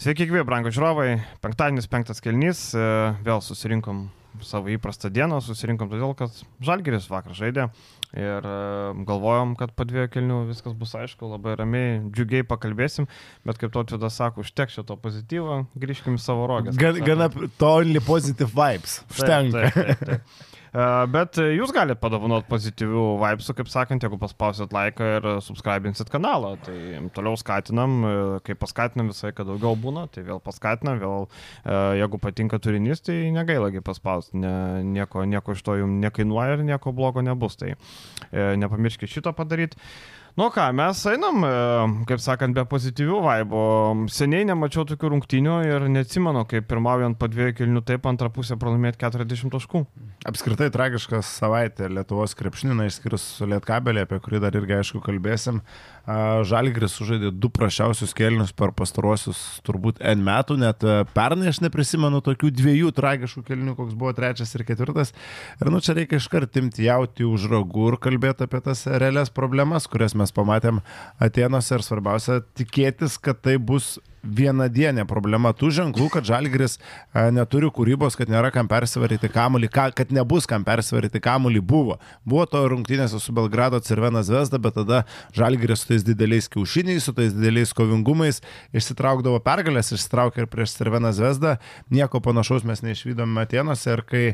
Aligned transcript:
Sveiki, 0.00 0.24
gyvi, 0.24 0.40
brangų 0.48 0.70
žiūrovai. 0.72 1.18
Penktadienis, 1.44 1.84
penktas 1.92 2.22
kelnys. 2.24 2.70
e, 2.72 2.84
Vėl 3.20 3.42
susirinkom 3.44 4.06
savo 4.40 4.70
įprastą 4.72 5.10
dieną, 5.12 5.42
susirinkom 5.44 5.90
todėl, 5.90 6.14
kad 6.16 6.32
Žalgeris 6.64 7.10
vakar 7.12 7.34
žaidė 7.36 7.66
ir 8.16 8.46
e, 8.48 8.54
galvojom, 9.04 9.52
kad 9.60 9.74
po 9.76 9.84
dviejų 9.84 10.08
kelnių 10.14 10.38
viskas 10.48 10.72
bus 10.78 10.96
aišku, 10.96 11.28
labai 11.34 11.52
ramiai, 11.60 11.98
džiugiai 12.16 12.46
pakalbėsim, 12.48 13.10
bet 13.44 13.60
kaip 13.60 13.74
to 13.74 13.84
atvidas 13.84 14.16
sako, 14.16 14.40
užteks 14.46 14.78
šito 14.78 14.96
pozityvo, 15.04 15.58
grįžkim 15.84 16.16
į 16.16 16.22
savo 16.24 16.48
rogės. 16.48 16.80
Gan, 16.80 17.02
gana 17.04 17.28
toli 17.60 18.00
positive 18.00 18.48
vibes. 18.56 19.02
Užtenka. 19.12 19.68
Taip, 19.68 19.76
taip, 19.76 20.00
taip, 20.00 20.14
taip. 20.14 20.49
E, 20.70 20.86
Bet 21.10 21.38
jūs 21.40 21.72
galite 21.74 21.98
padovanoti 22.00 22.48
pozityvių 22.50 23.04
vibesų, 23.20 23.56
kaip 23.58 23.70
sakant, 23.72 24.04
jeigu 24.04 24.18
paspausit 24.20 24.74
laiką 24.74 25.08
ir 25.16 25.28
subscribinsit 25.44 26.12
kanalą. 26.12 26.54
Tai 26.66 26.76
toliau 27.16 27.38
skatinam, 27.40 27.96
e, 28.04 28.12
kai 28.46 28.56
paskatinam 28.58 29.10
visai, 29.10 29.32
kad 29.36 29.50
daugiau 29.50 29.74
būna, 29.78 30.06
tai 30.14 30.24
vėl 30.28 30.42
paskatinam, 30.44 31.00
vėl 31.02 31.26
e, 31.26 31.74
jeigu 32.00 32.22
patinka 32.22 32.60
turinys, 32.62 33.02
tai 33.06 33.18
negailagi 33.34 33.82
paspausti, 33.86 34.38
ne, 34.42 34.54
nieko, 34.86 35.26
nieko 35.26 35.56
iš 35.56 35.64
to 35.66 35.80
jums 35.80 36.00
nekainuoja 36.04 36.58
ir 36.58 36.64
nieko 36.70 36.94
blogo 36.94 37.24
nebus. 37.24 37.58
Tai 37.60 37.74
nepamirškite 38.30 39.10
šito 39.10 39.34
padaryti. 39.36 39.78
Nu 40.38 40.46
ką, 40.54 40.68
mes 40.72 41.00
einam, 41.10 41.42
e, 41.44 42.04
kaip 42.06 42.20
sakant, 42.22 42.54
be 42.54 42.62
pozityvių 42.70 43.18
vaibų. 43.24 43.62
Seniai 44.14 44.46
nemačiau 44.46 44.84
tokių 44.86 45.10
rungtynių 45.14 45.56
ir 45.66 45.86
neatsimenu, 45.90 46.44
kaip 46.50 46.68
pirmaujant 46.70 47.18
po 47.18 47.26
dviejų 47.30 47.56
kilnių 47.58 47.82
taip 47.86 48.06
antrą 48.06 48.30
pusę 48.34 48.54
pralaimėti 48.60 49.02
40 49.02 49.50
taškų. 49.56 49.82
Apskritai 50.30 50.70
tragiška 50.70 51.22
savaitė 51.26 51.90
Lietuvos 51.90 52.36
krepšinį, 52.38 52.78
na, 52.78 52.86
išskyrus 52.90 53.26
Lietkabelį, 53.42 54.06
apie 54.06 54.20
kurį 54.22 54.42
dar 54.46 54.54
irgi 54.58 54.78
aišku 54.78 55.02
kalbėsim. 55.02 55.60
A, 55.60 55.99
Žalgiris 56.48 56.94
sužaidė 56.98 57.30
du 57.32 57.50
prašiausius 57.52 58.14
kelnius 58.16 58.52
per 58.56 58.72
pastaruosius 58.76 59.40
turbūt 59.66 60.00
N 60.12 60.24
metų, 60.26 60.56
net 60.60 60.84
a, 60.84 61.00
pernai 61.14 61.50
aš 61.50 61.62
neprisimenu 61.64 62.22
tokių 62.24 62.50
dviejų 62.56 62.92
tragiškų 62.96 63.44
kelnių, 63.46 63.76
koks 63.78 63.96
buvo 63.98 64.14
trečias 64.16 64.54
ir 64.56 64.64
ketvirtas. 64.68 65.14
Ir 65.60 65.72
nu 65.72 65.82
čia 65.84 65.96
reikia 65.98 66.20
iškart 66.20 66.60
imti 66.60 66.88
jauti 66.88 67.26
už 67.28 67.48
ragų 67.52 67.92
ir 67.92 67.98
kalbėti 68.02 68.46
apie 68.46 68.62
tas 68.64 68.86
realias 68.90 69.32
problemas, 69.34 69.88
kurias 69.90 70.16
mes 70.18 70.34
pamatėm 70.34 70.82
Atenuose 71.20 71.76
ir 71.76 71.86
svarbiausia 71.86 72.40
tikėtis, 72.58 73.18
kad 73.20 73.42
tai 73.44 73.58
bus 73.60 73.98
vienadienė 74.22 75.06
problema 75.08 75.52
tų 75.56 75.70
ženklų, 75.78 76.08
kad 76.14 76.26
Žalgris 76.28 76.78
a, 76.78 77.28
neturi 77.34 77.70
kūrybos, 77.72 78.16
kad 78.18 78.30
nėra 78.30 78.52
kam 78.54 78.68
persivaryti 78.70 79.30
kamuolį, 79.32 79.70
ka, 79.72 79.88
kad 79.96 80.12
nebus 80.14 80.48
kam 80.50 80.64
persivaryti 80.66 81.22
kamuolį 81.24 81.62
buvo. 81.64 81.98
Buvo 82.28 82.46
to 82.50 82.62
rungtynėse 82.70 83.20
su 83.22 83.34
Belgrado 83.36 83.80
Cervenas 83.84 84.30
Vesda, 84.32 84.60
bet 84.60 84.76
tada 84.78 85.02
Žalgris 85.36 85.84
su 85.84 85.92
tais 85.92 86.06
dideliais 86.06 86.50
kiaušiniais, 86.52 87.04
su 87.04 87.14
tais 87.16 87.34
dideliais 87.36 87.74
kovingumais 87.76 88.42
išsitraukdavo 88.76 89.40
pergalės, 89.44 89.92
išsitraukė 89.96 90.44
ir 90.44 90.50
prieš 90.52 90.76
Cervenas 90.78 91.20
Vesda. 91.22 91.56
Nieko 91.90 92.20
panašaus 92.24 92.66
mes 92.68 92.84
neišvydome 92.84 93.46
Atenuose 93.46 93.96
ir 93.96 94.04
kai 94.06 94.24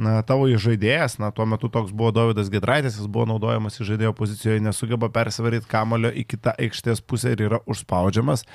na, 0.00 0.20
tavo 0.26 0.48
žaidėjas, 0.50 1.18
na, 1.20 1.30
tuo 1.34 1.46
metu 1.48 1.70
toks 1.72 1.92
buvo 1.96 2.12
Davidas 2.14 2.50
Gedraitis, 2.52 2.98
jis 2.98 3.08
buvo 3.10 3.26
naudojamas 3.28 3.78
žaidėjo 3.80 4.12
pozicijoje, 4.16 4.62
nesugeba 4.64 5.10
persivaryti 5.12 5.68
kamulio 5.70 6.12
į 6.12 6.26
kitą 6.28 6.54
aikštės 6.60 7.02
pusę 7.04 7.34
ir 7.34 7.46
yra 7.48 7.60
užspaudžiamas. 7.70 8.46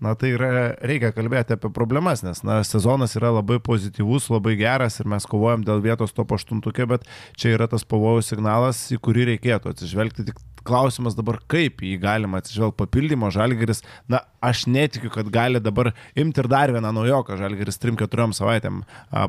Na 0.00 0.14
tai 0.16 0.30
yra, 0.32 0.48
reikia 0.80 1.10
kalbėti 1.12 1.52
apie 1.52 1.68
problemas, 1.76 2.22
nes 2.24 2.40
na, 2.40 2.62
sezonas 2.64 3.12
yra 3.18 3.34
labai 3.36 3.58
pozityvus, 3.60 4.30
labai 4.32 4.54
geras 4.56 4.96
ir 5.02 5.10
mes 5.12 5.26
kovojam 5.28 5.60
dėl 5.66 5.82
vietos 5.84 6.14
to 6.16 6.24
paštuntukė, 6.24 6.86
bet 6.88 7.04
čia 7.36 7.52
yra 7.58 7.68
tas 7.68 7.84
pavojų 7.84 8.24
signalas, 8.24 8.80
į 8.96 9.00
kurį 9.04 9.26
reikėtų 9.34 9.74
atsižvelgti. 9.74 10.24
Tik 10.30 10.40
klausimas 10.70 11.16
dabar, 11.18 11.40
kaip 11.50 11.82
jį 11.84 11.96
galima 12.02 12.40
atsižvelgti 12.40 12.78
papildymo 12.78 13.30
žalgeris. 13.34 13.82
Na, 14.10 14.22
aš 14.44 14.64
netikiu, 14.70 15.10
kad 15.12 15.28
gali 15.32 15.60
dabar 15.60 15.92
imti 16.18 16.42
ir 16.42 16.48
dar 16.50 16.72
vieną 16.74 16.92
naujoką 16.96 17.36
žalgeris 17.40 17.80
3-4 17.82 18.30
savaitėm 18.38 18.82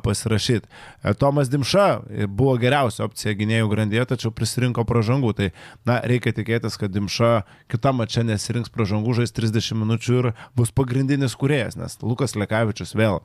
pasirašyti. 0.06 0.70
E, 0.70 1.16
Tomas 1.18 1.52
Dimša 1.52 1.88
buvo 2.30 2.56
geriausia 2.62 3.06
opcija 3.08 3.36
gynėjų 3.40 3.72
grandyje, 3.74 4.06
tačiau 4.14 4.34
prisirinko 4.36 4.86
pražangų. 4.88 5.34
Tai, 5.42 5.52
na, 5.90 6.00
reikia 6.08 6.36
tikėtis, 6.38 6.78
kad 6.82 6.94
Dimša 6.94 7.34
kitą 7.72 7.96
mačą 7.98 8.26
nesirinks 8.28 8.72
pražangų, 8.74 9.18
žais 9.22 9.36
30 9.36 9.82
minučių 9.82 10.18
ir 10.22 10.32
bus 10.58 10.74
pagrindinis 10.76 11.36
kuriejas, 11.40 11.80
nes 11.80 11.98
Lukas 12.06 12.38
Lekavičius 12.38 12.96
vėl 12.96 13.24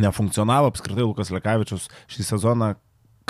nefunkcionavo, 0.00 0.72
apskritai 0.72 1.06
Lukas 1.06 1.30
Lekavičius 1.34 1.86
šį 2.10 2.26
sezoną 2.32 2.74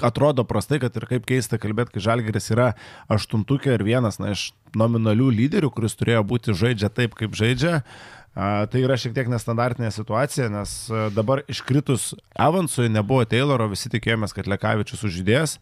atrodo 0.02 0.44
prastai, 0.48 0.80
kad 0.82 0.96
ir 0.98 1.06
kaip 1.10 1.28
keista 1.28 1.58
kalbėti, 1.60 1.96
kai 1.96 2.04
Žalgeris 2.08 2.50
yra 2.54 2.72
aštuntukė 3.12 3.76
ir 3.76 3.86
vienas 3.86 4.18
na, 4.22 4.32
iš 4.34 4.52
nominalių 4.74 5.30
lyderių, 5.38 5.70
kuris 5.74 5.94
turėjo 5.98 6.24
būti 6.26 6.56
žaidžia 6.56 6.90
taip, 6.90 7.14
kaip 7.18 7.36
žaidžia. 7.38 7.80
Tai 8.34 8.80
yra 8.82 8.96
šiek 8.98 9.12
tiek 9.14 9.28
nestandartinė 9.30 9.92
situacija, 9.94 10.48
nes 10.50 10.70
dabar 11.14 11.44
iškritus 11.46 12.16
Evansui 12.34 12.88
nebuvo 12.90 13.22
Tayloro, 13.30 13.68
visi 13.70 13.92
tikėjomės, 13.92 14.34
kad 14.34 14.50
Lekavičius 14.50 15.04
užžydės. 15.06 15.60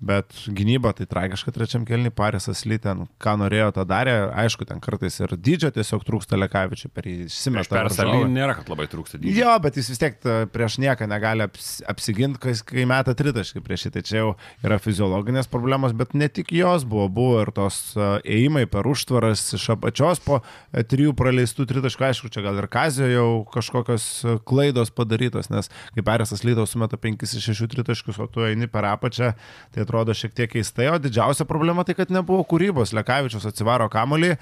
Bet 0.00 0.32
gynyba 0.48 0.94
tai 0.96 1.04
tragiška 1.04 1.52
trečiam 1.52 1.84
kelniui, 1.84 2.12
Parisas 2.16 2.62
Lyten, 2.64 3.04
ką 3.20 3.34
norėjo, 3.42 3.68
tą 3.76 3.84
darė. 3.84 4.14
Aišku, 4.42 4.64
ten 4.64 4.80
kartais 4.80 5.18
ir 5.20 5.34
dydžio 5.36 5.68
tiesiog 5.76 6.06
trūksta 6.08 6.38
Lekavičiui, 6.40 6.88
per 6.94 7.04
jį 7.04 7.26
išsimeta. 7.26 7.74
Persalį 7.76 8.22
nėra, 8.32 8.54
kad 8.56 8.72
labai 8.72 8.88
trūksta 8.88 9.20
dydžio. 9.20 9.42
Jo, 9.42 9.56
bet 9.60 9.76
jis 9.76 9.90
vis 9.92 10.00
tiek 10.00 10.16
prieš 10.54 10.78
nieką 10.80 11.04
negali 11.10 11.44
aps, 11.44 11.68
apsiginti, 11.92 12.40
kai, 12.40 12.54
kai 12.64 12.86
meta 12.88 13.12
tritaškį 13.18 13.60
prieš 13.66 13.86
jį. 13.86 13.92
Tai 13.98 14.04
čia 14.08 14.16
jau 14.22 14.30
yra 14.64 14.80
fiziologinės 14.80 15.50
problemos, 15.52 15.92
bet 15.96 16.16
ne 16.16 16.30
tik 16.32 16.54
jos 16.56 16.88
buvo, 16.88 17.10
buvo 17.20 17.44
ir 17.44 17.52
tos 17.52 17.92
ėjimai 18.24 18.64
per 18.72 18.88
užtvaras 18.88 19.44
iš 19.58 19.68
apačios 19.76 20.24
po 20.24 20.40
e, 20.40 20.80
trijų 20.80 21.12
praleistų 21.18 21.66
tritaškų. 21.68 22.06
Aišku, 22.08 22.32
čia 22.32 22.44
gal 22.44 22.58
ir 22.60 22.68
Kazio 22.72 23.08
jau 23.10 23.28
kažkokios 23.52 24.08
e, 24.24 24.36
klaidos 24.48 24.92
padarytos, 24.94 25.50
nes 25.52 25.70
kai 25.92 26.04
Parisas 26.06 26.44
Lytaus 26.46 26.72
sumeta 26.74 26.96
5 27.00 27.28
iš 27.28 27.50
6 27.52 27.70
tritaškius, 27.74 28.20
o 28.22 28.28
tu 28.30 28.44
eini 28.46 28.70
per 28.70 28.88
apačią, 28.88 29.32
tai 29.74 29.84
atrodo 29.90 30.14
šiek 30.14 30.36
tiek 30.38 30.52
keistai, 30.52 30.86
o 30.92 30.98
didžiausia 31.02 31.44
problema 31.48 31.82
tai, 31.86 31.96
kad 31.98 32.12
nebuvo 32.14 32.44
kūrybos. 32.46 32.94
Lekavičius 32.94 33.48
atsivaro 33.50 33.88
kamolį, 33.90 34.36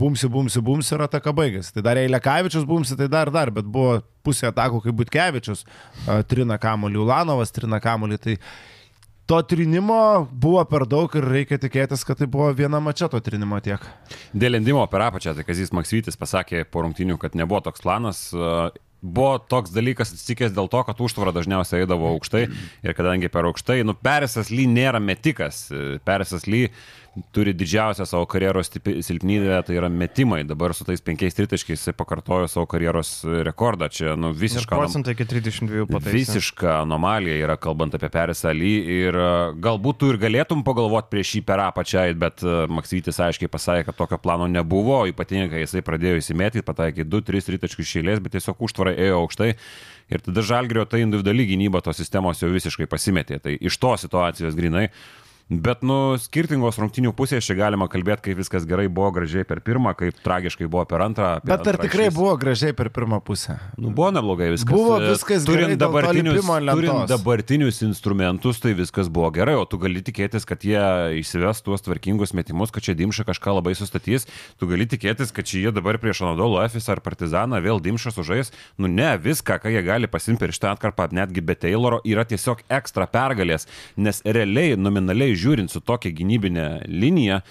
bumsi, 0.00 0.30
bumsi, 0.32 0.62
bumsi 0.64 0.94
ir 0.96 1.04
ataka 1.04 1.34
baigėsi. 1.36 1.74
Tai 1.76 1.84
dar 1.90 2.00
jei 2.00 2.08
Lekavičius 2.08 2.64
bumsi, 2.68 2.96
tai 2.96 3.10
dar 3.12 3.28
dar, 3.34 3.52
bet 3.52 3.68
buvo 3.68 4.00
pusė 4.24 4.48
atakų, 4.48 4.80
kaip 4.86 4.96
Butkevičius 5.02 5.66
trina 6.32 6.56
kamolį, 6.62 7.04
Ulanovas 7.04 7.52
trina 7.52 7.82
kamolį. 7.84 8.18
Tai 8.24 8.38
to 9.28 9.42
trinimo 9.44 10.00
buvo 10.32 10.64
per 10.64 10.86
daug 10.88 11.12
ir 11.20 11.28
reikia 11.28 11.60
tikėtis, 11.60 12.06
kad 12.08 12.16
tai 12.16 12.30
buvo 12.32 12.48
viena 12.56 12.80
mačia 12.80 13.10
to 13.12 13.20
trinimo 13.20 13.60
tiek. 13.60 13.84
Dėl 14.32 14.56
lendimo 14.56 14.86
per 14.88 15.04
apačią, 15.10 15.36
tai 15.36 15.44
Kazis 15.44 15.74
Maksvytis 15.76 16.16
pasakė 16.16 16.64
po 16.64 16.86
rungtinių, 16.86 17.20
kad 17.20 17.36
nebuvo 17.36 17.60
toks 17.68 17.84
planas 17.84 18.30
buvo 19.02 19.38
toks 19.38 19.72
dalykas 19.74 20.12
atsitikęs 20.14 20.54
dėl 20.56 20.70
to, 20.72 20.82
kad 20.86 21.00
užtvara 21.02 21.32
dažniausiai 21.36 21.84
eidavo 21.84 22.10
aukštai 22.16 22.44
ir 22.48 22.96
kadangi 22.98 23.30
per 23.32 23.46
aukštai, 23.50 23.80
nu, 23.86 23.94
Perisas 23.94 24.50
Ly 24.50 24.66
nėra 24.70 25.00
metikas, 25.02 25.66
Perisas 26.06 26.48
Ly 26.50 26.66
turi 27.34 27.52
didžiausią 27.56 28.06
savo 28.06 28.26
karjeros 28.30 28.70
silpnybę, 29.02 29.62
tai 29.66 29.76
yra 29.78 29.88
metimai. 29.90 30.42
Dabar 30.46 30.74
su 30.76 30.86
tais 30.86 31.02
penkiais 31.04 31.34
tritaškiais 31.36 31.80
jisai 31.80 31.94
pakartojo 31.96 32.48
savo 32.50 32.66
karjeros 32.70 33.10
rekordą. 33.46 33.88
Čia 33.92 34.14
nu, 34.18 34.30
visiška, 34.36 34.76
procentai 34.76 35.14
iki 35.16 35.26
32 35.28 35.86
pataisė. 35.90 36.14
visiška 36.14 36.78
anomalija 36.82 37.36
yra 37.42 37.58
kalbant 37.60 37.96
apie 37.98 38.10
Perisą 38.12 38.52
Ly 38.54 38.72
ir 38.98 39.18
uh, 39.18 39.52
galbūt 39.58 40.00
tu 40.02 40.12
ir 40.12 40.20
galėtum 40.22 40.64
pagalvoti 40.66 41.12
prieš 41.14 41.34
jį 41.38 41.44
per 41.48 41.64
apačią, 41.66 42.06
bet 42.18 42.44
uh, 42.46 42.64
Maksytis 42.70 43.20
aiškiai 43.24 43.50
pasakė, 43.52 43.88
kad 43.88 43.98
tokio 43.98 44.20
plano 44.22 44.48
nebuvo, 44.50 45.02
ypatingai 45.10 45.50
kai 45.52 45.64
jisai 45.64 45.84
pradėjo 45.86 46.22
įsimėtyti, 46.22 46.66
pataikė 46.66 47.06
2-3 47.08 47.48
tritaškius 47.52 47.94
šėlės, 47.94 48.22
bet 48.24 48.36
tiesiog 48.38 48.68
užtvara 48.68 48.94
ėjo 48.96 49.22
aukštai. 49.24 49.54
Ir 50.08 50.22
tada 50.24 50.44
Žalgrio 50.44 50.86
ta 50.88 51.00
individuali 51.00 51.44
gynyba 51.50 51.82
tos 51.84 51.98
sistemos 52.00 52.40
jau 52.40 52.48
visiškai 52.52 52.86
pasimetė. 52.88 53.42
Tai 53.44 53.52
iš 53.60 53.76
tos 53.80 54.06
situacijos 54.06 54.56
grinai 54.56 54.88
Bet, 55.48 55.80
nu, 55.80 56.18
skirtingos 56.20 56.76
rungtinių 56.76 57.14
pusės 57.16 57.46
čia 57.46 57.54
galima 57.56 57.86
kalbėti, 57.88 58.26
kaip 58.26 58.36
viskas 58.36 58.66
gerai 58.68 58.84
buvo 58.92 59.08
gražiai 59.16 59.46
per 59.48 59.62
pirmą, 59.64 59.94
kaip 59.96 60.18
tragiškai 60.20 60.66
buvo 60.68 60.82
per 60.90 61.00
antrą. 61.06 61.30
Bet 61.40 61.64
ar 61.70 61.78
tikrai 61.80 62.10
šis... 62.10 62.16
buvo 62.18 62.34
gražiai 62.36 62.74
per 62.76 62.90
pirmą 62.92 63.22
pusę? 63.24 63.56
Nu, 63.80 63.88
buvo 63.96 64.10
neblogai 64.12 64.50
viskas. 64.52 64.68
Buvo 64.68 64.98
viskas 65.00 65.46
turint 65.48 65.72
gerai. 65.72 65.78
Dabartinius, 65.80 66.42
turint 66.44 67.08
dabartinius 67.08 67.80
instrumentus, 67.86 68.60
tai 68.60 68.74
viskas 68.76 69.08
buvo 69.08 69.30
gerai, 69.32 69.54
o 69.56 69.64
tu 69.64 69.80
gali 69.80 70.02
tikėtis, 70.04 70.44
kad 70.48 70.66
jie 70.68 70.82
įsives 71.22 71.64
tuos 71.64 71.86
tvarkingus 71.86 72.36
metimus, 72.36 72.74
kad 72.74 72.84
čia 72.84 72.96
Dimša 73.00 73.24
kažką 73.30 73.56
labai 73.56 73.72
sustatys. 73.78 74.28
Tu 74.60 74.68
gali 74.68 74.84
tikėtis, 74.84 75.32
kad 75.32 75.48
čia 75.48 75.64
jie 75.64 75.72
dabar 75.72 75.96
prieš 75.96 76.26
Anadolo 76.26 76.60
Efis 76.60 76.90
ar 76.92 77.00
Partizaną 77.00 77.62
vėl 77.64 77.80
Dimša 77.80 78.12
sužais. 78.18 78.52
Nu, 78.76 78.92
ne, 78.92 79.14
viską, 79.16 79.62
ką 79.64 79.72
jie 79.72 79.80
gali 79.88 80.12
pasimti 80.12 80.44
per 80.44 80.52
šitą 80.52 80.76
atkarpą, 80.76 81.08
netgi 81.16 81.40
be 81.40 81.56
Tayloro, 81.56 82.04
yra 82.04 82.28
tiesiog 82.28 82.66
ekstra 82.68 83.08
pergalės, 83.08 83.64
nes 83.96 84.20
realiai, 84.28 84.76
nominaliai 84.76 85.37
žiūrint 85.38 85.72
su 85.72 85.82
tokia 85.84 86.12
gynybinė 86.14 86.68
linija, 86.88 87.42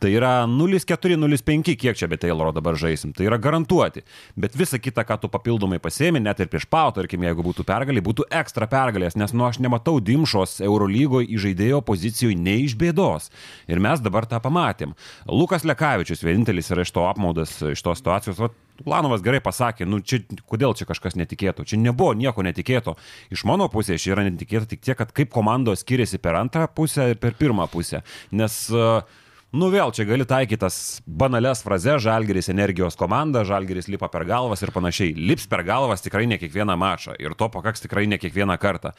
Tai 0.00 0.08
yra 0.16 0.30
0-4-0-5, 0.48 1.74
kiek 1.76 1.98
čia 1.98 2.08
be 2.08 2.16
Tayloro 2.20 2.54
dabar 2.56 2.78
žaisim. 2.80 3.12
Tai 3.12 3.26
yra 3.28 3.36
garantuoti. 3.36 4.00
Bet 4.32 4.56
visa 4.56 4.80
kita, 4.80 5.04
ką 5.04 5.18
tu 5.20 5.28
papildomai 5.32 5.76
pasėmė, 5.82 6.22
net 6.24 6.40
ir 6.40 6.48
prieš 6.48 6.64
pau, 6.72 6.88
tarkim, 6.96 7.26
jeigu 7.26 7.44
būtų 7.44 7.66
pergalė, 7.68 8.00
būtų 8.06 8.30
ekstra 8.40 8.68
pergalės, 8.70 9.18
nes 9.20 9.34
nu 9.36 9.44
aš 9.44 9.60
nematau 9.60 9.98
Dimšos 10.00 10.62
Eurolygoje 10.64 11.28
įžaidėjo 11.36 11.82
pozicijoje 11.84 12.38
nei 12.40 12.64
iš 12.64 12.78
bėdos. 12.80 13.28
Ir 13.68 13.84
mes 13.84 14.00
dabar 14.00 14.24
tą 14.30 14.40
pamatėm. 14.40 14.96
Lukas 15.28 15.68
Lekavičius 15.68 16.24
vienintelis 16.24 16.72
yra 16.72 16.88
iš 16.88 16.96
to 16.96 17.04
apmaudas, 17.04 17.58
iš 17.60 17.84
tos 17.84 18.00
situacijos. 18.00 18.40
Vat, 18.40 18.56
Planovas 18.80 19.20
gerai 19.20 19.42
pasakė, 19.44 19.84
nu 19.84 20.00
čia, 20.00 20.22
kodėl 20.48 20.72
čia 20.72 20.86
kažkas 20.88 21.12
netikėto. 21.20 21.66
Čia 21.68 21.76
nebuvo 21.76 22.14
nieko 22.16 22.40
netikėto. 22.46 22.96
Iš 23.28 23.44
mano 23.44 23.68
pusės 23.68 24.00
čia 24.00 24.14
yra 24.14 24.24
netikėta 24.24 24.70
tik 24.70 24.80
tiek, 24.80 24.96
kad 24.96 25.12
kaip 25.12 25.28
komandos 25.34 25.84
skiriasi 25.84 26.20
per 26.22 26.38
antrą 26.40 26.64
pusę 26.72 27.10
ir 27.12 27.20
per 27.20 27.36
pirmą 27.36 27.68
pusę. 27.68 28.00
Nes 28.32 28.62
uh, 28.72 29.04
Nu 29.50 29.66
vėl 29.66 29.90
čia 29.90 30.04
gali 30.06 30.22
taikytas 30.30 31.00
banales 31.02 31.64
frazes, 31.66 32.04
žalgeris 32.04 32.46
energijos 32.52 32.94
komanda, 32.98 33.42
žalgeris 33.42 33.88
lipa 33.90 34.06
per 34.12 34.22
galvas 34.28 34.62
ir 34.62 34.70
panašiai. 34.70 35.10
Lips 35.18 35.48
per 35.50 35.64
galvas 35.66 36.04
tikrai 36.04 36.28
ne 36.30 36.38
kiekvieną 36.38 36.76
mačą 36.78 37.16
ir 37.18 37.34
to 37.34 37.48
pakaks 37.50 37.82
tikrai 37.82 38.06
ne 38.06 38.18
kiekvieną 38.22 38.54
kartą. 38.62 38.92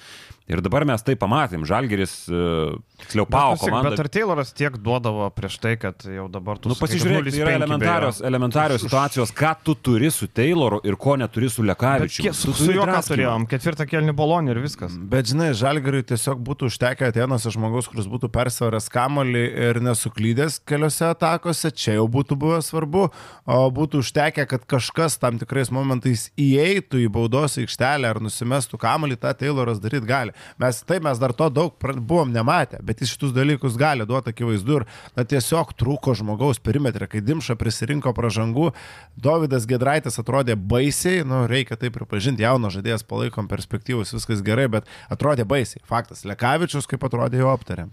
Ir 0.52 0.60
dabar 0.60 0.84
mes 0.84 1.06
tai 1.08 1.16
pamatėm, 1.16 1.64
žalgeris, 1.64 2.16
uh, 2.28 2.74
tiksliau, 3.00 3.24
pau 3.32 3.56
komanda. 3.62 3.94
Bet 3.94 4.04
ar 4.04 4.10
Tayloras 4.12 4.52
tiek 4.52 4.76
duodavo 4.76 5.30
prieš 5.32 5.56
tai, 5.64 5.78
kad 5.80 6.04
jau 6.04 6.28
dabar 6.34 6.60
tu... 6.60 6.68
Nu 6.68 6.76
pasižiūrėk, 6.76 7.30
tai 7.32 7.44
yra 7.46 7.56
elementarios, 7.56 8.20
elementarios 8.28 8.84
situacijos, 8.84 9.32
ką 9.32 9.54
tu 9.64 9.78
turi 9.80 10.12
su 10.12 10.28
Tayloru 10.28 10.82
ir 10.84 11.00
ko 11.00 11.16
neturi 11.22 11.48
su 11.54 11.64
Lekavičiu. 11.64 12.28
Su, 12.36 12.52
su 12.58 12.68
juo 12.76 12.90
ką 12.90 13.00
turėjom? 13.08 13.48
Ketvirtą 13.48 13.88
kelnių 13.88 14.18
bolonį 14.20 14.52
ir 14.58 14.62
viskas. 14.66 15.00
Bet 15.16 15.32
žinai, 15.32 15.54
žalgeriui 15.56 16.04
tiesiog 16.12 16.44
būtų 16.44 16.68
užtekę 16.74 17.08
atėnuose 17.14 17.56
žmogus, 17.56 17.88
kuris 17.88 18.12
būtų 18.12 18.28
persvaręs 18.36 18.92
kamolį 18.92 19.48
ir 19.70 19.80
nesuklydęs 19.88 20.41
žaidęs 20.42 20.60
keliose 20.66 21.06
atakose, 21.06 21.72
čia 21.72 21.96
jau 22.00 22.08
būtų 22.10 22.36
buvę 22.40 22.62
svarbu, 22.62 23.10
būtų 23.46 24.02
užtekę, 24.02 24.46
kad 24.48 24.66
kažkas 24.66 25.18
tam 25.20 25.38
tikrais 25.40 25.72
momentais 25.72 26.32
įeitų 26.38 27.06
į 27.06 27.10
baudos 27.12 27.58
aikštelę 27.58 28.10
ar 28.10 28.20
nusimestų 28.22 28.80
kamalį, 28.82 29.18
tą 29.22 29.34
Tayloras 29.34 29.80
daryti 29.80 30.08
gali. 30.08 30.34
Mes 30.58 30.82
taip, 30.84 31.04
mes 31.04 31.20
dar 31.20 31.34
to 31.34 31.50
daug 31.50 31.76
buvom 31.78 32.32
nematę, 32.32 32.82
bet 32.82 33.02
jis 33.02 33.14
šitus 33.14 33.34
dalykus 33.34 33.78
gali 33.78 34.06
duoti 34.06 34.32
akivaizdu 34.32 34.82
ir 34.82 34.88
na, 35.16 35.24
tiesiog 35.24 35.74
trūko 35.78 36.16
žmogaus 36.18 36.60
perimetrė, 36.60 37.08
kai 37.08 37.22
Dimša 37.22 37.56
prisirinko 37.60 38.14
pražangų, 38.14 38.72
Davidas 39.16 39.68
Gedraitis 39.70 40.20
atrodė 40.22 40.56
baisiai, 40.56 41.26
nu, 41.28 41.46
reikia 41.50 41.78
tai 41.78 41.92
pripažinti, 41.94 42.46
jauno 42.46 42.72
žaidėjas 42.74 43.06
palaikom 43.06 43.50
perspektyvus, 43.52 44.14
viskas 44.16 44.42
gerai, 44.46 44.68
bet 44.72 44.90
atrodė 45.12 45.46
baisiai. 45.46 45.84
Faktas, 45.88 46.26
Lekavičius, 46.26 46.90
kaip 46.90 47.04
atrodė, 47.06 47.42
jau 47.44 47.52
aptarėm. 47.54 47.92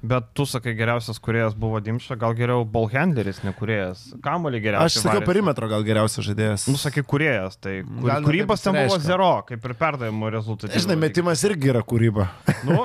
Bet 0.00 0.30
tu 0.32 0.46
sakai, 0.48 0.72
geriausias 0.78 1.18
kuriejas 1.20 1.52
buvo 1.58 1.76
Dimša, 1.80 1.89
gal 2.20 2.34
geriau 2.38 2.64
ballhandleris, 2.68 3.40
ne 3.46 3.52
kuriejas. 3.56 4.02
Kamolį 4.24 4.60
geriausias. 4.64 5.00
Aš 5.00 5.06
sakiau, 5.06 5.24
perimetro 5.26 5.68
gal 5.70 5.84
geriausias 5.86 6.26
žaidėjas. 6.28 6.66
Nu, 6.70 6.78
sakai, 6.80 7.02
kuriejas, 7.06 7.58
tai 7.62 7.80
kur, 7.86 8.12
kūrybos 8.26 8.64
ten 8.64 8.78
buvo 8.78 8.98
zero, 9.02 9.30
kaip 9.48 9.66
ir 9.66 9.74
perdavimo 9.80 10.30
rezultatai. 10.32 10.80
Žinai, 10.84 10.98
metimas 11.02 11.44
irgi 11.48 11.72
yra 11.72 11.82
kūryba. 11.86 12.28
nu, 12.68 12.78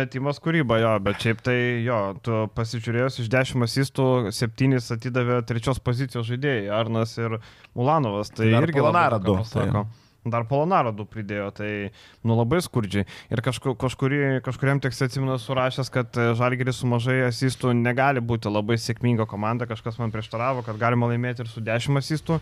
metimas 0.00 0.42
kūryba, 0.42 0.80
jo, 0.82 0.92
bet 1.06 1.24
šiaip 1.24 1.42
tai 1.46 1.56
jo, 1.86 2.00
tu 2.26 2.42
pasižiūrėjus 2.58 3.22
iš 3.24 3.32
dešimt 3.32 3.68
asistų, 3.68 4.10
septynis 4.34 4.90
atidavė 4.96 5.40
trečios 5.48 5.82
pozicijos 5.84 6.28
žaidėjai, 6.30 6.68
Arnas 6.80 7.16
ir 7.20 7.38
Ulanovas. 7.78 8.32
Tai 8.34 8.50
Dar 8.50 8.68
irgi 8.68 8.84
Lanarą 8.84 9.22
du. 9.22 9.40
Tai. 9.52 9.68
Dar 10.32 10.46
Polonaro 10.48 10.92
du 10.96 11.06
pridėjo, 11.08 11.50
tai 11.56 11.70
nu 12.26 12.38
labai 12.38 12.62
skurdžiai. 12.64 13.06
Ir 13.32 13.44
kažku, 13.44 13.76
kažkuri, 13.80 14.40
kažkuriam 14.46 14.82
tekste 14.82 15.10
atsimenu 15.10 15.38
surašęs, 15.40 15.92
kad 15.92 16.18
e, 16.18 16.32
Žalgeris 16.38 16.82
su 16.82 16.90
mažai 16.90 17.20
asistų 17.28 17.74
negali 17.76 18.22
būti 18.24 18.52
labai 18.52 18.78
sėkminga 18.80 19.28
komanda. 19.30 19.68
Kažkas 19.70 20.00
man 20.00 20.14
prieštaravo, 20.14 20.64
kad 20.66 20.80
galima 20.80 21.10
laimėti 21.10 21.44
ir 21.44 21.50
su 21.50 21.64
10 21.64 22.00
asistų. 22.00 22.40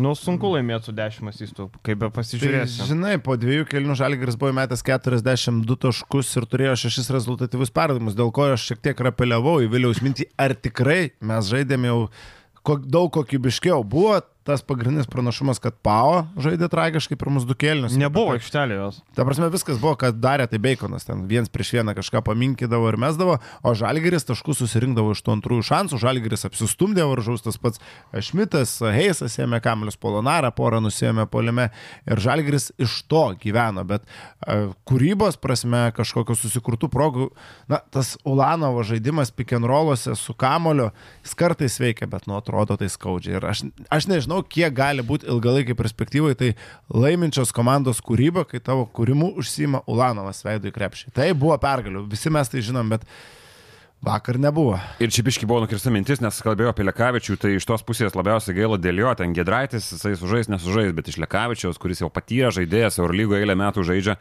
Nu, 0.00 0.14
sunku 0.16 0.48
laimėti 0.48 0.88
su 0.88 0.94
10 0.96 1.28
asistų, 1.28 1.66
kaip 1.84 1.98
be 2.00 2.08
pasižiūrėsi. 2.16 2.78
Tai, 2.80 2.88
žinai, 2.88 3.16
po 3.20 3.36
dviejų 3.36 3.66
kelnių 3.68 3.96
Žalgeris 4.00 4.38
buvo 4.40 4.54
metęs 4.56 4.80
42 4.86 5.76
taškus 5.84 6.30
ir 6.40 6.46
turėjo 6.48 6.78
6 6.86 7.12
rezultatyvius 7.12 7.72
perdavimus, 7.76 8.16
dėl 8.16 8.32
ko 8.32 8.48
aš 8.54 8.70
šiek 8.70 8.80
tiek 8.88 9.02
rapeliavau 9.04 9.58
į 9.60 9.68
Viliaus 9.72 10.00
mintį, 10.04 10.30
ar 10.40 10.56
tikrai 10.56 11.12
mes 11.20 11.50
žaidėme 11.52 11.92
jau 11.92 11.98
daug 12.64 13.12
kokybiškiau. 13.12 13.84
Buvo 13.84 14.16
tas 14.46 14.62
pagrindinis 14.66 15.06
pranašumas, 15.10 15.60
kad 15.62 15.76
Pau 15.84 16.24
žaidė 16.40 16.68
tragiškai 16.72 17.16
pirmus 17.18 17.46
du 17.46 17.54
kėlinius. 17.58 17.94
Nebuvo 17.98 18.34
aikštelė 18.36 18.78
jos. 18.78 19.00
Ta 19.16 19.26
prasme, 19.26 19.48
viskas 19.52 19.78
buvo, 19.82 19.94
kad 20.00 20.18
darė 20.22 20.48
tai 20.50 20.58
Baconas, 20.62 21.06
ten 21.06 21.24
viens 21.30 21.50
prieš 21.52 21.74
vieną 21.78 21.94
kažką 21.98 22.24
paminkydavo 22.26 22.88
ir 22.90 22.98
mesdavo, 23.00 23.38
o 23.62 23.74
Žalgeris 23.78 24.26
taškus 24.28 24.62
susirinkdavo 24.64 25.14
iš 25.14 25.22
tų 25.22 25.36
antrųjų 25.36 25.66
šansų, 25.68 26.00
Žalgeris 26.02 26.46
apsistumdė 26.48 27.06
varžaus, 27.10 27.44
tas 27.44 27.58
pats 27.62 27.82
Šmitas, 28.12 28.74
Heisas 28.94 29.38
ėmė 29.42 29.62
Kamelius 29.64 29.98
Polonarą, 30.00 30.50
porą 30.56 30.82
nusėmė 30.82 31.28
polime 31.30 31.68
ir 32.08 32.22
Žalgeris 32.22 32.70
iš 32.82 33.02
to 33.10 33.24
gyveno, 33.42 33.86
bet 33.88 34.06
uh, 34.06 34.72
kūrybos 34.88 35.38
prasme 35.42 35.84
kažkokiu 35.96 36.36
susikurtų 36.38 36.90
progų, 36.92 37.28
na, 37.70 37.82
tas 37.94 38.14
Ulanovo 38.28 38.82
žaidimas 38.86 39.32
pikenroluose 39.34 40.16
su 40.18 40.34
Kamoliu, 40.38 40.90
jis 41.22 41.36
kartais 41.38 41.78
veikia, 41.82 42.08
bet 42.10 42.26
nu 42.30 42.38
atrodo 42.38 42.78
tai 42.80 42.88
skaudžiai 42.92 43.38
ir 43.38 43.46
aš, 43.52 43.64
aš 43.92 44.08
nežinau, 44.10 44.31
nežinau, 44.32 44.42
kiek 44.48 44.72
gali 44.74 45.02
būti 45.02 45.28
ilgalaikiai 45.28 45.76
perspektyvai, 45.76 46.34
tai 46.34 46.54
laiminčios 46.88 47.52
komandos 47.52 48.00
kūryba, 48.00 48.46
kai 48.48 48.60
tavo 48.60 48.86
kūrimu 48.86 49.36
užsima 49.38 49.82
Ulanovas 49.86 50.44
veidų 50.44 50.70
į 50.70 50.74
krepšį. 50.74 51.12
Tai 51.14 51.32
buvo 51.34 51.56
pergalių, 51.58 52.08
visi 52.08 52.30
mes 52.30 52.48
tai 52.48 52.62
žinom, 52.62 52.88
bet 52.88 53.04
Vakar 54.02 54.34
nebuvo. 54.34 54.80
Ir 54.98 55.12
čia 55.14 55.22
biški 55.22 55.46
buvo 55.46 55.60
nukirsta 55.62 55.86
mintis, 55.94 56.18
nes 56.18 56.40
kalbėjau 56.42 56.72
apie 56.72 56.82
Lekavičių, 56.82 57.36
tai 57.38 57.52
iš 57.54 57.62
tos 57.70 57.84
pusės 57.86 58.16
labiausiai 58.18 58.56
gaila 58.56 58.74
dėl 58.74 58.98
jo, 58.98 59.12
ten 59.14 59.30
Gedraitis, 59.30 59.92
jisai 59.92 60.16
sužais, 60.18 60.50
nesužais, 60.50 60.90
bet 60.90 61.06
iš 61.06 61.20
Lekavičiaus, 61.22 61.78
kuris 61.78 62.02
jau 62.02 62.08
patyrė 62.10 62.50
žaidėjas, 62.50 62.98
Eurolygo 62.98 63.38
eilę 63.38 63.54
metų 63.54 63.86
žaidžia. 63.86 64.16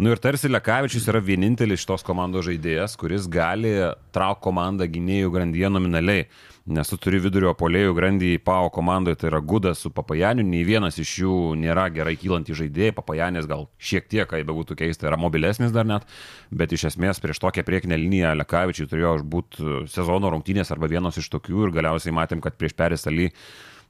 Nu 0.00 0.14
ir 0.14 0.22
tarsi 0.24 0.48
Lekavičius 0.48 1.10
yra 1.12 1.20
vienintelis 1.20 1.82
šitos 1.82 2.06
komandos 2.08 2.46
žaidėjas, 2.48 2.96
kuris 2.96 3.28
gali 3.28 3.74
traukti 4.16 4.46
komandą 4.46 4.88
gynėjų 4.88 5.34
grandyje 5.34 5.68
nominaliai 5.76 6.24
nes 6.68 6.90
tu 6.90 6.98
turi 7.00 7.20
vidurio 7.22 7.54
polėjų 7.56 7.94
grandį 7.96 8.30
PAO 8.44 8.68
komandoje, 8.72 9.16
tai 9.20 9.30
yra 9.30 9.40
Gudas 9.40 9.80
su 9.82 9.90
Papajaniu, 9.94 10.44
nei 10.44 10.66
vienas 10.68 10.98
iš 11.00 11.14
jų 11.22 11.36
nėra 11.60 11.86
gerai 11.94 12.14
kylantį 12.20 12.56
žaidėjai, 12.60 12.96
Papajanis 12.98 13.48
gal 13.48 13.66
šiek 13.80 14.08
tiek, 14.10 14.26
kaip 14.28 14.44
bebūtų 14.48 14.76
keista, 14.82 15.08
yra 15.08 15.18
mobilesnis 15.20 15.72
dar 15.74 15.88
net, 15.88 16.04
bet 16.52 16.74
iš 16.76 16.90
esmės 16.92 17.22
prieš 17.24 17.40
tokią 17.44 17.64
priekinę 17.64 17.96
liniją 18.00 18.34
Lekavičiui 18.42 18.88
turėjo 18.90 19.16
būti 19.24 19.80
sezono 19.92 20.34
rungtynės 20.34 20.74
arba 20.74 20.90
vienos 20.92 21.16
iš 21.20 21.30
tokių. 21.32 21.64
Ir 21.68 21.74
galiausiai 21.80 22.14
matėm, 22.14 22.44
kad 22.44 22.60
prieš 22.60 22.76
Perisalį 22.78 23.30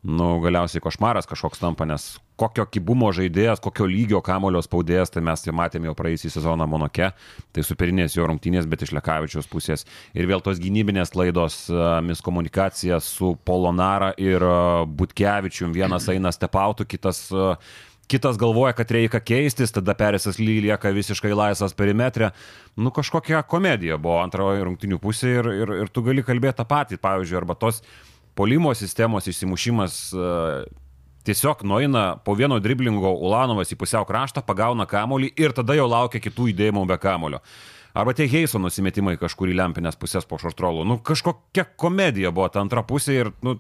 nu, 0.06 0.36
galiausiai 0.44 0.84
košmaras 0.84 1.26
kažkoks 1.26 1.62
tampa, 1.62 1.88
nes 1.88 2.14
kokio 2.38 2.67
kibumo 2.70 3.11
žaidėjas, 3.14 3.62
kokio 3.62 3.88
lygio 3.90 4.20
kamulio 4.25 4.62
spaudėjas, 4.64 5.12
tai 5.14 5.23
mes 5.26 5.43
jau 5.46 5.55
matėme 5.56 5.90
jau 5.90 5.96
praeisį 5.99 6.31
sezoną 6.37 6.69
Monoke, 6.70 7.11
tai 7.52 7.64
superinės 7.67 8.14
jo 8.17 8.29
rungtynės, 8.31 8.69
bet 8.70 8.87
iš 8.87 8.94
Lekavičiaus 8.96 9.50
pusės. 9.50 9.85
Ir 10.14 10.31
vėl 10.31 10.44
tos 10.44 10.61
gynybinės 10.62 11.12
klaidos, 11.14 11.64
miskomunikacija 12.06 13.00
su 13.05 13.35
Polonara 13.49 14.12
ir 14.20 14.44
Butkevičium, 14.99 15.75
vienas 15.76 16.08
eina 16.12 16.32
stepautų, 16.35 16.88
kitas 16.88 17.26
kitas 18.08 18.38
galvoja, 18.40 18.73
kad 18.73 18.90
reikia 18.90 19.20
keistis, 19.20 19.73
tada 19.75 19.92
Perisas 19.95 20.38
lieka 20.40 20.92
visiškai 20.97 21.35
laisvas 21.37 21.75
perimetrė. 21.76 22.30
Nu, 22.80 22.92
kažkokia 22.95 23.42
komedija 23.45 23.99
buvo 24.00 24.23
antrojo 24.23 24.64
rungtinių 24.71 25.00
pusė 25.02 25.35
ir, 25.40 25.50
ir, 25.52 25.75
ir 25.83 25.92
tu 25.92 26.02
gali 26.07 26.25
kalbėti 26.25 26.62
tą 26.62 26.66
patį, 26.68 27.00
pavyzdžiui, 27.04 27.40
arba 27.42 27.59
tos 27.59 27.83
polimo 28.38 28.73
sistemos 28.78 29.28
išsimušimas 29.28 29.99
e, 30.14 30.28
tiesiog 31.28 31.64
nueina 31.68 32.04
po 32.25 32.35
vieno 32.38 32.58
driblingo 32.62 33.12
Ulanovas 33.28 33.73
į 33.75 33.78
pusiau 33.80 34.06
kraštą, 34.08 34.42
pagauna 34.47 34.88
kamolį 34.88 35.32
ir 35.37 35.54
tada 35.56 35.76
jau 35.76 35.88
laukia 35.90 36.23
kitų 36.25 36.52
įdėjimų 36.54 36.87
be 36.88 36.99
kamolio. 37.02 37.42
Arba 37.99 38.14
tie 38.14 38.28
Heiso 38.30 38.61
nusimetimai 38.62 39.16
kažkur 39.20 39.50
į 39.50 39.56
lempinės 39.58 39.99
pusės 39.99 40.28
po 40.28 40.38
šortrolų. 40.40 40.85
Nu, 40.87 40.99
kažkokia 41.04 41.66
komedija 41.76 42.32
buvo 42.32 42.49
ta 42.52 42.62
antra 42.62 42.85
pusė 42.87 43.20
ir, 43.25 43.32
nu, 43.44 43.58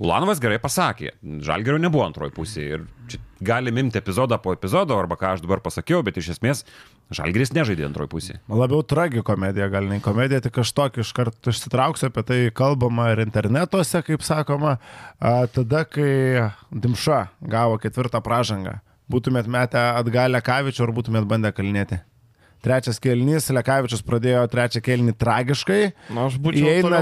Ulanovas 0.00 0.40
gerai 0.40 0.58
pasakė, 0.60 1.14
Žalgerio 1.44 1.80
nebuvo 1.80 2.06
antroji 2.06 2.32
pusė 2.36 2.64
ir 2.66 2.86
čia 3.08 3.20
galim 3.40 3.78
imti 3.78 3.98
epizodą 3.98 4.38
po 4.38 4.54
epizodo, 4.56 4.96
arba 4.98 5.16
ką 5.20 5.34
aš 5.34 5.44
dabar 5.44 5.62
pasakiau, 5.64 6.02
bet 6.06 6.20
iš 6.20 6.34
esmės 6.36 6.64
Žalgeris 7.10 7.50
nežaidė 7.56 7.88
antroji 7.88 8.10
pusė. 8.12 8.34
Labiau 8.46 8.84
tragikomedija, 8.86 9.66
gal 9.72 9.88
ne 9.90 9.98
komedija, 10.04 10.38
tik 10.44 10.60
aš 10.62 10.70
tokį 10.76 11.02
iš 11.02 11.10
karto 11.16 11.50
išsitrauksiu, 11.50 12.06
apie 12.10 12.22
tai 12.28 12.38
kalbama 12.54 13.08
ir 13.10 13.24
internetuose, 13.24 14.04
kaip 14.06 14.22
sakoma, 14.22 14.76
a, 15.18 15.32
tada, 15.50 15.82
kai 15.90 16.46
Dimša 16.70 17.24
gavo 17.50 17.80
ketvirtą 17.82 18.22
pražangą. 18.22 18.78
Būtumėt 19.10 19.50
metę 19.50 19.82
atgalę 19.98 20.38
kavičių 20.46 20.86
ar 20.86 20.94
būtumėt 20.94 21.26
bandę 21.26 21.50
kalinėti? 21.50 21.98
Trečias 22.60 22.98
kelnys, 23.00 23.46
Lekavičius 23.56 24.02
pradėjo 24.04 24.42
trečią 24.52 24.82
kelnį 24.84 25.14
tragiškai. 25.16 25.80
Na, 26.12 26.26
aš 26.28 26.36
būčiau 26.44 26.68
įeina 26.68 27.00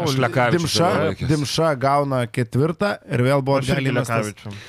Dimša, 0.55 0.91
Dimša 1.19 1.73
gauna 1.83 2.21
ketvirtą 2.31 2.93
ir 3.11 3.25
vėl 3.27 3.43
buvo 3.43 3.59
Lekavičius. 3.67 4.61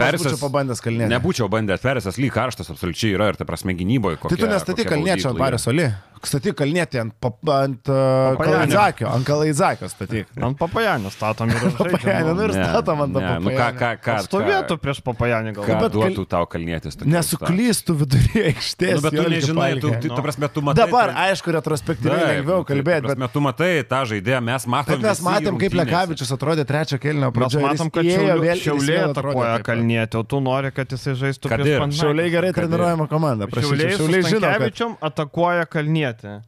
Persas 0.00 0.40
pabandęs 0.40 0.80
kalnėti. 0.84 1.12
Nebūčiau 1.12 1.50
bandęs, 1.52 1.84
Persas 1.84 2.16
lyg 2.20 2.32
karštas 2.32 2.72
absoliučiai 2.72 3.12
yra 3.18 3.28
ir 3.32 3.40
tai 3.40 3.48
prasme 3.48 3.76
gynyboje. 3.76 4.22
Tai 4.24 4.40
tu 4.40 4.48
nestatyk 4.48 4.88
kalniečio 4.94 5.34
ant 5.34 5.42
Paris 5.44 5.68
Oli. 5.68 5.90
Statyk 6.20 6.52
kalnėti 6.58 6.98
ant, 7.00 7.14
pap- 7.16 7.48
ant 7.48 7.88
uh, 7.88 7.96
Papajanio. 8.36 8.66
Kalaidzakio, 8.68 9.06
ant 9.08 9.24
Kalaidzakio 9.24 9.88
statyk. 9.88 10.26
Ant 10.46 10.58
papajanio 10.60 11.08
statom 11.14 11.48
ir 11.48 11.62
Papajanio, 11.78 12.34
nu 12.36 12.44
ir 12.44 12.52
statom 12.52 13.00
ant 13.06 13.14
ne, 13.16 13.22
Nu 13.40 13.54
ką, 13.54 13.56
ką, 13.56 13.70
papajanio. 13.72 14.00
ką, 14.04 14.16
Stovėtų 14.26 14.76
prieš 14.82 15.00
papajanį 15.06 15.54
gal. 15.56 15.64
ką 15.70 15.78
bet 15.80 15.94
duotų 15.96 16.26
tau 16.28 16.44
kalnėtis. 16.52 16.98
Nesuklystų 17.08 17.96
viduryje 18.02 18.42
aikštės. 18.52 18.92
Nu, 18.98 19.04
bet 19.06 19.16
tu 19.16 19.24
nežinai, 19.32 19.70
tu, 19.80 19.92
tu, 19.96 20.10
tu 20.12 20.20
prasme, 20.26 20.50
tu 20.52 20.64
matai. 20.66 20.84
Dabar, 20.84 21.14
tai- 21.16 21.30
aišku, 21.32 21.54
retrospektyviai 21.56 22.20
lengviau 22.36 22.60
nu, 22.60 22.66
tai, 22.68 22.74
kalbėti, 22.74 23.06
ta 23.08 23.16
bet, 23.24 23.32
tu 23.32 23.42
matai 23.44 23.70
tą 23.88 24.02
žaidėją, 24.12 24.42
mes 24.50 24.68
matome. 24.76 24.98
bet 25.00 25.08
mes 25.08 25.24
matėm, 25.24 25.58
kaip 25.64 25.78
Lekavičius 25.80 26.34
atrodė 26.36 26.66
trečio 26.68 27.00
kelnio 27.00 27.30
Mes 27.30 27.36
pradžioje. 27.40 27.64
matom, 27.64 27.90
kad 27.96 28.04
šiauliai 28.60 29.00
atakuoja 29.08 29.56
kalnėti, 29.64 30.20
o 30.20 30.22
tu 30.28 30.40
nori, 30.44 30.70
kad 30.76 30.92
jisai 30.92 31.16
žaistų 31.16 31.48
prieš. 31.48 31.64
Panathinaikos. 31.64 32.00
Šiauliai 32.04 32.30
gerai 32.36 32.52
treniruojama 32.56 33.08
komanda. 33.10 33.48
Šiauliai 33.50 33.96
žino, 33.96 34.44
Stankevičium 34.44 34.96
atakuoja 35.00 35.66
kalnietį. 36.10 36.40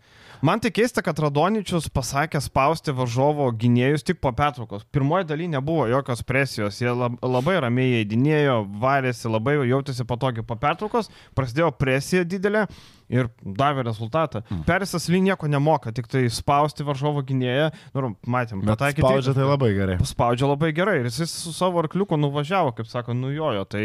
Man 0.42 0.58
tai 0.58 0.72
keista, 0.74 1.02
kad 1.06 1.18
Radoničius 1.22 1.86
pasakė 1.94 2.40
spausti 2.42 2.90
varžovo 2.90 3.46
gynėjus 3.54 4.02
tik 4.02 4.18
po 4.20 4.32
pertraukos. 4.34 4.82
Pirmoji 4.90 5.28
daly 5.28 5.46
nebuvo 5.46 5.86
jokios 5.86 6.22
presijos, 6.26 6.80
jie 6.80 6.90
lab, 6.90 7.14
labai 7.22 7.60
ramiai 7.62 8.02
įdinėjo, 8.02 8.64
varėsi, 8.82 9.30
labai 9.30 9.60
jautėsi 9.70 10.04
patogiai 10.04 10.42
po 10.42 10.56
pertraukos, 10.58 11.10
prasidėjo 11.38 11.70
presija 11.78 12.24
didelė 12.24 12.66
ir 13.12 13.28
davė 13.44 13.84
rezultatą. 13.86 14.40
Mm. 14.48 14.62
Perisas 14.68 15.06
ly 15.12 15.20
nieko 15.28 15.50
nemoka, 15.52 15.92
tik 15.92 16.08
tai 16.08 16.24
spausti 16.32 16.86
varžovo 16.86 17.20
gynėją, 17.28 17.68
nu, 17.94 18.14
matėm, 18.24 18.64
pataikyti- 18.64 19.04
spaudžia 19.04 19.36
tai 19.36 19.46
labai 19.46 19.70
gerai. 19.76 19.98
Spaudžia 20.08 20.48
labai 20.48 20.72
gerai 20.72 20.98
ir 21.02 21.10
jis 21.12 21.28
su 21.44 21.52
savo 21.52 21.82
arkliuku 21.84 22.16
nuvažiavo, 22.16 22.72
kaip 22.78 22.88
sako, 22.88 23.12
nujojo. 23.18 23.66
Tai 23.68 23.84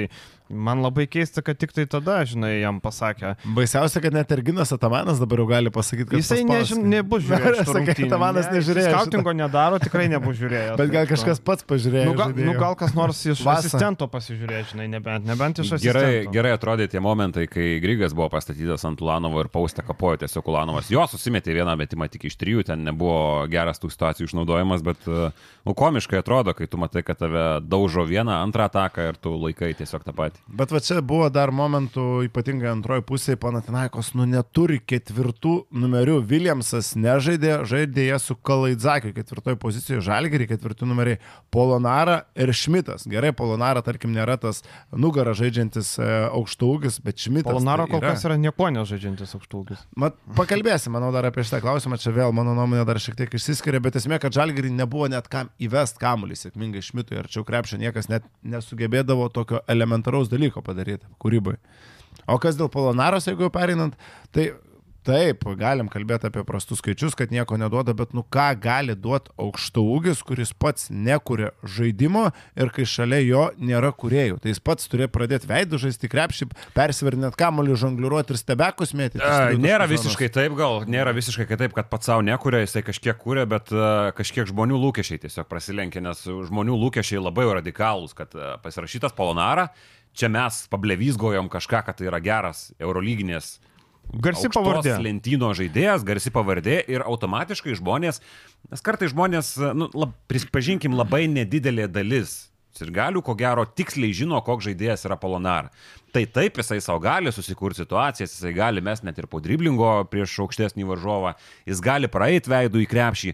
man 0.50 0.80
labai 0.80 1.08
keista, 1.12 1.42
kad 1.44 1.58
tik 1.60 1.74
tai 1.76 1.84
tada, 1.92 2.22
žinai, 2.24 2.62
jam 2.62 2.80
pasakė. 2.80 3.34
Baisiausia, 3.58 4.00
kad 4.02 4.16
net 4.16 4.32
Erginas 4.32 4.72
Atamanas 4.72 5.20
dabar 5.20 5.42
jau 5.44 5.48
gali 5.50 5.70
pasakyti, 5.76 6.08
kad 6.14 6.22
Jisai 6.22 6.46
nežin, 6.48 6.86
nebus 6.88 7.26
žiūrėjęs. 7.28 7.68
Sakė. 7.68 7.96
Atamanas 8.08 8.48
nežiūrėjo. 8.54 8.94
Skautingo 8.96 9.34
nedaro, 9.36 9.80
tikrai 9.84 10.08
nebus 10.08 10.40
žiūrėjęs. 10.40 10.78
Bet 10.80 10.94
gal 10.94 11.10
kažkas 11.10 11.44
pats 11.44 11.68
pažiūrėjo. 11.68 12.06
Nu 12.08 12.16
gal, 12.16 12.32
žaidėjų. 12.32 12.48
nu, 12.48 12.56
gal 12.64 12.78
kas 12.80 12.96
nors 12.96 13.20
iš 13.28 13.44
Vasa. 13.44 13.68
asistento 13.68 14.08
pasižiūrėjo, 14.08 14.70
žinai, 14.72 14.88
nebent, 14.96 15.28
nebent 15.28 15.60
iš 15.60 15.74
asistento. 15.76 16.00
Gerai, 16.00 16.32
gerai 16.32 16.56
atrodė 16.56 16.88
tie 16.96 17.04
momentai, 17.04 17.44
kai 17.52 17.68
Grigas 17.84 18.16
buvo 18.16 18.30
pastatytas 18.32 18.88
ant 18.88 19.04
Ulanovo 19.18 19.42
ir 19.42 19.48
paustę 19.50 19.82
kapojo 19.82 20.18
tiesiog 20.22 20.48
Ulanovas. 20.48 20.92
Jo 20.94 21.08
susimetė 21.10 21.56
vieną 21.58 21.74
metimą 21.80 22.08
tik 22.12 22.28
iš 22.30 22.38
trijų, 22.38 22.64
ten 22.68 22.84
nebuvo 22.86 23.48
geras 23.50 23.82
tų 23.82 23.90
situacijų 23.90 24.30
išnaudojimas, 24.30 24.84
bet 24.86 25.08
uh, 25.10 25.34
nu, 25.66 25.74
komiškai 25.78 26.22
atrodo, 26.22 26.54
kai 26.58 26.68
tu 26.70 26.78
matai, 26.78 27.02
kad 27.08 27.18
tave 27.18 27.46
daužo 27.66 28.06
vieną, 28.08 28.36
antrą 28.46 28.68
ataką 28.70 29.08
ir 29.10 29.18
tu 29.22 29.34
laikai 29.42 29.72
tiesiog 29.78 30.06
tą 30.06 30.14
patį. 30.18 30.44
Bet 30.60 30.74
va 30.76 30.82
čia 30.84 31.02
buvo 31.02 31.30
dar 31.34 31.52
momentų, 31.56 32.06
ypatingai 32.30 32.70
antroji 32.76 33.06
pusė, 33.08 33.38
Panatinaikos, 33.42 34.14
nu 34.18 34.28
neturi 34.30 34.80
ketvirtų 34.84 35.56
numerių. 35.74 36.20
Williamsas 36.30 36.94
nežaidė, 37.00 37.64
žaidė 37.70 38.10
jie 38.12 38.22
su 38.22 38.38
Kalaidzakiu 38.38 39.14
ketvirtoje 39.18 39.58
pozicijoje, 39.62 40.04
Žalgerį 40.08 40.50
ketvirtų 40.54 40.90
numeriai 40.90 41.22
Polonara 41.54 42.22
ir 42.38 42.54
Šmitas. 42.54 43.08
Gerai, 43.10 43.34
Polonara, 43.38 43.82
tarkim, 43.86 44.14
nėra 44.16 44.38
tas 44.42 44.64
nugarą 44.94 45.34
žaidžiantis 45.38 45.96
e, 46.02 46.08
aukštaūgis, 46.30 47.02
bet 47.06 47.22
Šmitas. 47.24 47.50
Polonaro 47.52 47.88
tai 47.88 47.96
kol 47.96 48.04
kas 48.04 48.26
yra 48.28 48.38
nieko 48.42 48.68
nežaidžiantis 49.08 49.36
aukštūgis. 49.38 49.84
Mat, 50.00 50.18
pakalbėsim, 50.38 50.94
manau, 50.96 51.10
dar 51.16 51.28
apie 51.28 51.44
šitą 51.46 51.62
klausimą. 51.64 51.98
Čia 52.02 52.14
vėl 52.16 52.34
mano 52.36 52.54
nuomonė 52.58 52.86
dar 52.88 53.00
šiek 53.02 53.18
tiek 53.18 53.34
išsiskiria, 53.34 53.82
bet 53.84 53.98
esmė, 54.00 54.20
kad 54.22 54.36
Žalgerį 54.36 54.72
nebuvo 54.76 55.08
net 55.12 55.28
kam 55.32 55.50
įvest 55.60 56.00
kamuolį 56.02 56.38
sėkmingai 56.38 56.84
Šmitui. 56.84 57.20
Arčiau 57.22 57.46
krepšio 57.48 57.80
niekas 57.82 58.10
net 58.12 58.28
nesugebėdavo 58.44 59.30
tokio 59.34 59.64
elementaraus 59.68 60.30
dalyko 60.32 60.64
padaryti 60.66 61.08
kūrybai. 61.22 61.58
O 62.28 62.38
kas 62.42 62.58
dėl 62.60 62.70
Polonaros, 62.72 63.28
jeigu 63.30 63.48
jau 63.48 63.54
pereinant, 63.54 63.96
tai 64.36 64.52
taip, 65.08 65.46
galim 65.60 65.88
kalbėti 65.92 66.28
apie 66.30 66.44
prastus 66.48 66.82
skaičius, 66.82 67.16
kad 67.18 67.32
nieko 67.34 67.58
neduoda, 67.60 67.96
bet 67.98 68.14
nu 68.18 68.24
ką 68.24 68.50
gali 68.62 68.96
duoti 68.98 69.32
aukšto 69.40 69.84
ūgis, 69.96 70.24
kuris 70.28 70.52
pats 70.58 70.90
nekuria 70.92 71.54
žaidimo 71.64 72.28
ir 72.60 72.72
kai 72.76 72.86
šalia 72.88 73.22
jo 73.24 73.44
nėra 73.58 73.94
kuriejų. 73.96 74.40
Tai 74.44 74.52
jis 74.52 74.62
pats 74.64 74.90
turėjo 74.92 75.10
pradėti 75.16 75.50
veidų 75.50 75.80
žaisti 75.86 76.12
krepšį, 76.12 76.50
persivernėt 76.76 77.38
kamuolį, 77.40 77.78
žongliruoti 77.84 78.36
ir 78.36 78.42
stebekus 78.42 78.94
mėtyti. 78.98 79.24
Nėra 79.64 79.88
visiškai 79.90 80.30
taip, 80.34 80.58
gal 80.60 80.84
nėra 80.90 81.16
visiškai 81.16 81.48
taip, 81.54 81.76
kad 81.78 81.92
pats 81.92 82.12
savo 82.12 82.26
nekuria, 82.26 82.64
jisai 82.66 82.84
kažkiek 82.88 83.20
kuria, 83.22 83.48
bet 83.50 83.72
uh, 83.76 84.10
kažkiek 84.18 84.50
žmonių 84.52 84.80
lūkesčiai 84.88 85.24
tiesiog 85.24 85.48
prasilenkia, 85.52 86.04
nes 86.04 86.24
žmonių 86.24 86.76
lūkesčiai 86.84 87.24
labai 87.24 87.48
radikalūs, 87.60 88.16
kad 88.18 88.36
uh, 88.38 88.56
pasirašytas 88.64 89.16
Polonara, 89.18 89.70
čia 90.18 90.30
mes 90.34 90.66
pablevysgojom 90.72 91.50
kažką, 91.54 91.84
kad 91.88 92.00
tai 92.00 92.10
yra 92.10 92.20
geras 92.24 92.68
eurolyginės 92.82 93.58
Garsi 94.14 94.50
pavardė. 94.52 94.96
Lentyno 95.04 95.52
žaidėjas, 95.58 96.06
garsi 96.08 96.32
pavardė 96.34 96.80
ir 96.88 97.04
automatiškai 97.06 97.76
žmonės, 97.80 98.22
nes 98.72 98.84
kartai 98.84 99.10
žmonės, 99.12 99.56
nu, 99.76 99.90
lab, 99.98 100.14
prispažinkim, 100.32 100.96
labai 100.98 101.26
nedidelė 101.32 101.90
dalis. 101.92 102.46
Ir 102.78 102.92
galių, 102.94 103.24
ko 103.26 103.34
gero, 103.34 103.64
tiksliai 103.66 104.14
žino, 104.14 104.38
koks 104.46 104.68
žaidėjas 104.68 105.08
yra 105.08 105.16
Polonar. 105.18 105.72
Tai 106.14 106.22
taip, 106.30 106.60
jisai 106.62 106.78
savo 106.84 107.02
gali 107.02 107.32
susikurti 107.34 107.82
situacijas, 107.82 108.36
jisai 108.36 108.52
gali 108.54 108.84
mes 108.86 109.02
net 109.02 109.18
ir 109.18 109.26
po 109.32 109.42
driblingo 109.42 110.04
prieš 110.12 110.36
aukštesnį 110.46 110.86
varžovą, 110.86 111.34
jis 111.66 111.82
gali 111.82 112.10
praeiti 112.12 112.54
veidų 112.54 112.84
į 112.84 112.90
krepšį. 112.92 113.34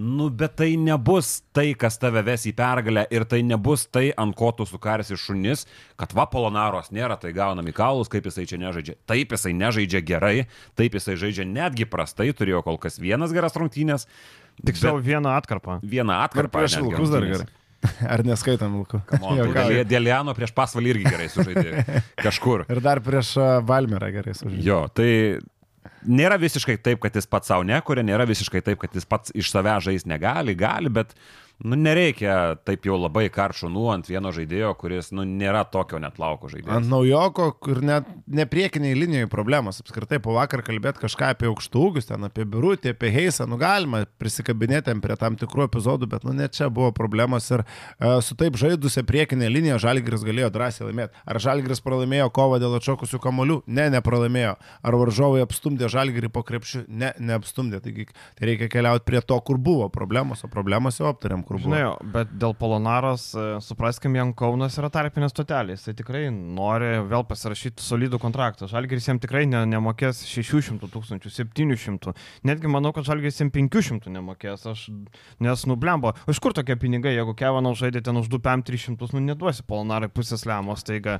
Nu, 0.00 0.30
bet 0.32 0.54
tai 0.56 0.70
nebus 0.80 1.42
tai, 1.52 1.74
kas 1.76 1.98
tave 2.00 2.22
ves 2.24 2.46
į 2.48 2.54
pergalę 2.56 3.04
ir 3.12 3.26
tai 3.28 3.42
nebus 3.44 3.84
tai, 3.92 4.06
ant 4.16 4.32
ko 4.38 4.48
tu 4.56 4.64
sukarsi 4.64 5.18
šunis, 5.20 5.66
kad 6.00 6.14
va 6.16 6.24
Polonaros 6.30 6.88
nėra, 6.94 7.18
tai 7.20 7.34
gaunam 7.36 7.68
į 7.68 7.74
kaulus, 7.76 8.08
kaip 8.08 8.30
jisai 8.30 8.46
čia 8.48 8.56
nežaidžia. 8.62 8.96
Taip, 9.10 9.36
jisai 9.36 9.52
nežaidžia 9.60 10.00
gerai, 10.08 10.34
taip, 10.80 10.96
jisai 10.96 11.18
žaidžia 11.20 11.44
netgi 11.48 11.84
prastai, 11.90 12.30
turėjo 12.32 12.64
kol 12.64 12.80
kas 12.80 12.96
vienas 13.02 13.34
geras 13.36 13.58
rungtynės. 13.60 14.08
Tiksliau 14.64 15.00
vieną 15.04 15.36
atkarpą. 15.36 15.80
Vieną 15.84 16.16
Ar 16.16 16.30
atkarpą. 16.30 16.62
prieš 16.62 16.80
Vilkus 16.80 17.12
dar 17.12 17.28
gerai? 17.28 17.48
Ar 18.12 18.24
neskaitam 18.24 18.74
Vilkų? 18.76 19.00
Dėl 19.20 19.84
Dėliano 19.92 20.34
prieš 20.36 20.52
pasvalį 20.56 20.94
irgi 20.94 21.12
gerai 21.12 21.28
sužaidė. 21.32 21.84
Kažkur. 22.26 22.66
Ir 22.72 22.82
dar 22.84 23.00
prieš 23.04 23.36
a, 23.40 23.48
Valmerą 23.64 24.10
gerai 24.16 24.36
sužaidė. 24.36 24.64
Jo, 24.64 24.82
tai 24.92 25.10
nėra 26.06 26.38
visiškai 26.40 26.78
taip, 26.82 27.00
kad 27.02 27.16
jis 27.16 27.28
pats 27.30 27.50
savo 27.50 27.64
nekuria, 27.66 28.04
nėra 28.06 28.26
visiškai 28.28 28.62
taip, 28.64 28.80
kad 28.82 28.94
jis 28.96 29.08
pats 29.08 29.34
iš 29.36 29.50
savęs 29.52 29.86
žais 29.88 30.06
negali, 30.08 30.56
gali, 30.58 30.92
bet 30.92 31.14
nu, 31.64 31.76
nereikia 31.76 32.56
taip 32.64 32.86
jau 32.88 32.96
labai 32.96 33.26
karšunų 33.32 33.86
ant 33.92 34.08
vieno 34.08 34.32
žaidėjo, 34.34 34.72
kuris 34.80 35.10
nu, 35.16 35.24
nėra 35.28 35.62
tokio 35.68 36.00
net 36.02 36.18
lauko 36.20 36.48
žaidėjo. 36.52 36.72
Ant 36.76 36.88
naujoko, 36.88 37.50
kur 37.60 37.82
net 37.84 38.08
ne 38.26 38.46
priekiniai 38.48 38.96
linijoje 38.96 39.28
problemos. 39.32 39.80
Apskritai 39.82 40.20
po 40.22 40.34
vakar 40.36 40.64
kalbėti 40.66 41.02
kažką 41.04 41.32
apie 41.34 41.50
aukštūgius, 41.50 42.08
ten 42.08 42.24
apie 42.26 42.46
birutį, 42.48 42.94
apie 42.94 43.12
heisą, 43.14 43.46
nu 43.50 43.58
galima 43.60 44.02
prisikabinėti 44.20 44.94
prie 45.04 45.16
tam 45.20 45.36
tikrų 45.40 45.66
epizodų, 45.68 46.08
bet 46.14 46.24
nu 46.28 46.34
ne 46.36 46.48
čia 46.48 46.70
buvo 46.72 46.90
problemos 46.96 47.50
ir 47.52 47.64
uh, 47.64 48.18
su 48.24 48.36
taip 48.40 48.56
žaidusią 48.60 49.04
priekinę 49.08 49.50
liniją 49.52 49.78
Žalgris 49.82 50.24
galėjo 50.26 50.50
drąsiai 50.54 50.88
laimėti. 50.88 51.24
Ar 51.28 51.40
Žalgris 51.42 51.84
pralaimėjo 51.84 52.30
kovą 52.36 52.60
dėl 52.62 52.78
atšokusių 52.80 53.20
kamolių? 53.22 53.60
Ne, 53.68 53.88
nepralaimėjo. 53.92 54.56
Ar 54.56 54.98
varžovai 55.02 55.44
apstumdė 55.44 55.90
Žalgrį 55.92 56.32
po 56.32 56.44
krepšių? 56.46 56.84
Ne, 56.88 57.12
neapstumdė. 57.20 57.82
Taigi 57.84 58.08
tai 58.38 58.50
reikia 58.52 58.70
keliauti 58.72 59.06
prie 59.08 59.22
to, 59.24 59.38
kur 59.44 59.60
buvo 59.60 59.88
problemos, 59.92 60.44
o 60.44 60.50
problemos 60.52 61.00
jau 61.00 61.10
aptarėm, 61.10 61.44
kur 61.50 61.58
buvo. 61.58 61.74
Žinai, 61.74 62.10
bet 62.14 62.30
dėl 62.38 62.54
Polonaros, 62.58 63.26
e, 63.34 63.46
supraskim, 63.64 64.14
jam 64.14 64.30
Kaunas 64.36 64.76
yra 64.78 64.90
tarpinė 64.94 65.30
stotelė. 65.32 65.74
Jis 65.74 65.98
tikrai 65.98 66.28
nori 66.30 66.92
vėl 67.10 67.24
pasirašyti 67.26 67.82
solidų 67.82 68.20
kontraktą. 68.22 68.68
Žalgiris 68.70 69.10
jam 69.10 69.18
tikrai 69.22 69.46
ne, 69.50 69.64
nemokės 69.70 70.22
600 70.30 70.86
tūkstančių, 70.94 71.32
700. 71.34 72.14
Netgi 72.46 72.70
manau, 72.70 72.94
kad 72.94 73.08
Žalgiris 73.08 73.42
jam 73.42 73.50
500 73.54 74.12
nemokės. 74.14 74.68
Aš, 74.70 74.86
nes 75.42 75.66
nublembo. 75.66 76.14
Iš 76.30 76.38
kur 76.42 76.54
tokie 76.56 76.78
pinigai, 76.78 77.16
jeigu 77.16 77.34
Kevanau 77.38 77.74
žaidė 77.78 78.04
ten 78.06 78.20
už 78.20 78.30
2-300, 78.30 79.10
nu 79.16 79.24
neduosi 79.32 79.66
Polonarai 79.66 80.12
pusės 80.12 80.46
lemos. 80.46 80.86
Taiga. 80.86 81.18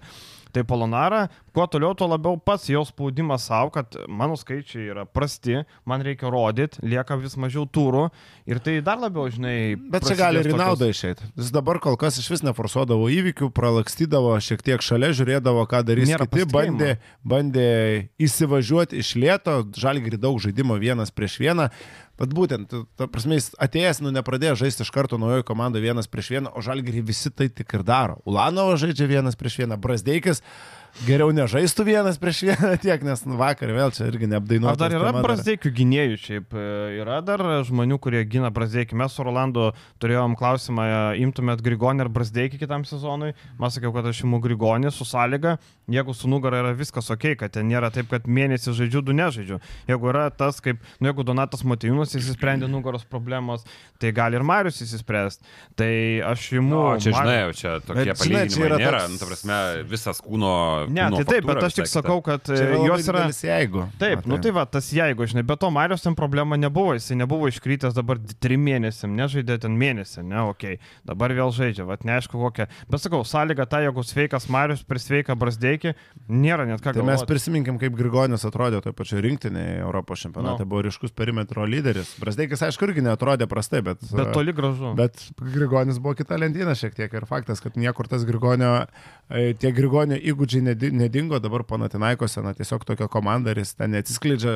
Tai 0.53 0.65
Polonara, 0.67 1.29
kuo 1.55 1.67
toliau, 1.71 1.95
tuo 1.95 2.09
labiau 2.11 2.37
pats 2.39 2.67
jau 2.71 2.83
spaudimas 2.87 3.45
savo, 3.49 3.71
kad 3.75 3.95
mano 4.09 4.37
skaičiai 4.39 4.89
yra 4.93 5.05
prasti, 5.07 5.61
man 5.89 6.03
reikia 6.07 6.31
rodyti, 6.33 6.81
lieka 6.83 7.17
vis 7.21 7.37
mažiau 7.41 7.67
turų 7.67 8.09
ir 8.51 8.59
tai 8.63 8.79
dar 8.85 8.99
labiau, 8.99 9.29
žinai. 9.31 9.77
Bet 9.91 10.07
čia 10.09 10.17
gali 10.19 10.43
ir 10.43 10.51
į 10.51 10.57
naudą 10.59 10.89
tokios- 10.89 10.97
išeiti. 10.99 11.31
Jis 11.39 11.53
dabar 11.55 11.79
kol 11.79 11.97
kas 12.01 12.19
iš 12.19 12.31
vis 12.35 12.43
neforsuodavo 12.47 13.07
įvykių, 13.11 13.51
pralakstydavo 13.55 14.35
šiek 14.43 14.63
tiek 14.67 14.83
šalia, 14.83 15.13
žiūrėdavo, 15.15 15.67
ką 15.71 15.85
darys 15.87 16.11
Nėra 16.11 16.27
kiti, 16.27 16.47
bandė, 16.51 16.97
bandė 17.25 18.09
įsivažiuoti 18.19 18.99
iš 19.01 19.15
lėto, 19.21 19.61
žalgri 19.77 20.19
daug 20.21 20.41
žaidimo 20.43 20.79
vienas 20.81 21.11
prieš 21.15 21.39
vieną. 21.43 21.71
Bet 22.21 22.35
būtent, 22.37 22.75
ta- 23.01 23.07
prasme, 23.09 23.39
jis 23.39 23.51
atėjęs, 23.57 24.03
nu, 24.05 24.11
nepradėjo 24.13 24.59
žaisti 24.61 24.85
iš 24.85 24.91
karto 24.93 25.17
naujojo 25.17 25.47
komandoje 25.49 25.87
vienas 25.87 26.11
prieš 26.11 26.35
vieną, 26.35 26.53
o 26.53 26.61
žalgri 26.61 27.01
visi 27.01 27.33
tai 27.33 27.49
tik 27.49 27.73
ir 27.79 27.85
daro. 27.87 28.19
Ulanovo 28.29 28.75
žaidžia 28.77 29.09
vienas 29.09 29.39
prieš 29.41 29.63
vieną, 29.63 29.81
Brasdeikis 29.81 30.43
geriau 31.07 31.31
nežaistų 31.35 31.85
vienas 31.87 32.19
prieš 32.21 32.43
vieną 32.51 32.73
tiek, 32.83 33.03
nes 33.07 33.23
nu, 33.29 33.37
vakar 33.41 33.71
vėl 33.75 33.93
čia 33.95 34.07
irgi 34.11 34.29
neapdainuoju. 34.31 34.71
Ar 34.73 34.79
dar 34.81 34.95
yra 34.97 35.13
brazdėkių 35.25 35.73
gynėjų 35.77 36.19
šiaip? 36.21 36.55
e, 36.57 36.67
Yra 37.01 37.21
dar 37.25 37.43
žmonių, 37.67 37.99
kurie 38.03 38.25
gina 38.29 38.51
brazdėkį. 38.55 38.97
Mes 39.01 39.15
su 39.17 39.25
Rolandu 39.27 39.71
turėjom 40.03 40.37
klausimą, 40.39 40.87
e, 40.87 41.21
imtumėt 41.25 41.63
Grigonį 41.65 42.07
ar 42.07 42.11
brazdėkį 42.13 42.61
kitam 42.63 42.85
sezonui. 42.89 43.33
Mes 43.61 43.77
sakiau, 43.79 43.93
kad 43.97 44.07
aš 44.11 44.25
imu 44.27 44.41
Grigonį 44.45 44.93
su 44.93 45.07
sąlyga, 45.09 45.57
jeigu 45.91 46.15
su 46.15 46.29
nugara 46.31 46.61
yra 46.65 46.75
viskas 46.77 47.11
ok, 47.11 47.35
kad 47.41 47.55
ten 47.57 47.69
nėra 47.71 47.91
taip, 47.95 48.11
kad 48.13 48.27
mėnesį 48.31 48.75
žaidžiu, 48.79 49.03
du 49.07 49.13
nežaidžiu. 49.17 49.61
Jeigu 49.91 50.11
yra 50.13 50.29
tas, 50.31 50.61
kaip, 50.65 50.83
nu 51.01 51.11
jeigu 51.11 51.25
Donatas 51.27 51.65
Matijūnas 51.67 52.15
įsisprendė 52.19 52.69
nugaros 52.71 53.05
problemos, 53.09 53.65
tai 54.01 54.13
gali 54.17 54.39
ir 54.39 54.45
Marius 54.47 54.81
įsispręsti. 54.85 55.45
Tai 55.77 55.91
aš 56.31 56.47
imu... 56.61 56.77
O, 56.81 56.97
čia 57.03 57.15
žinai, 57.17 57.39
čia 57.57 57.77
tokie 57.85 58.15
palyginimai 58.15 58.79
nėra, 58.81 59.01
toks- 59.05 59.13
nu, 59.15 59.19
ta 59.21 59.29
prasme, 59.31 59.59
visas 59.91 60.21
kūno... 60.25 60.55
Ne, 60.89 61.09
tai 61.15 61.25
taip, 61.29 61.47
bet 61.49 61.63
aš 61.67 61.77
tik 61.81 61.91
sakau, 61.91 62.19
kad 62.25 62.49
e, 62.49 62.57
yra 62.57 62.81
jos 62.87 63.11
yra... 63.13 63.25
Jeigu. 63.31 63.85
Taip, 64.01 64.25
nu 64.31 64.39
tai 64.43 64.53
va, 64.57 64.65
tas 64.69 64.89
jeigu, 64.95 65.27
žinai, 65.31 65.45
bet 65.47 65.61
to 65.63 65.71
Marijos 65.75 66.05
ten 66.05 66.17
problema 66.19 66.57
nebuvo, 66.61 66.95
jisai 66.97 67.19
nebuvo 67.21 67.51
iškrytęs 67.51 67.97
dabar 67.97 68.21
trim 68.43 68.63
mėnesiam, 68.67 69.13
nežaidė 69.19 69.59
ten 69.65 69.77
mėnesį, 69.81 70.25
ne, 70.31 70.41
okei, 70.53 70.79
okay. 70.79 71.01
dabar 71.09 71.35
vėl 71.37 71.53
žaidžia, 71.55 71.87
va, 71.89 71.99
neaišku 72.07 72.41
kokia. 72.41 72.69
Bet 72.91 73.05
sakau, 73.05 73.23
sąlyga 73.27 73.67
ta, 73.71 73.83
jeigu 73.85 74.05
sveikas 74.07 74.49
Marijos 74.53 74.85
per 74.87 75.01
sveiką 75.03 75.37
Brasdeikį, 75.41 75.95
nėra 76.31 76.67
net 76.69 76.83
ką 76.85 76.95
Tai 76.95 77.05
mes 77.05 77.21
galvoti. 77.21 77.31
prisiminkim, 77.33 77.81
kaip 77.81 77.97
Grigonis 77.99 78.45
atrodė 78.49 78.83
toje 78.85 78.97
pačioje 78.97 79.25
rinktinėje 79.27 79.81
Europos 79.85 80.25
čempionate. 80.25 80.65
Nu. 80.65 80.71
Buvo 80.71 80.85
ryškus 80.87 81.15
perimetro 81.17 81.65
lyderis. 81.69 82.13
Brasdeikis, 82.23 82.63
aišku, 82.67 82.89
irgi 82.89 83.05
netrodė 83.05 83.49
prastai, 83.51 83.83
bet... 83.87 84.03
Bet 84.11 84.33
toli 84.37 84.55
gražu. 84.57 84.95
Bet 84.99 85.23
Grigonis 85.41 86.01
buvo 86.03 86.17
kita 86.19 86.39
lentyna 86.41 86.77
šiek 86.79 86.97
tiek 86.97 87.15
ir 87.17 87.27
faktas, 87.31 87.63
kad 87.65 87.79
niekur 87.81 88.09
tas 88.11 88.25
Grigonio, 88.29 88.73
e, 89.29 89.53
tie 89.61 89.73
Grigonio 89.77 90.19
įgūdžiai 90.19 90.65
nedingo, 90.75 91.39
dabar 91.43 91.65
Panatinaikose, 91.69 92.43
na 92.45 92.53
tiesiog 92.57 92.85
tokia 92.89 93.09
komanda 93.11 93.53
ir 93.55 93.61
jis 93.63 93.75
ten 93.79 93.93
neatsiskleidžia 93.95 94.55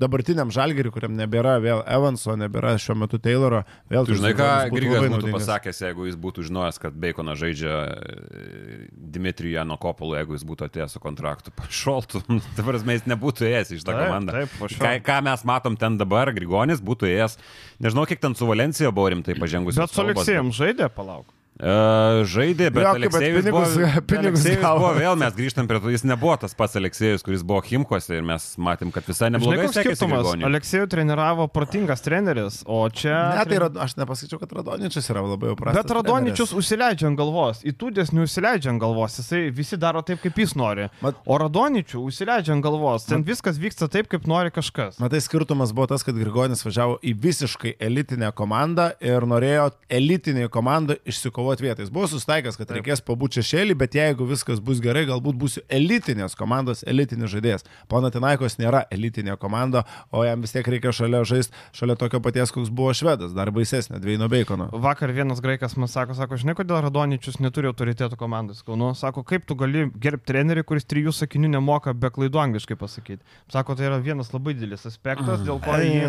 dabartiniam 0.00 0.50
žalgeriui, 0.54 0.92
kuriam 0.94 1.14
nebėra 1.18 1.56
vėl 1.62 1.82
Evanso, 1.86 2.36
nebėra 2.38 2.74
šiuo 2.82 2.96
metu 3.02 3.20
Tayloro. 3.22 3.62
Vėl 3.92 4.08
Tu 4.08 4.16
žinai, 4.18 4.32
ką 4.38 4.48
Grigonis 4.48 4.72
būtų 4.72 4.78
Grigas 4.78 5.02
būtų 5.02 5.12
naudingas. 5.16 5.36
pasakęs, 5.46 5.82
jeigu 5.86 6.06
jis 6.08 6.18
būtų 6.26 6.46
žinojęs, 6.48 6.80
kad 6.82 6.96
Baconą 7.02 7.36
žaidžia 7.38 7.74
e, 7.88 8.88
Dimitrijų 9.16 9.56
Janokopolų, 9.58 10.16
jeigu 10.20 10.36
jis 10.38 10.46
būtų 10.48 10.68
atėjęs 10.68 10.96
su 10.96 11.02
kontraktu, 11.02 11.52
pašoltų. 11.60 12.22
Dabar 12.58 12.80
jis 12.80 13.06
nebūtų 13.10 13.48
ėjęs 13.50 13.74
iš 13.78 13.84
tą 13.86 13.92
Taip, 13.96 14.06
komandą. 14.06 14.38
taip, 14.40 14.56
pašol. 14.60 14.82
ką, 14.86 14.94
ką 15.10 15.20
mes 15.28 15.44
matom 15.48 15.76
ten 15.80 15.98
dabar, 16.00 16.32
Grigonis 16.36 16.80
būtų 16.84 17.10
ėjęs, 17.12 17.38
nežinau, 17.82 18.06
kiek 18.08 18.20
ten 18.22 18.34
su 18.38 18.48
Valencija 18.48 18.90
buvo 18.94 19.12
rimtai 19.12 19.36
pažengusi. 19.38 19.80
Bet 19.82 19.92
su 19.94 20.02
Aleksėjim 20.04 20.52
žaidė, 20.56 20.88
palauk. 20.92 21.28
Uh, 21.60 22.24
žaidė, 22.26 22.70
bet 22.74 22.80
Jo, 22.82 22.92
kaip, 22.96 23.12
bet 23.12 23.14
Aleksėjus 23.20 23.44
buvo, 23.52 23.60
pinigus- 23.68 24.06
pinigus 24.08 24.40
Aleksėjus 24.40 24.62
gavo. 24.64 24.78
buvo 24.80 24.92
vėl, 24.96 25.18
mes 25.20 25.34
grįžtam 25.36 25.66
prie 25.68 25.78
to, 25.84 25.90
jis 25.92 26.02
nebuvo 26.08 26.32
tas 26.40 26.56
pats 26.58 26.78
Aleksėjus, 26.80 27.22
kuris 27.22 27.44
buvo 27.46 27.60
Himkose 27.68 28.16
ir 28.16 28.24
mes 28.26 28.46
matėm, 28.56 28.90
kad 28.90 29.04
visai 29.06 29.28
neblogai 29.30 29.68
sekėsi. 29.70 30.08
Aleksėjų 30.48 30.88
treniravo 30.90 31.46
protingas 31.52 32.02
treneris, 32.02 32.62
o 32.66 32.80
čia... 32.90 33.12
Ne, 33.36 33.44
tai 33.52 33.58
Rad- 33.62 33.76
aš 33.84 33.94
nepasakyčiau, 34.00 34.40
kad 34.40 34.54
Radoničius 34.58 35.06
yra 35.12 35.22
labai 35.22 35.52
prastas. 35.60 35.84
Bet 35.84 35.94
Radoničius 36.00 36.54
užsileidžia 36.56 37.10
ant 37.12 37.20
galvos, 37.20 37.60
į 37.68 37.76
tūdės 37.78 38.10
neužsileidžia 38.16 38.72
ant 38.72 38.82
galvos, 38.82 39.20
jisai 39.20 39.44
visi 39.54 39.78
daro 39.78 40.02
taip, 40.02 40.18
kaip 40.24 40.40
jis 40.42 40.56
nori. 40.58 40.88
Mat- 41.04 41.20
O 41.30 41.38
Radoničių 41.44 42.02
užsileidžia 42.08 42.56
ant 42.56 42.64
galvos, 42.66 43.06
ten 43.06 43.22
viskas 43.28 43.60
vyksta 43.62 43.86
taip, 43.92 44.08
kaip 44.10 44.26
nori 44.26 44.50
kažkas. 44.50 44.98
Matai, 45.04 45.20
skirtumas 45.22 45.70
buvo 45.76 45.86
tas, 45.92 46.02
kad 46.02 46.18
Grigonis 46.18 46.64
važiavo 46.66 46.98
į 47.06 47.14
visiškai 47.28 47.76
elitinę 47.78 48.32
komandą 48.34 48.90
ir 49.04 49.28
norėjo 49.30 49.70
elitinėje 49.92 50.50
komandoje 50.50 50.98
išsikovoti 51.06 51.41
vietą. 51.50 51.82
Jis 51.82 51.90
buvo 51.92 52.06
sustaikęs, 52.10 52.56
kad 52.60 52.70
reikės 52.76 53.02
pabūti 53.04 53.40
šešėlį, 53.40 53.76
bet 53.80 53.96
jeigu 53.98 54.26
viskas 54.28 54.60
bus 54.64 54.80
gerai, 54.82 55.04
galbūt 55.08 55.38
būsiu 55.40 55.62
elitinės 55.72 56.36
komandos 56.38 56.84
elitinis 56.88 57.32
žaidėjas. 57.32 57.66
Panatinaikos 57.90 58.58
nėra 58.60 58.84
elitinė 58.94 59.36
komanda, 59.42 59.84
o 60.12 60.22
jam 60.26 60.44
vis 60.44 60.54
tiek 60.54 60.68
reikia 60.68 60.92
šalia 60.94 61.24
žaisti, 61.28 61.54
šalia 61.76 61.96
tokio 61.98 62.22
paties, 62.24 62.52
koks 62.54 62.70
buvo 62.70 62.94
švedas, 62.96 63.34
dar 63.36 63.50
baisesnė, 63.54 64.00
dviejino 64.02 64.30
beikono. 64.32 64.70
Vakar 64.72 65.12
vienas 65.14 65.42
graikas 65.44 65.76
man 65.80 65.90
sako, 65.90 66.16
sako, 66.18 66.38
žinai, 66.40 66.56
kodėl 66.58 66.80
Radoničius 66.86 67.40
neturi 67.42 67.70
autoritetų 67.72 68.18
komandos. 68.20 68.64
Nu, 68.68 68.92
sako, 68.98 69.24
kaip 69.26 69.46
tu 69.48 69.58
gali 69.58 69.88
gerbti 70.02 70.32
trenerį, 70.32 70.66
kuris 70.68 70.88
trijų 70.88 71.14
sakinių 71.16 71.54
nemoka 71.56 71.94
be 71.96 72.12
klaidų 72.14 72.40
angliškai 72.46 72.78
pasakyti. 72.80 73.22
Sako, 73.52 73.76
tai 73.78 73.90
yra 73.90 74.00
vienas 74.02 74.32
labai 74.34 74.56
didelis 74.56 74.86
aspektas, 74.88 75.44
dėl 75.46 75.62
ko 75.62 75.78
jį... 75.80 76.02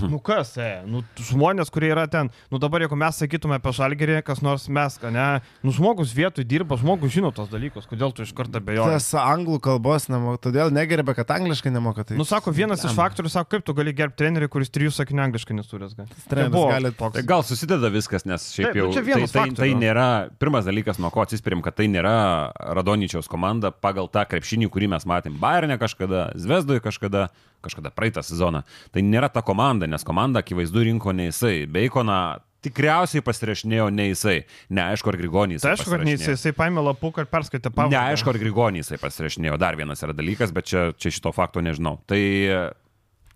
Nu 0.00 0.20
kas, 0.22 0.54
e, 0.56 0.68
nu 0.88 1.02
žmonės, 1.18 1.70
kurie 1.72 1.90
yra 1.92 2.06
ten, 2.10 2.30
nu 2.52 2.60
dabar 2.62 2.80
jeigu 2.84 2.96
mes 2.98 3.18
sakytume 3.20 3.56
apie 3.58 3.72
žalgerį, 3.76 4.20
kas 4.24 4.38
nors 4.40 4.49
mes, 4.72 4.96
ką 5.00 5.10
ne, 5.14 5.26
nu 5.62 5.72
žmogus 5.76 6.10
vietoj 6.16 6.44
dirba, 6.48 6.76
žmogus 6.80 7.12
žino 7.14 7.30
tos 7.34 7.48
dalykus, 7.52 7.86
kodėl 7.90 8.10
tu 8.16 8.24
iš 8.26 8.32
karto 8.36 8.60
bejoji. 8.64 8.96
Tas 8.96 9.08
anglų 9.20 9.60
kalbos 9.62 10.08
nemoka, 10.10 10.40
todėl 10.48 10.72
negerbė, 10.74 11.14
kad 11.18 11.30
angliškai 11.36 11.70
nemoka. 11.74 12.04
Tai 12.08 12.18
Nu, 12.18 12.26
sako, 12.28 12.50
vienas 12.56 12.82
iš 12.84 12.96
faktorių, 12.98 13.30
sako, 13.32 13.50
kaip 13.54 13.64
tu 13.68 13.74
gali 13.78 13.94
gerbti 13.96 14.18
trenerį, 14.24 14.48
kuris 14.52 14.72
trijų 14.74 14.90
sakinių 14.96 15.22
angliškai 15.28 15.56
nesurės. 15.58 15.94
treneris 16.28 16.66
gali 16.74 16.92
toks. 16.98 17.14
Tai 17.18 17.24
gal 17.30 17.44
susideda 17.46 17.90
viskas, 17.92 18.26
nes 18.26 18.48
šiaip 18.54 18.72
Taip, 18.72 18.80
jau 18.80 18.88
tai, 18.92 19.04
tai, 19.04 19.20
tai 19.20 19.44
faktorių. 19.44 19.78
nėra, 19.80 20.06
pirmas 20.42 20.66
dalykas, 20.68 20.98
nuo 20.98 21.10
ko 21.14 21.22
atsispirim, 21.24 21.62
kad 21.62 21.76
tai 21.78 21.86
nėra 21.92 22.14
Radonyčiaus 22.76 23.28
komanda 23.30 23.70
pagal 23.70 24.08
tą 24.12 24.26
krepšinį, 24.28 24.68
kurį 24.72 24.90
mes 24.96 25.06
matėm 25.08 25.38
Bayernė 25.40 25.78
kažkada, 25.80 26.30
Zvezdoje 26.40 26.82
kažkada, 26.84 27.28
kažkada 27.64 27.90
praeitą 27.94 28.22
sezoną. 28.26 28.64
Tai 28.92 29.02
nėra 29.04 29.28
ta 29.32 29.42
komanda, 29.46 29.86
nes 29.90 30.04
komanda 30.06 30.40
akivaizdu 30.44 30.84
rinko 30.88 31.12
ne 31.12 31.30
jisai. 31.30 31.66
Beikoną 31.70 32.40
tikriausiai 32.64 33.24
pasirašinėjo 33.24 33.88
ne 33.94 34.10
jisai. 34.10 34.36
Neaišku, 34.76 35.12
ar 35.12 35.18
Grigonys. 35.20 35.64
Tai 35.64 35.74
aišku, 35.74 35.90
kad 35.94 36.04
ne 36.06 36.14
jisai, 36.16 36.36
jisai 36.36 36.54
paėmė 36.56 36.84
lapuką 36.90 37.24
ir 37.24 37.30
perskaitė 37.32 37.72
pavardę. 37.72 37.96
Neaišku, 37.96 38.32
ar 38.32 38.40
Grigonys 38.42 38.88
jisai 38.88 39.00
pasirašinėjo. 39.02 39.58
Dar 39.60 39.78
vienas 39.80 40.04
yra 40.04 40.16
dalykas, 40.16 40.54
bet 40.56 40.70
čia, 40.70 40.86
čia 41.00 41.12
šito 41.16 41.32
fakto 41.36 41.64
nežinau. 41.64 41.98
Tai 42.10 42.20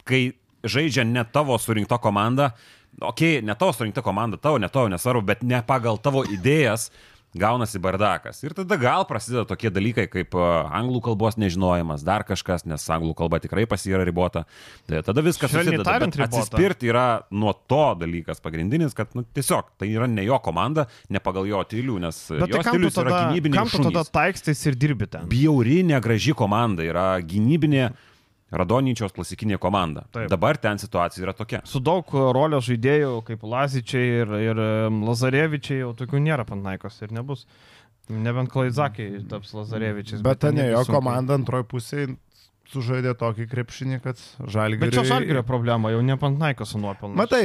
kai 0.09 0.23
žaidžia 0.65 1.05
ne 1.09 1.25
tavo 1.33 1.57
surinkta 1.61 1.99
komanda, 2.03 2.53
okei, 3.01 3.39
okay, 3.39 3.47
ne 3.47 3.57
tavo 3.59 3.75
surinkta 3.77 4.05
komanda, 4.05 4.41
tavo, 4.41 4.61
ne 4.61 4.69
tavo, 4.73 4.89
nesvarbu, 4.93 5.25
bet 5.33 5.43
ne 5.47 5.61
pagal 5.67 6.01
tavo 6.03 6.25
idėjas, 6.25 6.91
gaunasi 7.39 7.81
bardakas. 7.83 8.39
Ir 8.47 8.55
tada 8.55 8.77
gal 8.81 9.05
prasideda 9.09 9.45
tokie 9.49 9.71
dalykai 9.75 10.07
kaip 10.11 10.37
a, 10.39 10.49
anglų 10.79 11.01
kalbos 11.09 11.39
nežinojimas, 11.41 12.05
dar 12.07 12.25
kažkas, 12.27 12.65
nes 12.69 12.85
anglų 12.95 13.15
kalba 13.19 13.41
tikrai 13.43 13.67
pas 13.71 13.83
yra 13.91 14.05
ribota. 14.07 14.45
Tai 14.89 15.03
tada 15.07 15.25
viskas 15.25 15.53
susideda. 15.55 15.99
Atsispirti 16.25 16.91
yra 16.93 17.07
nuo 17.35 17.53
to 17.67 17.83
dalykas 18.01 18.41
pagrindinis, 18.45 18.95
kad 18.97 19.13
nu, 19.19 19.25
tiesiog 19.35 19.75
tai 19.81 19.91
yra 19.93 20.07
ne 20.11 20.25
jo 20.27 20.39
komanda, 20.45 20.87
ne 21.11 21.21
pagal 21.23 21.49
jo 21.51 21.63
stilių, 21.67 22.01
nes 22.07 22.23
Bet 22.31 22.47
tai 22.47 22.51
jo 22.53 22.63
tu 22.63 22.71
stilius 22.71 22.99
yra 23.03 23.11
tada, 23.11 23.23
gynybiniai. 23.33 23.59
kam 23.59 23.71
tu 23.73 23.85
tada 23.91 24.05
taikstys 24.15 24.67
ir 24.71 24.79
dirbi 24.79 25.09
ten? 25.11 25.27
Bjauri, 25.31 25.83
negraži 25.87 26.35
komanda, 26.39 26.87
yra 26.87 27.07
gynybinė 27.25 27.91
Radonyčios 28.55 29.15
klasikinė 29.15 29.59
komanda. 29.63 30.05
Taip. 30.15 30.29
Dabar 30.33 30.59
ten 30.61 30.81
situacija 30.81 31.25
yra 31.27 31.35
tokia. 31.37 31.63
Su 31.69 31.83
daug 31.85 32.11
rolio 32.37 32.61
žaidėjų, 32.65 33.15
kaip 33.29 33.47
Lazičiai 33.55 34.21
ir, 34.23 34.35
ir 34.51 34.61
Lazarevičiai, 35.05 35.81
jau 35.83 35.95
tokių 35.99 36.23
nėra 36.25 36.47
Panaikos 36.49 37.01
ir 37.05 37.15
nebus. 37.17 37.47
Nebent 38.13 38.53
Klaizakiai 38.53 39.23
taps 39.31 39.55
Lazarevičiais. 39.57 40.23
Bet 40.25 40.43
ten 40.45 40.59
ten 40.61 40.71
jo 40.71 40.83
komanda 40.91 41.39
antroji 41.39 41.69
pusė 41.71 42.07
sužaidė 42.73 43.13
tokį 43.21 43.45
krepšinį, 43.51 43.99
kad 44.05 44.21
žalgiai. 44.51 44.81
Bet 44.81 44.95
čia 44.97 45.05
žalgerio 45.09 45.43
problema, 45.47 45.91
jau 45.93 46.01
ne 46.03 46.17
Panaikos 46.19 46.73
su 46.75 46.79
nuopelnu. 46.81 47.15
Matai, 47.19 47.43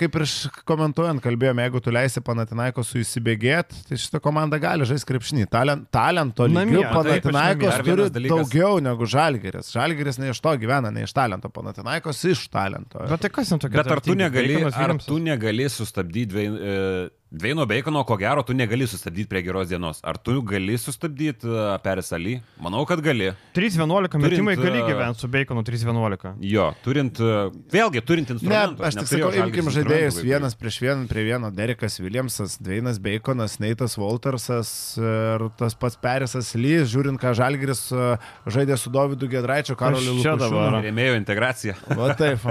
kaip 0.00 0.16
ir 0.18 0.24
komentuojant 0.68 1.22
kalbėjome, 1.24 1.66
jeigu 1.66 1.82
tu 1.84 1.92
leisi 1.94 2.22
Panatinaikos 2.24 2.90
su 2.94 2.98
įsibėgėti, 3.02 3.82
tai 3.88 3.98
šitą 4.00 4.20
komandą 4.24 4.58
gali 4.62 4.86
žaisti 4.88 5.10
krepšinį. 5.12 5.46
Talent, 5.52 5.86
talento 5.94 6.46
lygių 6.48 6.84
Panatinaikos 6.94 7.80
turi 7.84 8.28
daugiau 8.28 8.80
negu 8.84 9.06
žalgeris. 9.06 9.72
Žalgeris 9.74 10.18
ne 10.22 10.30
iš 10.34 10.40
to 10.44 10.54
gyvena, 10.62 10.90
ne 10.94 11.04
iš 11.06 11.12
talento, 11.16 11.50
Panatinaikos 11.54 12.24
iš 12.32 12.46
talento. 12.52 13.04
Bet 13.10 13.20
tai 13.26 13.30
kas 13.30 13.52
ten 13.52 13.58
tokia? 13.62 13.82
Bet 13.82 13.92
ar 13.92 14.00
tu 14.04 14.14
negali, 14.18 14.58
ar 14.64 14.96
tu 15.04 15.18
negali 15.22 15.68
sustabdyti 15.70 16.30
dvie- 16.32 16.48
e, 16.54 17.10
Dveino 17.34 17.64
Beikono, 17.66 18.04
ko 18.06 18.14
gero, 18.20 18.44
tu 18.46 18.54
negali 18.54 18.86
sustabdyti 18.86 19.26
prie 19.26 19.40
geros 19.42 19.66
dienos. 19.72 19.98
Ar 20.06 20.14
tu 20.22 20.36
gali 20.46 20.76
sustabdyti 20.78 21.48
uh, 21.50 21.72
Peris 21.82 22.12
Ali? 22.14 22.36
Manau, 22.62 22.84
kad 22.86 23.00
gali. 23.02 23.32
3-11 23.56 24.20
metimai 24.22 24.54
gali 24.54 24.78
e, 24.78 24.84
gyventi 24.86 25.24
su 25.24 25.30
Baconu 25.32 25.64
3-11. 25.66 26.36
Jo, 26.46 26.68
turint, 26.84 27.18
uh, 27.18 27.48
vėlgi 27.74 28.02
turint 28.06 28.30
Ne, 28.30 28.36
instrumentų. 28.38 28.84
aš 28.86 28.98
tik 29.00 29.10
sakau, 29.10 29.32
imkim 29.42 29.70
žaidėjus 29.74 30.20
vienas 30.22 30.54
prieš 30.58 30.78
vieną, 30.84 31.08
prie 31.10 31.24
vieno 31.26 31.50
Derekas 31.50 31.98
Williamsas, 31.98 32.54
Dveinas 32.62 33.00
Baconas, 33.02 33.58
Neitas 33.58 33.98
Waltersas 33.98 34.70
ir 35.02 35.48
tas 35.58 35.74
pats 35.74 35.98
Perisas 35.98 36.52
Lys, 36.54 36.86
žiūrint, 36.92 37.18
ką 37.18 37.34
Žalgiris 37.34 37.88
e, 37.90 38.12
žaidė 38.46 38.78
su 38.78 38.94
Dovydu 38.94 39.26
Gedraičiu, 39.32 39.74
Karoliu 39.80 40.20
čia 40.22 40.36
Lukašiūnu. 40.36 40.54
dabar? 40.54 40.78
Rėmėjo 40.86 41.18
integracija. 41.18 41.74
Va 41.98 42.12
taip. 42.14 42.46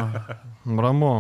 Ramu. 0.68 1.14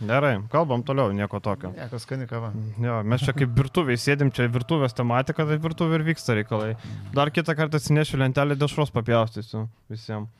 Gerai, 0.00 0.38
kalbam 0.48 0.80
toliau, 0.86 1.10
nieko 1.12 1.40
tokio. 1.44 1.70
Nieko 1.76 1.98
skani 2.00 2.24
kava. 2.28 2.50
Jo, 2.80 3.02
mes 3.04 3.20
čia 3.20 3.34
kaip 3.36 3.52
virtuviai 3.56 4.00
sėdim, 4.00 4.30
čia 4.32 4.46
virtuvės 4.48 4.94
tematika, 4.96 5.44
tai 5.44 5.58
virtuvė 5.60 5.98
ir 6.00 6.04
vyksta 6.08 6.36
reikalai. 6.38 6.70
Dar 7.12 7.28
kitą 7.34 7.52
kartą 7.58 7.76
atsinešiu 7.76 8.20
lentelę 8.22 8.56
dešros 8.56 8.92
papjaustysiu 8.94 9.66
visiems. 9.92 10.32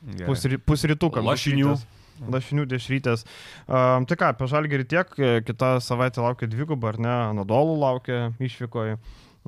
Pusrytuką. 0.64 1.20
Lašinių. 1.28 1.74
dešrytės. 1.74 1.86
Lašinių 2.20 2.66
dešrytės. 2.68 3.24
Um, 3.64 4.04
tai 4.08 4.16
ką, 4.20 4.32
apie 4.34 4.48
žalgerį 4.52 4.84
tiek, 4.88 5.12
e, 5.16 5.30
kitą 5.44 5.76
savaitę 5.80 6.20
laukia 6.24 6.48
dvigubą, 6.52 6.90
ar 6.92 6.98
ne, 7.00 7.14
Nadolų 7.38 7.78
laukia 7.80 8.18
išvykoje. 8.40 8.98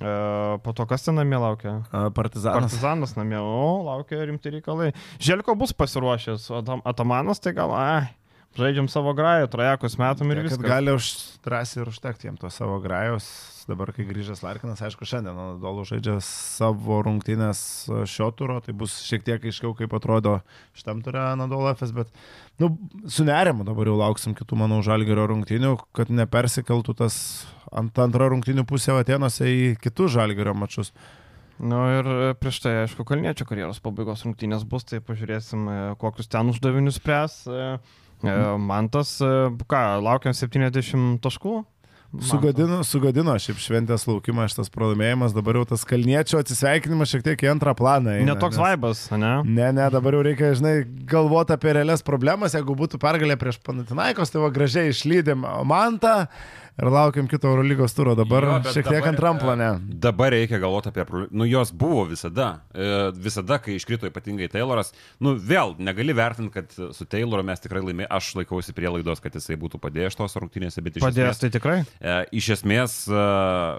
E, 0.00 0.12
po 0.64 0.72
to 0.72 0.86
kas 0.88 1.04
ten 1.04 1.18
namie 1.20 1.36
laukia? 1.36 1.82
A, 1.92 2.06
Partizanas. 2.16 2.62
Partizanas 2.72 3.12
namie, 3.18 3.36
o, 3.40 3.82
laukia 3.84 4.24
rimti 4.24 4.54
reikalai. 4.54 4.92
Želko 5.20 5.52
bus 5.60 5.72
pasiruošęs, 5.76 6.48
o 6.48 6.62
Atam- 6.62 6.84
Atamanas 6.88 7.40
tai 7.44 7.52
gal, 7.52 7.74
ai, 7.76 8.08
žaidžiam 8.58 8.88
savo 8.92 9.14
grają, 9.16 9.48
trajekus 9.52 9.96
metam 10.00 10.30
ir 10.30 10.42
Kad 10.42 10.50
viskas. 10.50 10.66
gali 10.66 10.92
už, 10.92 11.08
drąsiai 11.44 11.82
ir 11.82 11.88
užtekti 11.92 12.28
jiem 12.28 12.36
to 12.40 12.50
savo 12.50 12.78
grajos. 12.84 13.48
Dabar, 13.62 13.92
kai 13.94 14.02
grįžęs 14.02 14.40
Larkinas, 14.42 14.80
aišku, 14.82 15.06
šiandien 15.06 15.36
Anadolu 15.38 15.84
žaidžia 15.86 16.16
savo 16.26 16.96
rungtynės 17.06 17.86
šio 18.10 18.26
turo, 18.34 18.56
tai 18.58 18.74
bus 18.74 18.96
šiek 19.06 19.22
tiek 19.22 19.44
aiškiau, 19.46 19.70
kaip 19.78 19.94
atrodo 19.94 20.40
šitam 20.74 20.98
turė 21.06 21.20
Anadolu 21.28 21.70
FS, 21.70 21.92
bet, 21.94 22.10
nu, 22.58 22.72
su 23.06 23.22
nerimu 23.22 23.62
dabar 23.68 23.86
jau 23.86 23.94
lauksim 24.00 24.34
kitų, 24.34 24.58
manau, 24.64 24.80
žalgerio 24.82 25.28
rungtynių, 25.30 25.76
kad 25.94 26.10
nepersikeltų 26.10 26.96
tas 27.04 27.16
ant 27.70 28.02
antrą 28.02 28.32
rungtynių 28.34 28.66
pusę 28.66 28.98
Atenuose 28.98 29.46
į 29.46 29.62
kitus 29.78 30.10
žalgerio 30.18 30.58
mačius. 30.58 30.90
Nu 31.62 31.84
ir 31.86 32.08
e, 32.10 32.34
prieš 32.34 32.64
tai, 32.64 32.72
aišku, 32.82 33.06
Kalniečio 33.06 33.46
karjeros 33.46 33.78
pabaigos 33.84 34.26
rungtynės 34.26 34.66
bus, 34.66 34.88
tai 34.90 34.98
pažiūrėsim, 35.06 35.68
e, 35.70 35.80
kokius 36.02 36.26
ten 36.32 36.50
uždavinius 36.50 36.98
spręs. 36.98 37.44
E, 38.22 38.28
e, 38.30 38.56
Mantas, 38.58 39.16
e, 39.20 39.30
ką, 39.68 39.82
laukiam 40.02 40.32
70 40.36 41.18
taškų? 41.24 41.64
Mantas. 42.12 42.28
Sugadino, 42.28 42.78
sugadino 42.84 43.32
šiaip 43.40 43.56
šventės 43.56 44.02
laukimą 44.04 44.44
šitas 44.52 44.68
pralaimėjimas, 44.68 45.32
dabar 45.32 45.56
jau 45.56 45.62
tas 45.70 45.80
kalniečio 45.88 46.42
atsisveikinimas 46.42 47.08
šiek 47.08 47.22
tiek 47.24 47.40
į 47.40 47.48
antrą 47.54 47.72
planą. 47.78 48.18
eina, 48.18 48.34
Netoks 48.34 48.58
nes- 48.58 48.60
vaibas, 48.60 49.00
ne? 49.16 49.30
Ne, 49.48 49.70
ne, 49.72 49.86
dabar 49.90 50.12
jau 50.12 50.20
reikia, 50.26 50.50
žinai, 50.52 50.74
galvoti 51.08 51.54
apie 51.56 51.72
realias 51.72 52.04
problemas. 52.04 52.52
Jeigu 52.52 52.76
būtų 52.76 53.00
pergalė 53.00 53.38
prieš 53.40 53.56
Panatinaikos, 53.64 54.28
tai 54.30 54.42
va 54.44 54.50
gražiai 54.52 54.92
išlydėm 54.92 55.40
Mantą 55.64 56.28
ir 56.80 56.88
laukiam 56.92 57.28
kito 57.28 57.50
Eurolygos 57.50 57.94
turo. 57.96 58.14
Dabar 58.18 58.46
Jo, 58.46 58.56
šiek 58.72 58.86
tiek 58.86 59.00
dabar, 59.00 59.08
antram 59.12 59.36
e, 59.36 59.42
plane. 59.42 59.68
Dabar 60.02 60.32
reikia 60.32 60.58
galvoti 60.62 60.88
apie, 60.92 61.04
nu 61.30 61.46
jos 61.48 61.72
buvo 61.72 62.04
visada, 62.10 62.62
E, 62.72 63.10
visada, 63.20 63.58
kai 63.60 63.74
iškrito 63.76 64.08
ypatingai 64.08 64.48
Tayloras, 64.50 64.92
nu 65.20 65.34
vėl 65.36 65.74
negali 65.82 66.14
vertinti, 66.16 66.52
kad 66.54 66.72
su 66.96 67.04
Tayloru 67.04 67.44
mes 67.44 67.60
tikrai 67.60 67.82
laimėjome, 67.84 68.08
aš 68.08 68.30
laikausi 68.38 68.72
prielaidos, 68.76 69.20
kad 69.20 69.34
jisai 69.36 69.58
būtų 69.60 69.80
padėjęs 69.82 70.16
tos 70.16 70.36
rungtynėse, 70.40 70.80
bet 70.84 70.96
iš 70.96 71.04
Padės 71.04 71.26
esmės, 71.26 71.42
tai 71.42 71.50
tikrai. 71.52 71.76
e, 72.00 72.14
iš 72.40 72.48
esmės 72.56 72.96
e, 73.12 73.24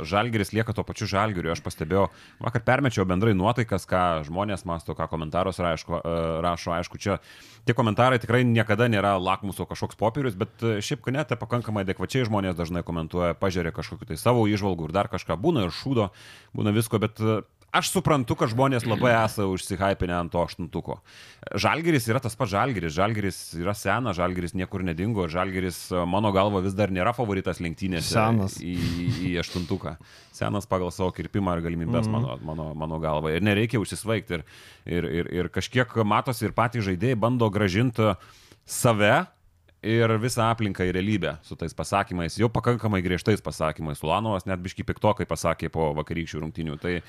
Žalgeris 0.10 0.54
lieka 0.54 0.76
to 0.78 0.86
pačiu 0.86 1.10
Žalgeriu, 1.10 1.52
aš 1.56 1.64
pastebėjau, 1.66 2.06
vakar 2.46 2.62
permečiau 2.68 3.08
bendrai 3.10 3.34
nuotaikas, 3.38 3.88
ką 3.90 4.04
žmonės 4.30 4.66
masto, 4.70 4.94
ką 4.98 5.10
komentarus 5.12 5.60
rašo, 5.64 6.04
rašo, 6.46 6.76
aišku, 6.78 7.02
čia 7.02 7.18
tie 7.66 7.76
komentarai 7.76 8.20
tikrai 8.20 8.44
niekada 8.48 8.90
nėra 8.92 9.16
lakmuso 9.22 9.66
kažkoks 9.70 9.98
popierius, 10.00 10.36
bet 10.40 10.64
e, 10.64 10.78
šiaip 10.84 11.04
kanete 11.06 11.38
pakankamai 11.40 11.86
adekvačiai 11.86 12.28
žmonės 12.28 12.58
dažnai 12.60 12.84
komentuoja, 12.86 13.38
pažiūrė 13.40 13.74
kažkokiu 13.76 14.10
tai 14.12 14.20
savo 14.20 14.46
išvalgų 14.52 14.90
ir 14.90 14.96
dar 14.96 15.10
kažką, 15.12 15.38
būna 15.40 15.68
ir 15.68 15.76
šūdo, 15.76 16.10
būna 16.58 16.76
visko, 16.76 17.00
bet 17.04 17.22
e, 17.24 17.42
aš 17.74 17.90
suprantu, 17.90 18.38
kad 18.38 18.52
žmonės 18.54 18.86
labai 18.86 19.16
esą 19.18 19.48
užsihypinę 19.52 20.14
ant 20.16 20.32
to 20.34 20.42
aštuntuko. 20.46 21.00
Žalgeris 21.60 22.06
yra 22.12 22.22
tas 22.24 22.38
pats 22.38 22.54
Žalgeris, 22.54 22.94
Žalgeris 22.94 23.40
yra 23.58 23.74
senas, 23.78 24.18
Žalgeris 24.20 24.54
niekur 24.58 24.86
nedingo, 24.86 25.26
Žalgeris 25.32 25.80
e, 25.92 26.04
mano 26.10 26.32
galva 26.36 26.62
vis 26.64 26.78
dar 26.78 26.94
nėra 26.94 27.16
favoritas 27.18 27.62
lenktynėse 27.64 28.14
Senas. 28.14 28.60
į, 28.62 28.78
į 29.30 29.34
aštuntuką. 29.42 29.98
Senas 30.34 30.70
pagal 30.70 30.94
savo 30.94 31.12
kirpimą 31.18 31.58
ir 31.58 31.66
galimybės, 31.66 32.08
mm 32.08 32.14
-hmm. 32.14 32.22
mano, 32.22 32.40
mano, 32.46 32.74
mano 32.86 33.02
galva. 33.02 33.34
Ir 33.34 33.42
nereikia 33.42 33.82
užsisvaigti. 33.82 34.40
Ir, 34.40 34.46
ir, 34.86 35.04
ir, 35.06 35.34
ir 35.42 35.50
kažkiek 35.50 35.90
matosi 36.06 36.46
ir 36.46 36.54
patys 36.54 36.86
žaidėjai 36.86 37.20
bando 37.20 37.50
gražinti 37.50 38.14
save 38.66 39.26
ir 39.84 40.14
visą 40.22 40.48
aplinką 40.48 40.86
į 40.88 40.94
realybę 40.96 41.38
su 41.44 41.58
tais 41.60 41.76
pasakymais, 41.76 42.38
jau 42.40 42.50
pakankamai 42.52 43.02
griežtais 43.04 43.44
pasakymais. 43.44 44.02
Ulanovas 44.04 44.48
net 44.48 44.62
biški 44.64 44.86
piktokai 44.88 45.28
pasakė 45.28 45.70
po 45.74 45.92
vakarykščių 45.98 46.44
rungtinių. 46.46 46.78
Tai 46.80 47.02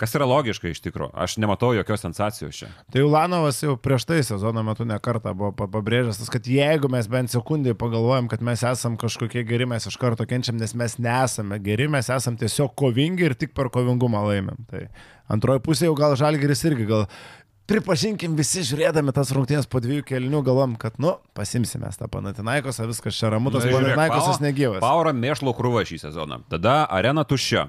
kas 0.00 0.12
yra 0.18 0.26
logiška 0.28 0.68
iš 0.70 0.80
tikrųjų. 0.84 1.10
Aš 1.16 1.36
nematau 1.42 1.70
jokios 1.76 2.02
sensacijos 2.04 2.58
čia. 2.60 2.68
Tai 2.92 3.04
Ulanovas 3.06 3.62
jau 3.64 3.76
prieš 3.80 4.04
tai 4.08 4.18
sezono 4.26 4.62
metu 4.66 4.84
ne 4.88 4.98
kartą 5.02 5.32
buvo 5.36 5.52
pa- 5.56 5.68
pabrėžęs, 5.72 6.28
kad 6.32 6.44
jeigu 6.50 6.90
mes 6.92 7.08
bent 7.08 7.32
sekundai 7.32 7.72
pagalvojam, 7.74 8.28
kad 8.28 8.44
mes 8.44 8.62
esam 8.62 8.96
kažkokie 9.00 9.44
geri, 9.48 9.66
mes 9.66 9.86
iš 9.88 9.96
karto 10.00 10.26
kenčiam, 10.28 10.58
nes 10.60 10.74
mes 10.76 10.98
nesame 10.98 11.58
geri, 11.64 11.88
mes 11.88 12.10
esam 12.12 12.36
tiesiog 12.36 12.74
kovingi 12.76 13.24
ir 13.30 13.34
tik 13.34 13.54
per 13.56 13.68
kovingumą 13.72 14.22
laimėm. 14.28 14.62
Tai 14.70 14.86
antroji 15.32 15.64
pusė 15.64 15.88
jau 15.90 15.96
gal 15.98 16.16
žalgeris 16.16 16.64
irgi 16.68 16.86
gal. 16.86 17.08
Pripažinkim 17.66 18.36
visi 18.38 18.60
žiūrėdami 18.62 19.10
tas 19.10 19.32
rungtynės 19.34 19.66
po 19.66 19.80
dviejų 19.82 20.04
kelnių, 20.06 20.38
galvom, 20.46 20.76
kad, 20.78 21.00
nu, 21.02 21.16
pasimsime 21.34 21.88
tą 21.98 22.06
Panatinaikos, 22.12 22.78
viskas 22.86 23.16
čia 23.18 23.32
ramu, 23.34 23.50
tas 23.50 23.64
Panatinaikosas 23.66 24.38
negyvas. 24.44 24.78
Pauro 24.84 25.10
mėšlo 25.10 25.50
krūva 25.58 25.82
šį 25.88 25.98
sezoną. 26.04 26.38
Tada 26.52 26.84
arena 26.94 27.24
tuščia. 27.26 27.64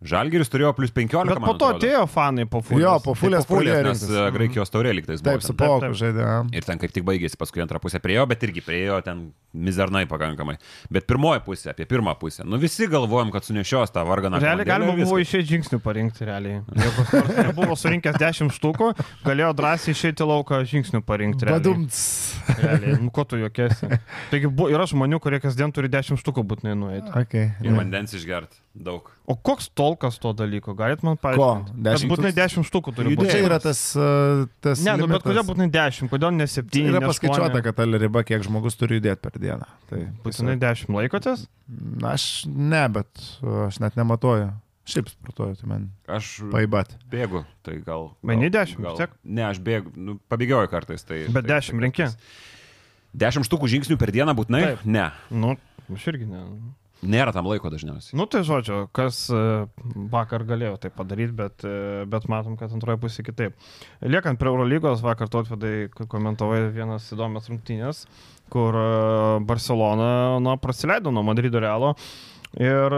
Žalgiris 0.00 0.48
turėjo 0.48 0.70
plus 0.72 0.92
15. 0.96 1.28
Bet 1.28 1.42
po 1.44 1.52
to 1.60 1.66
atrodo. 1.68 1.76
atėjo 1.76 2.04
fanai 2.08 2.46
po 2.48 2.62
fulės. 2.64 2.84
Jo, 2.86 2.92
po 3.04 3.12
fulės 3.18 3.44
Po 3.44 3.58
fulės, 3.58 3.82
nes 3.84 4.04
e, 4.08 4.22
Graikijos 4.32 4.72
taurė 4.72 4.94
liktais 4.96 5.20
buvo. 5.20 5.34
Taip, 5.36 5.44
su. 5.44 5.54
Pauku 5.60 5.82
taip. 5.84 5.96
žaidė. 6.00 6.28
Ir 6.56 6.64
ten 6.64 6.80
kaip 6.80 6.94
tik 6.96 7.04
baigėsi, 7.04 7.36
paskui 7.40 7.60
antrą 7.60 7.82
pusę 7.82 8.00
priejo, 8.00 8.24
bet 8.30 8.46
irgi 8.48 8.62
priejo 8.64 8.96
ten 9.04 9.26
mizernai 9.52 10.06
pakankamai. 10.08 10.56
Bet 10.88 11.04
pirmoji 11.10 11.42
pusė, 11.44 11.74
apie 11.74 11.84
pirmą 11.90 12.14
pusę. 12.16 12.46
Nu 12.48 12.56
visi 12.62 12.88
galvojom, 12.88 13.32
kad 13.34 13.44
sunešios 13.44 13.92
tą 13.92 14.06
varganą. 14.08 14.40
Realiai 14.40 14.68
galima 14.70 14.94
buvo 14.96 15.18
išėti 15.20 15.50
žingsnių 15.52 15.80
parinkti, 15.84 16.24
realiai. 16.28 16.62
Jeigu 16.80 17.36
nebuvo 17.50 17.76
surinkęs 17.76 18.16
10 18.22 18.56
štukų, 18.56 18.92
galėjo 19.26 19.52
drąsiai 19.60 19.92
išėti 19.96 20.30
lauką 20.32 20.62
žingsnių 20.70 21.02
parinkti. 21.04 21.44
Realiai. 21.44 21.60
Badumts. 21.60 22.00
realiai. 22.56 22.96
Nu, 23.04 23.12
ko 23.12 23.26
tu 23.28 23.36
jokiesi? 23.42 23.90
Taigi 24.32 24.48
bu, 24.48 24.70
yra 24.72 24.88
žmonių, 24.88 25.20
kurie 25.20 25.42
kasdien 25.44 25.76
turi 25.76 25.92
10 25.92 26.20
štukų 26.24 26.46
būtinai 26.54 26.78
nueiti. 26.78 27.12
Okay. 27.20 27.52
Ir 27.60 27.76
vandens 27.76 28.14
išgert 28.16 28.54
daug. 28.74 29.10
O 29.30 29.36
koks 29.38 29.68
tolkas 29.78 30.16
to 30.18 30.32
dalyko? 30.34 30.72
Galit 30.74 31.04
man 31.06 31.14
Ko? 31.14 31.22
paaiškinti? 31.28 31.74
Kad 31.76 31.84
10 31.86 32.10
būtinai 32.10 32.32
tūkst- 32.34 32.40
10 32.58 32.66
štukų 32.66 32.94
turi 32.96 33.12
Čia 33.14 33.20
būti. 33.20 33.42
yra 33.46 33.58
tas, 33.62 33.80
uh, 33.94 34.46
tas 34.64 34.80
Ne, 34.82 34.96
nu, 34.98 35.06
bet 35.12 35.22
kodėl 35.22 35.44
būtinai 35.46 35.68
10, 35.70 36.10
kodėl 36.10 36.32
ne 36.34 36.48
7? 36.50 36.66
Yra 36.90 36.98
ne 36.98 37.06
paskaičiuota, 37.06 37.52
8? 37.52 37.62
kad 37.68 37.76
ta 37.78 37.84
riba, 37.86 38.24
kiek 38.26 38.42
žmogus 38.42 38.74
turi 38.80 38.98
judėti 38.98 39.22
per 39.22 39.38
dieną. 39.38 39.68
Tai 39.90 40.00
Būtinai 40.24 40.56
10 40.58 40.90
laikotės? 40.96 41.46
Na, 41.70 42.16
aš 42.18 42.26
ne, 42.50 42.82
bet 42.88 43.08
uh, 43.44 43.68
aš 43.68 43.78
net 43.84 43.94
nematuoju. 44.00 44.50
Šiaip 44.90 45.06
sportuoju, 45.12 45.54
tai 45.60 45.68
man 45.70 45.82
Aš 46.08 46.40
paibat. 46.50 46.96
bėgu, 47.12 47.44
tai 47.62 47.76
gal. 47.86 48.08
Meni 48.26 48.48
gal- 48.50 48.64
10, 48.66 48.80
gal- 48.82 48.96
tiek? 48.98 49.10
Ne, 49.22 49.44
aš 49.46 49.60
bėgu, 49.62 49.92
nu, 49.94 50.18
pabėgioju 50.28 50.66
kartais. 50.72 51.04
Tai, 51.06 51.20
Bet 51.30 51.46
tai, 51.46 51.60
10 51.60 51.78
renki? 51.78 52.08
10 53.14 53.46
štukų 53.46 53.68
žingsnių 53.70 53.98
per 54.00 54.10
dieną 54.10 54.34
būtinai? 54.34 54.62
Taip. 54.74 54.84
Ne. 54.86 55.10
Nu, 55.30 55.54
aš 55.94 56.08
irgi 56.10 56.26
ne. 56.26 56.42
Nėra 57.00 57.32
tam 57.32 57.46
laiko 57.48 57.70
dažniausiai. 57.72 58.16
Nu 58.18 58.26
tai 58.28 58.42
žodžiu, 58.44 58.82
kas 58.96 59.22
e, 59.32 59.38
vakar 60.12 60.44
galėjo 60.48 60.74
tai 60.82 60.90
padaryti, 60.92 61.32
bet, 61.36 61.64
e, 61.64 62.02
bet 62.10 62.26
matom, 62.28 62.58
kad 62.60 62.72
antroje 62.76 63.00
pusėje 63.00 63.30
kitaip. 63.30 63.70
Liekant 64.04 64.40
prie 64.40 64.52
Eurolygos, 64.52 65.00
vakar 65.04 65.30
Totvedai 65.32 65.88
komentavai 65.96 66.66
vienas 66.74 67.08
įdomias 67.14 67.48
rungtynės, 67.48 68.04
kur 68.52 68.76
e, 68.76 68.84
Barcelona 69.48 70.10
nu, 70.44 70.52
praleido 70.60 71.14
nuo 71.14 71.24
Madrido 71.24 71.62
Realo. 71.64 71.94
Ir 72.60 72.92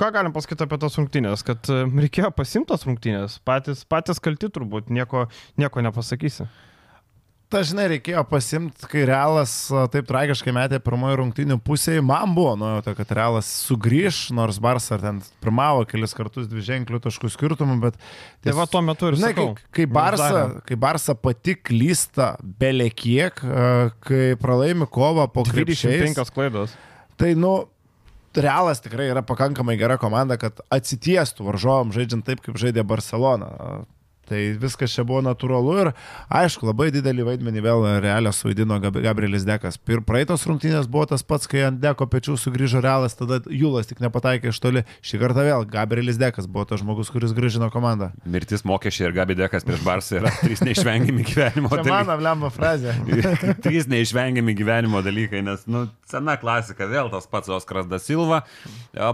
ką 0.00 0.06
galim 0.16 0.32
pasakyti 0.32 0.64
apie 0.64 0.78
tas 0.80 0.94
rungtynės, 0.96 1.42
kad 1.44 1.68
reikėjo 1.68 2.30
pasimtas 2.34 2.86
rungtynės, 2.88 3.36
patys, 3.44 3.84
patys 3.84 4.22
kalti 4.24 4.48
turbūt, 4.48 4.88
nieko, 4.88 5.26
nieko 5.60 5.84
nepasakysi. 5.84 6.48
Dažnai 7.52 7.84
reikėjo 7.92 8.22
pasimti, 8.26 8.86
kai 8.90 9.04
Realas 9.06 9.52
taip 9.92 10.08
tragiškai 10.08 10.52
metė 10.56 10.80
pirmojo 10.82 11.20
rungtinių 11.20 11.58
pusėje. 11.62 12.02
Man 12.02 12.32
buvo 12.34 12.54
nuojauta, 12.58 12.94
kad 12.98 13.12
Realas 13.14 13.50
sugrįž, 13.66 14.32
nors 14.34 14.58
Barça 14.62 14.98
ten 14.98 15.20
pirmavo 15.44 15.84
kelis 15.86 16.16
kartus 16.16 16.48
dvi 16.50 16.64
ženklių 16.66 16.98
taškų 17.04 17.30
skirtumų, 17.30 17.76
bet... 17.84 18.00
Tai 18.42 18.56
va 18.58 18.66
tuo 18.70 18.82
metu 18.86 19.12
ir 19.12 19.18
Žinai, 19.20 19.32
kai, 19.36 19.46
kai, 19.76 19.86
uždarė. 19.86 20.64
kai 20.66 20.80
Barça 20.86 21.14
pati 21.14 21.54
klysta 21.60 22.32
belekiek, 22.42 23.38
kai 24.08 24.24
pralaimi 24.40 24.90
kovą 24.90 25.28
po 25.30 25.46
krepšiais, 25.46 26.10
25 26.16 26.34
klaidos. 26.34 26.74
tai, 27.20 27.36
nu, 27.38 27.54
Realas 28.34 28.80
tikrai 28.82 29.12
yra 29.12 29.22
pakankamai 29.22 29.76
gera 29.78 29.94
komanda, 30.00 30.34
kad 30.40 30.58
atsitiestų 30.74 31.44
varžovom 31.52 31.92
žaidžiant 31.94 32.26
taip, 32.26 32.40
kaip 32.42 32.58
žaidė 32.58 32.82
Barcelona. 32.82 33.84
Tai 34.28 34.40
viskas 34.62 34.92
čia 34.94 35.04
buvo 35.06 35.20
natūralu 35.26 35.74
ir, 35.82 35.90
aišku, 36.32 36.66
labai 36.68 36.90
didelį 36.94 37.26
vaidmenį 37.28 37.62
vėl 37.64 37.84
Realą 38.04 38.32
suvaidino 38.34 38.78
Gab- 38.82 39.00
Gabrielis 39.04 39.44
Dekas. 39.48 39.76
Ir 39.90 40.00
praeitos 40.06 40.46
rungtynės 40.48 40.88
buvo 40.90 41.06
tas 41.10 41.22
pats, 41.26 41.48
kai 41.50 41.64
ant 41.68 41.80
Deko 41.82 42.06
pečių 42.10 42.36
sugrįžo 42.40 42.80
Realas, 42.84 43.16
tada 43.18 43.40
Julas 43.52 43.90
tik 43.90 44.00
nepataikė 44.04 44.52
iš 44.52 44.60
toli. 44.64 44.84
Šį 45.04 45.20
kartą 45.22 45.44
vėl 45.46 45.66
Gabrielis 45.68 46.16
Dekas 46.20 46.48
buvo 46.48 46.64
tas 46.70 46.80
žmogus, 46.82 47.10
kuris 47.12 47.34
grįžino 47.36 47.68
komandą. 47.74 48.10
Mirtis 48.24 48.64
mokesčiai 48.64 49.10
ir 49.10 49.16
Gabi 49.16 49.36
Dekas 49.38 49.64
prieš 49.68 49.82
Barsą 49.84 50.18
yra 50.22 50.32
trys 50.40 50.64
neišvengiami 50.64 51.24
gyvenimo 51.28 51.68
dalykai. 51.72 51.92
mano 51.92 52.16
lemba 52.24 52.50
frazė. 52.54 52.94
Trys 53.64 53.86
neišvengiami 53.90 54.54
gyvenimo 54.56 55.00
dalykai, 55.04 55.42
nes, 55.44 55.62
nu, 55.70 55.84
sena 56.08 56.34
klasika, 56.40 56.86
vėl 56.90 57.10
tas 57.12 57.26
pats 57.30 57.50
Oskaras 57.52 57.86
Da 57.90 57.98
Silva, 58.02 58.42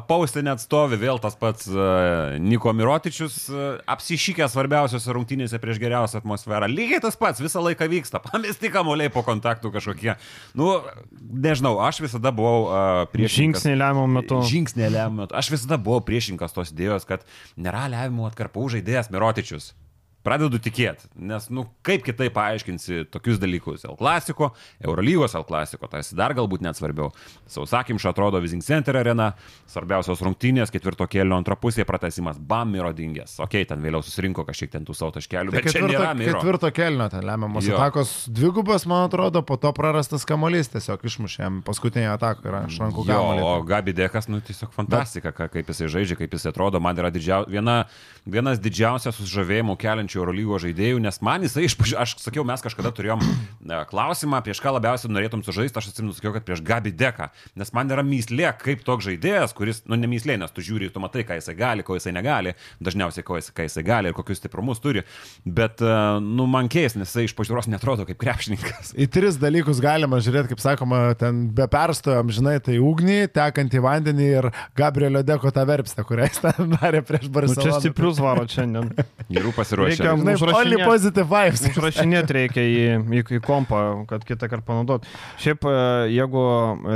paustinė 0.09 0.53
atstovi, 0.55 0.99
vėl 1.01 1.18
tas 1.23 1.37
pats 1.40 1.68
uh, 1.70 2.37
Niko 2.42 2.73
Mirotičius, 2.77 3.37
uh, 3.53 3.79
apsišykė 3.90 4.46
svarbiausios 4.53 4.99
geriausiose 5.00 5.14
rungtynėse 5.16 5.58
prieš 5.60 5.80
geriausią 5.80 6.20
atmosferą. 6.20 6.68
Lygiai 6.68 7.00
tas 7.00 7.16
pats 7.16 7.40
visą 7.40 7.62
laiką 7.64 7.88
vyksta. 7.88 8.20
Pamesti 8.26 8.70
kamuoliai 8.70 9.10
po 9.10 9.22
kontaktų 9.22 9.72
kažkokie. 9.72 10.16
Nu, 10.54 10.80
nežinau, 11.20 11.78
aš 11.80 12.02
visada 12.04 12.32
buvau 12.32 12.68
uh, 12.68 13.06
prieš... 13.10 13.38
Žingsnį 13.40 13.76
lemiamų 13.76 14.08
metu. 14.20 14.40
Žingsnį 14.50 14.88
lemiamų 14.88 15.24
metu. 15.24 15.36
Aš 15.36 15.52
visada 15.54 15.78
buvau 15.80 16.02
priešinkas 16.04 16.52
tos 16.52 16.72
idėjos, 16.74 17.06
kad 17.08 17.24
nėra 17.56 17.88
lemiamų 17.90 18.28
atkarpų 18.30 18.68
žaidėjas 18.76 19.10
Mirotičius. 19.12 19.72
Pradedu 20.22 20.59
tikėti, 20.61 21.06
nes, 21.16 21.46
nu, 21.48 21.62
kaip 21.83 22.02
kitaip 22.04 22.35
paaiškinsi 22.37 23.06
tokius 23.09 23.38
dalykus. 23.40 23.87
El 23.88 23.94
Klasiko, 23.96 24.50
Eurolygos 24.85 25.33
El 25.38 25.46
Klasiko, 25.48 25.88
tai 25.88 26.02
dar 26.12 26.35
galbūt 26.37 26.61
net 26.61 26.76
svarbiau. 26.76 27.09
Sausakimša 27.48 28.11
atrodo 28.12 28.37
Vizing 28.44 28.61
Center 28.62 28.98
arena, 29.00 29.30
svarbiausios 29.70 30.20
rungtynės, 30.20 30.68
ketvirto 30.74 31.06
kėlinio 31.09 31.38
antra 31.40 31.56
pusė, 31.56 31.87
pratesimas, 31.88 32.37
bam, 32.37 32.68
Miro 32.70 32.90
dingęs. 32.92 33.38
Ok, 33.40 33.56
ten 33.66 33.80
vėliau 33.80 34.04
susirinko 34.04 34.44
kažkiek 34.44 34.70
ten 34.74 34.85
tų 34.85 34.94
savo 34.94 35.14
taškelių, 35.16 35.54
bet 35.56 35.70
čia 35.72 35.87
nėra 35.87 36.12
Miro. 36.14 36.37
ketvirto 36.37 36.70
kelnio 36.76 37.09
ten 37.11 37.24
lemiamos 37.24 37.64
Jo. 37.66 37.78
atakos 37.80 38.12
dvigubas, 38.28 38.85
man 38.87 39.09
atrodo, 39.09 39.40
po 39.42 39.56
to 39.56 39.72
prarastas 39.72 40.28
kamuolys 40.28 40.68
tiesiog 40.68 41.00
išmušė 41.09 41.40
jam 41.46 41.62
paskutinį 41.64 42.12
ataką 42.18 42.44
ir 42.52 42.59
iš 42.68 42.78
rankų 42.85 43.06
Jo, 43.09 43.16
kamuolį. 43.16 43.42
o 43.48 43.62
Gabi 43.72 43.96
Dekas, 43.96 44.28
nu, 44.28 44.42
tiesiog 44.44 44.76
fantastika, 44.76 45.33
ka- 45.33 45.48
kaip 45.48 45.72
jisai 45.72 45.88
žaidžia, 45.88 46.20
kaip 46.20 46.30
jisai 46.37 46.52
atrodo. 46.52 46.76
Man 46.78 46.94
yra 47.00 47.09
didžiau, 47.11 47.48
viena, 47.48 47.87
vienas 48.28 48.61
didžiausias 48.61 49.16
sužavėjimų 49.16 49.78
keliančių 49.80 50.09
Eurolygo 50.18 50.59
žaidėjų, 50.62 50.99
nes 51.05 51.20
man 51.23 51.44
jisai, 51.46 51.68
aš 52.03 52.16
sakiau, 52.18 52.42
mes 52.49 52.62
kažkada 52.64 52.90
turėjom 52.96 53.23
klausimą, 53.90 54.40
prieš 54.44 54.61
ką 54.64 54.73
labiausiai 54.75 55.12
norėtum 55.12 55.44
sužaisti, 55.46 55.79
aš 55.79 55.90
atsimenu, 55.92 56.14
sakiau, 56.16 56.33
kad 56.35 56.46
prieš 56.46 56.62
Gabi 56.66 56.90
Deką, 56.90 57.29
nes 57.61 57.70
man 57.77 57.92
yra 57.92 58.05
myslė, 58.07 58.49
kaip 58.61 58.83
toks 58.87 59.07
žaidėjas, 59.07 59.55
kuris, 59.57 59.83
nu, 59.87 59.99
ne 60.01 60.11
myslė, 60.11 60.38
nes 60.40 60.55
tu 60.55 60.64
žiūri, 60.64 60.90
tu 60.92 61.03
matai, 61.03 61.23
ką 61.29 61.38
jisai 61.38 61.55
gali, 61.59 61.85
ko 61.87 61.99
jisai 61.99 62.14
negali, 62.16 62.55
dažniausiai, 62.83 63.25
ko 63.27 63.38
jisai, 63.38 63.68
jisai 63.68 63.85
gali 63.87 64.11
ir 64.11 64.16
kokius 64.16 64.40
stiprumus 64.42 64.83
turi, 64.83 65.05
bet, 65.44 65.83
e, 65.85 65.94
nu, 66.25 66.49
man 66.51 66.70
keis, 66.73 66.96
nes 66.99 67.11
jisai 67.11 67.29
iš 67.29 67.37
pažiūros 67.38 67.70
netrodo 67.70 68.07
kaip 68.09 68.18
krepšininkas. 68.20 68.94
Į 68.99 69.09
tris 69.12 69.38
dalykus 69.40 69.83
galima 69.85 70.20
žiūrėti, 70.23 70.55
kaip 70.55 70.62
sakoma, 70.64 71.03
ten 71.20 71.46
be 71.55 71.68
perstojo, 71.70 72.25
žinai, 72.33 72.57
tai 72.64 72.79
ugnį, 72.83 73.20
tekantį 73.37 73.85
vandenį 73.85 74.29
ir 74.40 74.51
Gabrielio 74.79 75.23
Deko 75.27 75.53
tą 75.55 75.64
verpstę, 75.68 76.05
kurią 76.09 76.29
jis 76.31 76.42
ten 76.44 76.75
darė 76.77 77.05
prieš 77.07 77.29
Nu, 77.31 77.35
Barceloną. 77.37 77.62
čia 77.66 77.81
stiprius 77.81 78.18
varo 78.23 78.46
šiandien. 78.51 78.90
Gerų 79.31 79.53
pasiruošę. 79.57 79.99
Reikia- 80.00 80.16
Žinai, 80.20 80.34
only 80.60 80.76
positive 80.90 81.26
vibes. 81.30 81.62
Užrašinėti 81.70 82.36
reikia 82.36 82.64
į, 82.64 82.80
į, 83.20 83.22
į 83.36 83.40
kompą, 83.44 83.80
kad 84.10 84.24
kitą 84.28 84.48
kartą 84.50 84.64
panaudot. 84.66 85.04
Šiaip, 85.42 85.64
e, 85.68 85.74
jeigu 86.16 86.44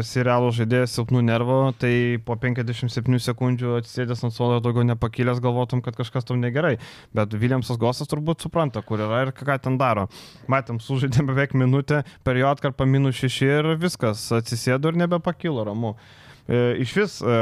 esi 0.01 0.25
realų 0.27 0.51
žaidėjas 0.59 0.97
silpnų 0.99 1.23
nervų, 1.29 1.59
tai 1.79 1.93
po 2.25 2.37
57 2.41 3.19
sekundžių 3.29 3.77
atsisėdęs 3.81 4.25
ant 4.29 4.35
suolo 4.37 4.61
daugiau 4.65 4.85
nepakilęs 4.89 5.41
galvotum, 5.45 5.83
kad 5.85 5.97
kažkas 5.97 6.25
tam 6.25 6.41
negerai. 6.41 6.79
Bet 7.15 7.33
Viljamsas 7.35 7.79
Gosas 7.79 8.09
turbūt 8.11 8.41
supranta, 8.45 8.83
kur 8.83 8.99
yra 9.05 9.23
ir 9.27 9.33
ką 9.33 9.59
ten 9.61 9.79
daro. 9.79 10.09
Matėm, 10.49 10.81
sužaidėm 10.81 11.27
beveik 11.31 11.55
minutę, 11.55 12.03
per 12.25 12.37
jo 12.41 12.49
atkarpą 12.53 12.87
minus 12.89 13.17
6 13.21 13.43
ir 13.45 13.75
viskas, 13.77 14.27
atsisėdo 14.33 14.89
ir 14.93 15.01
nebepakilo 15.05 15.65
ramu. 15.67 15.95
E, 16.45 16.61
Iš 16.85 16.93
vis, 16.99 17.17
e, 17.25 17.37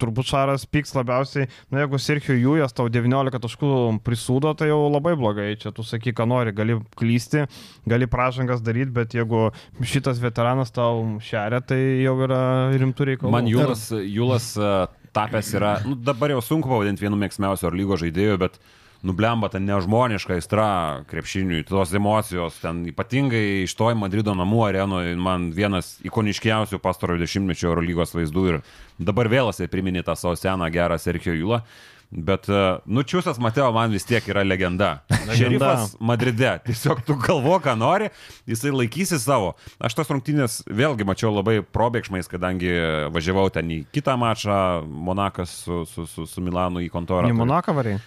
turbūt 0.00 0.30
Šaras 0.30 0.64
pyks 0.66 0.94
labiausiai, 0.96 1.46
na 1.70 1.84
jeigu 1.84 2.00
Sirkio 2.02 2.34
Jūjas 2.34 2.74
tau 2.74 2.88
19 2.90 3.38
taškų 3.44 3.72
prisūdo, 4.06 4.52
tai 4.58 4.70
jau 4.72 4.80
labai 4.90 5.14
blogai. 5.18 5.52
Čia 5.60 5.70
tu 5.76 5.84
saky, 5.86 6.14
ką 6.16 6.26
nori, 6.30 6.54
gali 6.56 6.78
klysti, 6.98 7.44
gali 7.90 8.10
pražangas 8.10 8.64
daryti, 8.66 8.90
bet 8.96 9.14
jeigu 9.14 9.48
šitas 9.86 10.22
veteranas 10.22 10.74
tau 10.74 11.20
šeria, 11.22 11.62
tai 11.62 11.80
jau 12.02 12.16
yra 12.26 12.42
rimtų 12.74 13.12
reikalų. 13.12 13.34
Man 13.36 13.50
Jūlas, 13.50 13.86
Jūlas 13.94 14.52
e, 14.58 14.74
tapęs 15.16 15.54
yra, 15.58 15.76
nu, 15.86 15.94
dabar 15.94 16.34
jau 16.34 16.42
sunku 16.44 16.70
pavadinti 16.70 17.06
vienu 17.06 17.18
mėgstamiausiu 17.22 17.70
ar 17.70 17.78
lygo 17.78 17.98
žaidėju, 18.00 18.40
bet 18.42 18.58
nublemba 19.02 19.48
ta 19.48 19.58
nežmoniška 19.62 20.36
aistra 20.36 20.68
krepšiniui, 21.08 21.64
tos 21.68 21.92
emocijos, 21.96 22.58
ten 22.60 22.82
ypatingai 22.90 23.64
iš 23.64 23.74
to 23.78 23.88
į 23.92 23.96
Madrido 23.98 24.34
namų 24.36 24.64
arenoje, 24.68 25.14
man 25.16 25.50
vienas 25.56 25.94
ikoniškiausių 26.06 26.80
pastarojo 26.82 27.22
dešimtmečio 27.22 27.70
Eurolygos 27.70 28.12
vaizdų 28.16 28.44
ir 28.50 28.60
dabar 29.00 29.30
vėl 29.32 29.48
jisai 29.52 29.70
priminė 29.72 30.04
tą 30.04 30.16
savo 30.20 30.36
seną 30.36 30.68
gerą 30.72 31.00
Sergio 31.00 31.32
Jūlą. 31.36 31.62
Bet, 32.10 32.48
e, 32.50 32.60
nu, 32.90 33.04
Čiūsas 33.06 33.38
Mateo 33.38 33.68
man 33.70 33.92
vis 33.94 34.02
tiek 34.06 34.24
yra 34.32 34.42
legenda. 34.42 35.04
Šerifas 35.30 35.92
Madride. 36.02 36.56
Tiesiog 36.66 37.04
tu 37.06 37.14
galvo, 37.22 37.54
ką 37.62 37.76
nori, 37.78 38.08
jisai 38.50 38.72
laikysi 38.74 39.20
savo. 39.22 39.52
Aš 39.78 39.94
tos 39.98 40.10
rungtynės 40.10 40.60
vėlgi 40.66 41.06
mačiau 41.06 41.30
labai 41.36 41.60
probėgšmais, 41.62 42.26
kadangi 42.30 42.72
važiavau 43.14 43.46
ten 43.54 43.70
į 43.70 43.78
kitą 43.94 44.18
mačą, 44.18 44.58
Monakas 44.90 45.54
su, 45.62 45.84
su, 45.86 46.08
su, 46.10 46.26
su 46.26 46.42
Milanu 46.42 46.82
į 46.82 46.90
kontorą. 46.90 47.30
Į 47.30 47.38
Monaką 47.38 47.76
variai. 47.78 48.02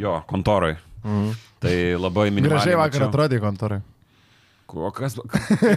Jo, 0.00 0.22
kontoroj. 0.30 0.78
Mhm. 1.04 1.32
Tai 1.62 1.76
labai 2.00 2.30
minimaliai. 2.30 2.56
Gražiai 2.56 2.80
vakar 2.80 3.04
mačiau. 3.04 3.12
atrodė 3.12 3.42
kontorai. 3.42 3.82
O 4.72 4.88
kas? 4.96 5.18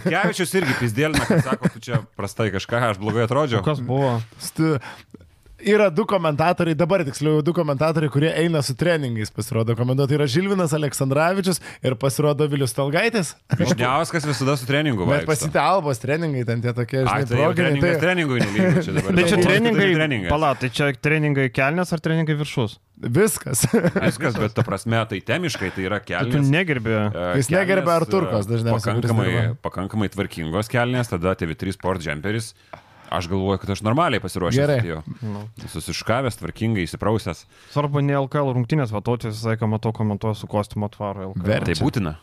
Kevičius 0.06 0.54
irgi 0.56 0.72
pizdėlina, 0.80 1.26
kad 1.28 1.44
sako, 1.44 1.68
tu 1.74 1.82
čia 1.84 1.98
prastai 2.16 2.48
kažką, 2.54 2.80
aš 2.94 3.00
blogai 3.02 3.26
atrodžiau. 3.26 3.60
Kas 3.66 3.82
buvo? 3.84 4.14
Stu... 4.40 4.78
Yra 5.66 5.88
du 5.90 6.04
komentatoriai, 6.06 6.76
dabar 6.78 7.02
tiksliau 7.02 7.40
du 7.42 7.50
komentatoriai, 7.56 8.10
kurie 8.14 8.28
eina 8.38 8.60
su 8.62 8.76
treningais, 8.78 9.32
pasirodo 9.34 9.74
komentuoti. 9.74 10.12
Tai 10.12 10.18
yra 10.20 10.26
Žilvinas 10.30 10.70
Aleksandраvičius 10.76 11.58
ir 11.82 11.96
pasirodo 11.98 12.46
Vilius 12.52 12.70
Talgaitis. 12.76 13.32
Višniauskas 13.58 14.26
visada 14.30 14.54
su 14.60 14.68
treningu. 14.68 15.02
Bet 15.10 15.24
vaikšto. 15.26 15.32
pasitė 15.32 15.58
albos 15.64 15.98
treningai, 16.02 16.44
ten 16.46 16.62
tie 16.62 16.70
tokie, 16.76 17.02
Ai, 17.02 17.24
žinai, 17.24 17.26
tai 17.32 17.40
jau 17.42 17.48
proginiai. 17.50 17.82
Tai 17.82 17.92
treningui 18.04 18.38
nelygu 18.44 18.84
čia 18.86 18.94
dabar. 19.00 19.10
Bet 19.18 19.26
čia 19.32 19.40
Dabar 19.40 19.50
treningai. 19.50 19.90
treningai. 19.98 20.30
Pala, 20.30 20.52
tai 20.62 20.70
čia 20.78 20.92
treningai 21.08 21.48
kelnes 21.58 21.92
ar 21.96 22.04
treningai 22.06 22.38
viršus? 22.38 22.78
viskas. 22.96 23.66
Viskas, 24.06 24.38
bet 24.40 24.54
ta 24.56 24.62
prasme, 24.64 24.96
tai 25.10 25.18
temiškai 25.20 25.68
tai 25.76 25.82
yra 25.84 25.98
Tai 26.00 26.22
tu 26.30 26.38
kelnes. 26.38 26.48
negerbi. 26.48 26.94
E, 26.96 27.26
Jis 27.42 27.50
negerbia 27.52 27.82
kelnės, 27.90 28.06
Arturkos 28.06 28.46
e, 28.46 28.52
dažniausiai, 28.54 28.94
Pakankamai, 28.94 29.34
pakankamai 29.66 30.08
tvarkingos 30.14 30.70
kelnes, 30.72 31.10
tada 31.12 31.34
TV3 31.36 31.74
Sport 31.76 32.06
Jumperis. 32.06 32.54
Aš 33.10 33.28
galvoju, 33.30 33.58
kad 33.62 33.70
aš 33.70 33.82
normaliai 33.86 34.20
pasiruošęs. 34.20 34.56
Gerai. 34.58 35.00
Nu. 35.22 35.44
Susiškavęs, 35.70 36.36
tvarkingai, 36.40 36.86
įsiprausęs. 36.88 37.44
Svarbu, 37.74 38.00
ne 38.02 38.16
LKL 38.18 38.50
rungtynės, 38.56 38.90
va, 38.94 39.00
tautis 39.06 39.34
visą 39.36 39.52
laiką 39.54 39.68
matau 39.70 39.92
komentuoja 39.94 40.34
su 40.34 40.46
kostiumo 40.50 40.88
tvaro 40.90 41.30
LKL. 41.30 41.46
Ver- 41.46 41.64
Tai 41.70 41.76
būtina. 41.80 42.16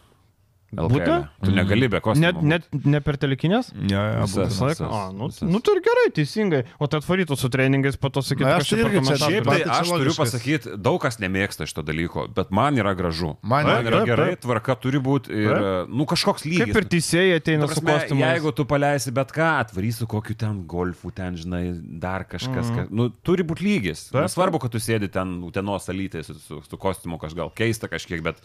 Būtina? 0.77 1.17
Tu 1.43 1.53
negali 1.55 1.89
be 1.91 2.01
kostiumo. 2.03 2.43
Net, 2.43 2.69
net 2.71 2.85
ne 2.87 3.01
per 3.03 3.17
telekinės? 3.21 3.71
Jo, 3.73 4.03
jo, 4.13 4.23
Visas. 4.27 4.53
Visą 4.53 4.69
laiką. 4.69 4.87
visas, 4.87 4.93
A, 4.93 5.01
nu, 5.17 5.29
nu 5.53 5.61
tai 5.63 5.75
ir 5.77 5.81
gerai, 5.85 6.05
teisingai. 6.17 6.61
O 6.79 6.89
tai 6.89 7.01
atvarytų 7.01 7.37
su 7.39 7.49
treningais, 7.53 7.97
po 7.99 8.11
to 8.13 8.23
kad 8.23 8.47
aš 8.59 8.73
irgi 8.77 9.03
čia 9.07 9.17
Šiaip 9.23 9.49
tai 9.49 9.59
aš 9.77 9.91
turiu 9.93 10.15
pasakyti, 10.17 10.75
daug 10.81 10.99
kas 11.03 11.19
nemėgsta 11.21 11.67
šito 11.69 11.83
dalyko, 11.85 12.25
bet 12.33 12.53
man 12.55 12.79
yra 12.79 12.95
gražu. 12.97 13.35
Man 13.41 13.63
man 13.67 13.87
yra 13.87 14.01
taip, 14.01 14.09
gerai, 14.11 14.27
taip. 14.33 14.43
tvarka 14.45 14.75
turi 14.81 15.01
būti 15.03 15.33
ir, 15.43 15.55
nu, 15.91 16.07
kažkoks 16.09 16.45
lygis. 16.47 16.65
Kaip 16.65 16.79
ir 16.81 16.89
teisėjai 16.93 17.39
ateina 17.39 17.67
Ta 17.67 17.77
su 17.77 17.83
prasme, 17.83 17.99
kostiumu. 17.99 18.25
Jeigu 18.25 18.53
tu 18.57 18.65
paleisi 18.69 19.13
bet 19.15 19.33
ką, 19.35 19.49
atvarysi 19.63 20.07
kokiu 20.09 20.37
ten 20.39 20.61
golfu, 20.69 21.13
ten, 21.15 21.37
žinai, 21.39 21.63
dar 22.03 22.27
kažkas. 22.29 22.71
Mm. 22.71 22.75
Ka, 22.75 22.85
nu, 22.89 23.09
turi 23.25 23.45
būti 23.47 23.67
lygis. 23.67 24.07
Taip, 24.11 24.23
Nesvarbu, 24.25 24.61
kad 24.63 24.73
tu 24.73 24.81
sėdi 24.83 25.11
ten 25.13 25.35
utenos 25.47 25.87
salytė 25.89 26.23
su, 26.27 26.37
su, 26.41 26.61
su 26.67 26.81
kostiumu, 26.81 27.19
kažkas 27.21 27.39
gal 27.39 27.53
keista 27.55 27.91
kažkiek, 27.91 28.23
bet, 28.25 28.41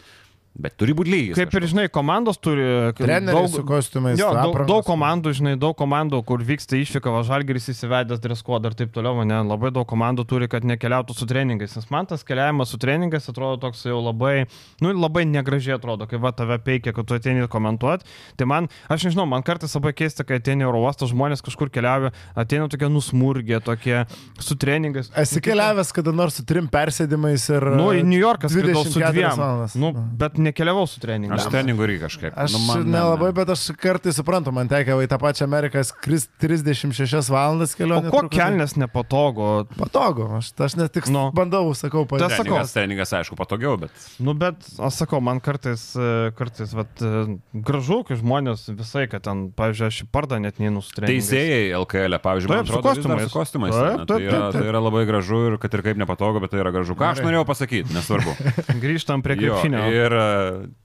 bet 0.57 0.75
turi 0.79 0.93
būti 0.97 1.11
lygis. 1.13 1.37
Kaip 1.37 1.53
ir, 1.55 1.65
žinai, 1.71 1.85
komandos 1.93 2.39
turi 2.41 2.65
Treneriai 2.97 3.49
su 3.51 3.63
kostiumais. 3.67 4.19
Jo, 4.19 4.31
daug, 4.35 4.57
daug 4.69 4.85
komandų, 4.87 5.33
žinai, 5.37 5.53
daug 5.59 5.75
komandų, 5.77 6.21
kur 6.27 6.43
vyksta 6.45 6.79
išvyka, 6.79 7.13
Važalgeris 7.13 7.69
įsivedęs 7.73 8.21
dreskodą 8.23 8.71
ir 8.71 8.77
taip 8.79 8.93
toliau, 8.95 9.21
ne, 9.27 9.39
labai 9.45 9.71
daug 9.75 9.87
komandų 9.89 10.25
turi, 10.29 10.49
kad 10.51 10.65
nekeliautų 10.67 11.15
su 11.15 11.27
treningais, 11.29 11.75
nes 11.77 11.89
man 11.93 12.09
tas 12.09 12.25
keliavimas 12.27 12.73
su 12.73 12.79
treningais 12.81 13.29
atrodo 13.31 13.59
toks 13.67 13.85
jau 13.87 13.99
labai, 14.01 14.47
nu, 14.83 14.91
labai 14.95 15.25
negražiai 15.29 15.77
atrodo, 15.77 16.09
kai 16.09 16.19
va 16.21 16.33
tave 16.35 16.59
peikia, 16.65 16.95
kad 16.97 17.07
tu 17.07 17.15
ateini 17.15 17.47
komentuoti, 17.51 18.07
tai 18.39 18.49
man, 18.49 18.71
aš 18.91 19.07
nežinau, 19.09 19.27
man 19.29 19.45
kartais 19.47 19.75
labai 19.77 19.93
keista, 19.95 20.25
kai 20.27 20.41
ateini 20.41 20.67
oro 20.67 20.83
uostas, 20.83 21.13
žmonės 21.13 21.45
kažkur 21.45 21.71
keliauja, 21.71 22.11
ateina 22.39 22.67
tokie 22.71 22.89
nusmurgė, 22.91 23.61
tokie 23.63 24.03
su 24.41 24.57
treningais. 24.59 25.11
Esi 25.19 25.43
keliavęs 25.45 25.93
kada 25.95 26.13
nors 26.15 26.39
su 26.39 26.45
trim 26.47 26.67
persėdimais 26.71 27.47
ir... 27.53 27.69
Nu, 27.79 27.89
į 27.95 28.03
New 28.07 28.19
Yorką 28.19 28.51
skridau 28.51 28.83
su 28.83 28.97
24 28.97 29.15
dviem. 29.15 29.39
valandas. 29.39 29.75
Nu, 29.79 29.91
bet 30.19 30.38
nekeliavau 30.39 30.87
su 30.89 30.99
treningais. 31.03 31.45
Aš 31.45 31.51
treningų 31.53 31.85
irgi 31.87 31.99
kažkiek. 32.05 32.33
Aš 32.39 32.55
nu, 32.55 32.59
man, 32.67 32.83
nelabai, 32.91 33.31
bet 33.35 33.49
aš 33.53 33.67
kartais 33.79 34.17
suprantu, 34.19 34.53
man 34.55 34.67
tekia 34.71 34.95
į 35.03 35.07
tą 35.11 35.19
pačią 35.21 35.45
Ameriką 35.47 35.83
skristi 35.85 36.31
36 36.47 37.29
valandas 37.33 37.75
O 37.75 37.79
kelionę. 37.79 38.09
ko 38.09 38.23
truputį. 38.23 38.37
kelnes 38.39 38.75
nepatogu? 38.79 39.49
Patogu, 39.77 40.27
aš, 40.39 40.51
aš 40.59 40.75
net 40.79 40.93
tik 40.95 41.07
Nu. 41.11 41.29
bandau, 41.35 41.69
sakau, 41.75 42.05
Tas 42.07 42.11
padėti. 42.17 42.37
sakau. 42.37 42.43
Treningas, 42.59 42.73
treningas, 42.73 43.13
aišku, 43.19 43.35
patogiau, 43.39 43.77
bet 43.79 43.91
Nu, 44.19 44.33
bet 44.33 44.55
aš 44.79 44.93
sakau, 45.03 45.21
man 45.21 45.39
kartais, 45.39 45.95
e, 45.95 46.31
kartais 46.37 46.73
vat, 46.73 46.89
e, 47.01 47.37
gražu, 47.53 48.03
kai 48.07 48.15
žmonės 48.19 48.67
visai, 48.75 49.07
kad 49.09 49.23
ten, 49.23 49.51
pavyzdžiui, 49.55 49.87
aš 49.87 50.01
į 50.03 50.07
pardą 50.11 50.39
net 50.41 50.59
neinu 50.59 50.81
su 50.83 50.91
treningais. 50.95 51.29
teisėjai 51.29 51.73
LKL, 51.79 52.15
e, 52.15 52.19
pavyzdžiui, 52.19 52.49
man 52.49 52.65
Taip, 52.65 52.69
atrodo, 52.69 52.83
dar 52.83 52.95
kostiumais. 52.95 53.29
su 53.29 53.37
kostiumais. 53.39 53.73
Taip, 53.75 53.85
eina. 53.89 54.05
taip, 54.05 54.07
tai, 54.07 54.21
yra, 54.23 54.31
taip, 54.31 54.51
taip. 54.53 54.61
tai 54.61 54.69
yra 54.71 54.81
labai 54.83 55.03
gražu 55.09 55.39
ir 55.51 55.57
kad 55.57 55.73
ir 55.73 55.81
kaip 55.81 55.97
nepatogu, 55.97 56.41
bet 56.41 56.51
tai 56.51 56.59
yra 56.63 56.71
gražu. 56.71 56.95
Ką 56.99 57.11
aš 57.13 57.21
norėjau 57.25 57.45
pasakyti, 57.47 57.93
nesvarbu. 57.93 58.35
Grįžtam 58.83 59.23
prie 59.25 59.35
Jo, 59.39 59.55
krepšinio. 59.59 59.83
ir 59.91 60.11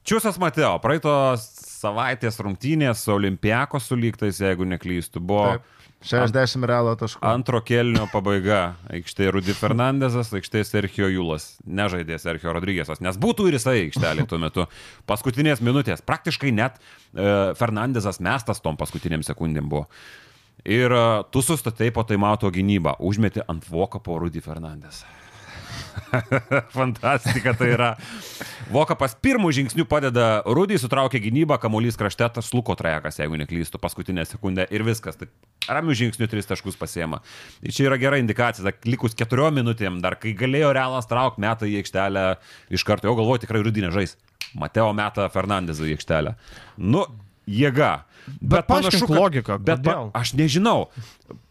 Čiūsas 0.05 0.39
Mateo, 0.43 0.77
praeitos 0.85 1.47
savaitės 1.85 2.41
rungtynės 2.43 3.05
su 3.05 3.15
Olimpiako 3.15 3.81
sulygtais, 3.83 4.41
jeigu 4.41 4.67
neklystu, 4.69 5.21
buvo 5.21 5.55
Taip. 5.55 5.71
60 6.05 6.67
realo 6.69 6.93
taškų. 7.01 7.23
Antro 7.25 7.63
kelnio 7.65 8.05
pabaiga. 8.13 8.75
Aikštė 8.93 9.31
Rudy 9.33 9.55
Fernandezas, 9.57 10.35
aikštė 10.37 10.61
Sergio 10.69 11.09
Julas. 11.09 11.55
Nežaidė 11.65 12.19
Sergio 12.21 12.53
Rodrygėsas, 12.53 13.01
nes 13.05 13.17
būtų 13.21 13.49
ir 13.49 13.57
jisai 13.57 13.79
aikštelė 13.87 14.27
tuo 14.29 14.41
metu. 14.43 14.67
Paskutinės 15.09 15.65
minutės. 15.65 16.05
Praktiškai 16.05 16.53
net 16.53 16.77
e, 16.77 17.57
Fernandezas 17.57 18.21
mestas 18.21 18.61
tom 18.65 18.77
paskutiniam 18.81 19.25
sekundėm 19.25 19.71
buvo. 19.73 19.89
Ir 20.69 20.93
e, 20.93 21.05
tu 21.33 21.41
sustatai 21.45 21.89
po 21.95 22.05
taimauto 22.05 22.53
gynybą, 22.53 22.99
užmeti 23.01 23.41
ant 23.49 23.65
voką 23.73 24.05
po 24.05 24.21
Rudy 24.21 24.45
Fernandezą. 24.45 25.09
Fantastika 26.77 27.55
tai 27.59 27.71
yra. 27.75 27.91
Vokapas 28.73 29.17
pirmų 29.23 29.51
žingsnių 29.55 29.87
padeda 29.89 30.27
Rudį, 30.47 30.79
sutraukia 30.81 31.21
gynybą, 31.23 31.59
kamuolys 31.63 31.99
krašte, 32.01 32.27
tas 32.37 32.51
luko 32.55 32.77
trajekas, 32.79 33.19
jeigu 33.21 33.39
neklystu, 33.41 33.81
paskutinę 33.83 34.25
sekundę 34.29 34.67
ir 34.75 34.85
viskas. 34.87 35.19
Tai 35.21 35.29
ramių 35.69 35.97
žingsnių 36.01 36.29
tris 36.31 36.49
taškus 36.51 36.79
pasiema. 36.81 37.21
Tai 37.61 37.75
čia 37.75 37.89
yra 37.89 37.99
gera 38.01 38.21
indikacija, 38.23 38.67
dar 38.67 38.89
likus 38.89 39.17
keturiom 39.19 39.59
minutėm, 39.61 40.01
dar 40.05 40.19
kai 40.21 40.35
galėjo 40.39 40.73
realas 40.77 41.11
traukti 41.11 41.45
metą 41.45 41.69
į 41.69 41.81
aikštelę 41.83 42.25
iš 42.75 42.87
karto, 42.87 43.11
jau 43.11 43.19
galvoju 43.21 43.45
tikrai 43.45 43.65
Rudį 43.65 43.89
nežais. 43.89 44.17
Mateo 44.59 44.93
metą 44.95 45.27
Fernandezą 45.35 45.87
į 45.89 45.97
aikštelę. 45.97 46.35
Nu, 46.79 47.05
jėga. 47.47 48.05
Bet 48.41 48.65
paaiškink 48.69 49.11
logiką, 49.13 49.59
Bet 49.61 49.83
pa, 49.85 49.93
kodėl? 49.93 50.11
aš 50.17 50.33
nežinau. 50.39 50.89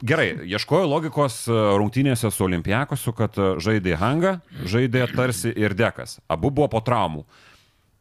Gerai, 0.02 0.32
ieškojau 0.50 0.90
logikos 0.90 1.44
e, 1.46 1.58
rungtynėse 1.78 2.32
su 2.34 2.46
Olimpiakosu, 2.48 3.14
kad 3.18 3.38
e, 3.38 3.54
žaidė 3.62 3.98
Hanga, 4.02 4.40
žaidė 4.66 5.06
tarsi 5.14 5.54
ir 5.54 5.78
Dekas. 5.78 6.18
Abu 6.34 6.50
buvo 6.50 6.72
po 6.74 6.82
traumų. 6.82 7.28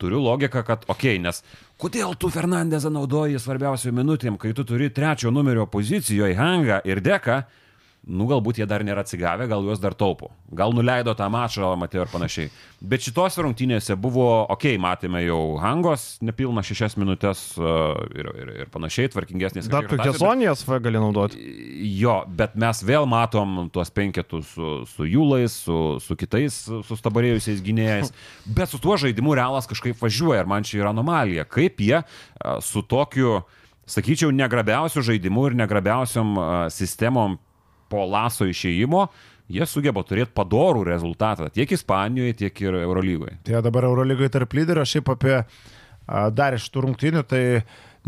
Turiu 0.01 0.23
logiką, 0.25 0.65
kad 0.67 0.87
okei, 0.89 1.19
okay, 1.19 1.23
nes 1.23 1.43
kodėl 1.79 2.17
tu 2.19 2.31
Fernandezą 2.33 2.91
naudoji 2.91 3.39
svarbiausių 3.39 3.93
minutėm, 3.95 4.39
kai 4.41 4.55
tu 4.57 4.65
turi 4.67 4.89
trečio 4.91 5.31
numerio 5.31 5.69
pozicijoje 5.71 6.35
Hanga 6.39 6.81
ir 6.89 7.03
Deką, 7.05 7.43
nu 8.03 8.27
galbūt 8.27 8.59
jie 8.59 8.67
dar 8.67 8.83
nėra 8.83 9.05
atsigavę, 9.05 9.47
gal 9.47 9.63
juos 9.63 9.79
dar 9.79 9.95
taupo. 9.95 10.33
Gal 10.51 10.75
nuleido 10.75 11.15
tą 11.15 11.29
mačą, 11.31 11.69
matėjo 11.79 12.03
ir 12.07 12.11
panašiai. 12.11 12.49
Bet 12.83 13.05
šitos 13.07 13.37
rungtynėse 13.39 13.95
buvo, 13.95 14.27
okei, 14.51 14.75
okay, 14.75 14.81
matėme 14.83 15.21
jau 15.23 15.39
Hangos 15.63 16.17
nepilną 16.25 16.65
šešias 16.67 16.97
minutės 16.99 17.45
uh, 17.61 17.95
ir, 18.19 18.31
ir, 18.43 18.51
ir 18.65 18.73
panašiai, 18.75 19.13
tvarkingesnės. 19.13 19.71
Dar 19.71 19.87
tu 19.87 20.01
Kesonijas 20.01 20.65
V 20.67 20.81
gali 20.83 20.99
naudoti. 20.99 21.39
Jo, 22.01 22.23
bet 22.27 22.57
mes 22.59 22.83
vėl 22.89 23.07
matom 23.11 23.69
tuos 23.75 23.95
penketus 23.95 24.51
su, 24.57 24.73
su 24.91 25.07
Jūlais, 25.07 25.55
su, 25.63 25.79
su 26.03 26.19
kitais 26.19 26.59
sustabarėjusiais 26.89 27.63
gynėjais. 27.63 28.11
Bet 28.59 28.73
su 28.73 28.81
tuo 28.83 28.97
žaidimu 28.99 29.37
realas 29.39 29.69
kažkaip 29.71 30.01
važiuoja 30.03 30.43
ir 30.43 30.51
man 30.51 30.67
čia 30.67 30.81
yra 30.81 30.91
anomalija. 30.91 31.47
Kaip 31.47 31.79
jie 31.83 32.01
a, 32.03 32.57
su 32.65 32.83
tokiu, 32.83 33.45
sakyčiau, 33.87 34.35
negrabiausiu 34.35 35.05
žaidimu 35.07 35.47
ir 35.49 35.59
negrabiausiam 35.63 36.35
a, 36.35 36.51
sistemom 36.75 37.39
po 37.93 38.07
laso 38.09 38.49
išėjimo, 38.49 39.07
jie 39.53 39.69
sugeba 39.69 40.03
turėti 40.07 40.33
padorų 40.37 40.87
rezultatą 40.89 41.51
tiek 41.53 41.71
Ispanijoje, 41.77 42.39
tiek 42.45 42.65
ir 42.65 42.81
Eurolygoje. 42.83 43.39
Tai 43.47 43.63
dabar 43.69 43.91
Eurolygoje 43.91 44.33
tarp 44.33 44.57
lyderio, 44.57 44.87
šiaip 44.89 45.13
apie 45.13 45.43
dar 46.35 46.57
iš 46.57 46.67
tų 46.73 46.87
rungtynių, 46.87 47.23
tai 47.29 47.43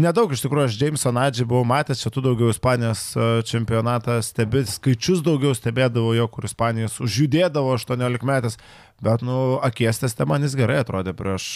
nedaug 0.01 0.33
iš 0.35 0.43
tikrųjų 0.45 0.67
aš 0.71 0.79
Jamesą 0.81 1.13
Nadžį 1.15 1.47
buvau 1.51 1.67
matęs, 1.69 2.01
čia 2.03 2.11
tu 2.15 2.25
daugiau 2.25 2.51
Ispanijos 2.51 3.05
čempionatą 3.47 4.19
stebi, 4.27 4.65
skaičius 4.67 5.23
daugiau 5.27 5.55
stebėdavo 5.55 6.15
jo, 6.17 6.27
kur 6.33 6.49
Ispanijos 6.49 6.99
užjudėdavo 7.05 7.77
18 7.77 8.27
metais, 8.27 8.59
bet, 9.05 9.25
nu, 9.27 9.39
akies 9.65 10.01
teste 10.03 10.27
man 10.29 10.45
jis 10.45 10.57
gerai 10.59 10.81
atrodė 10.83 11.15
prieš 11.17 11.49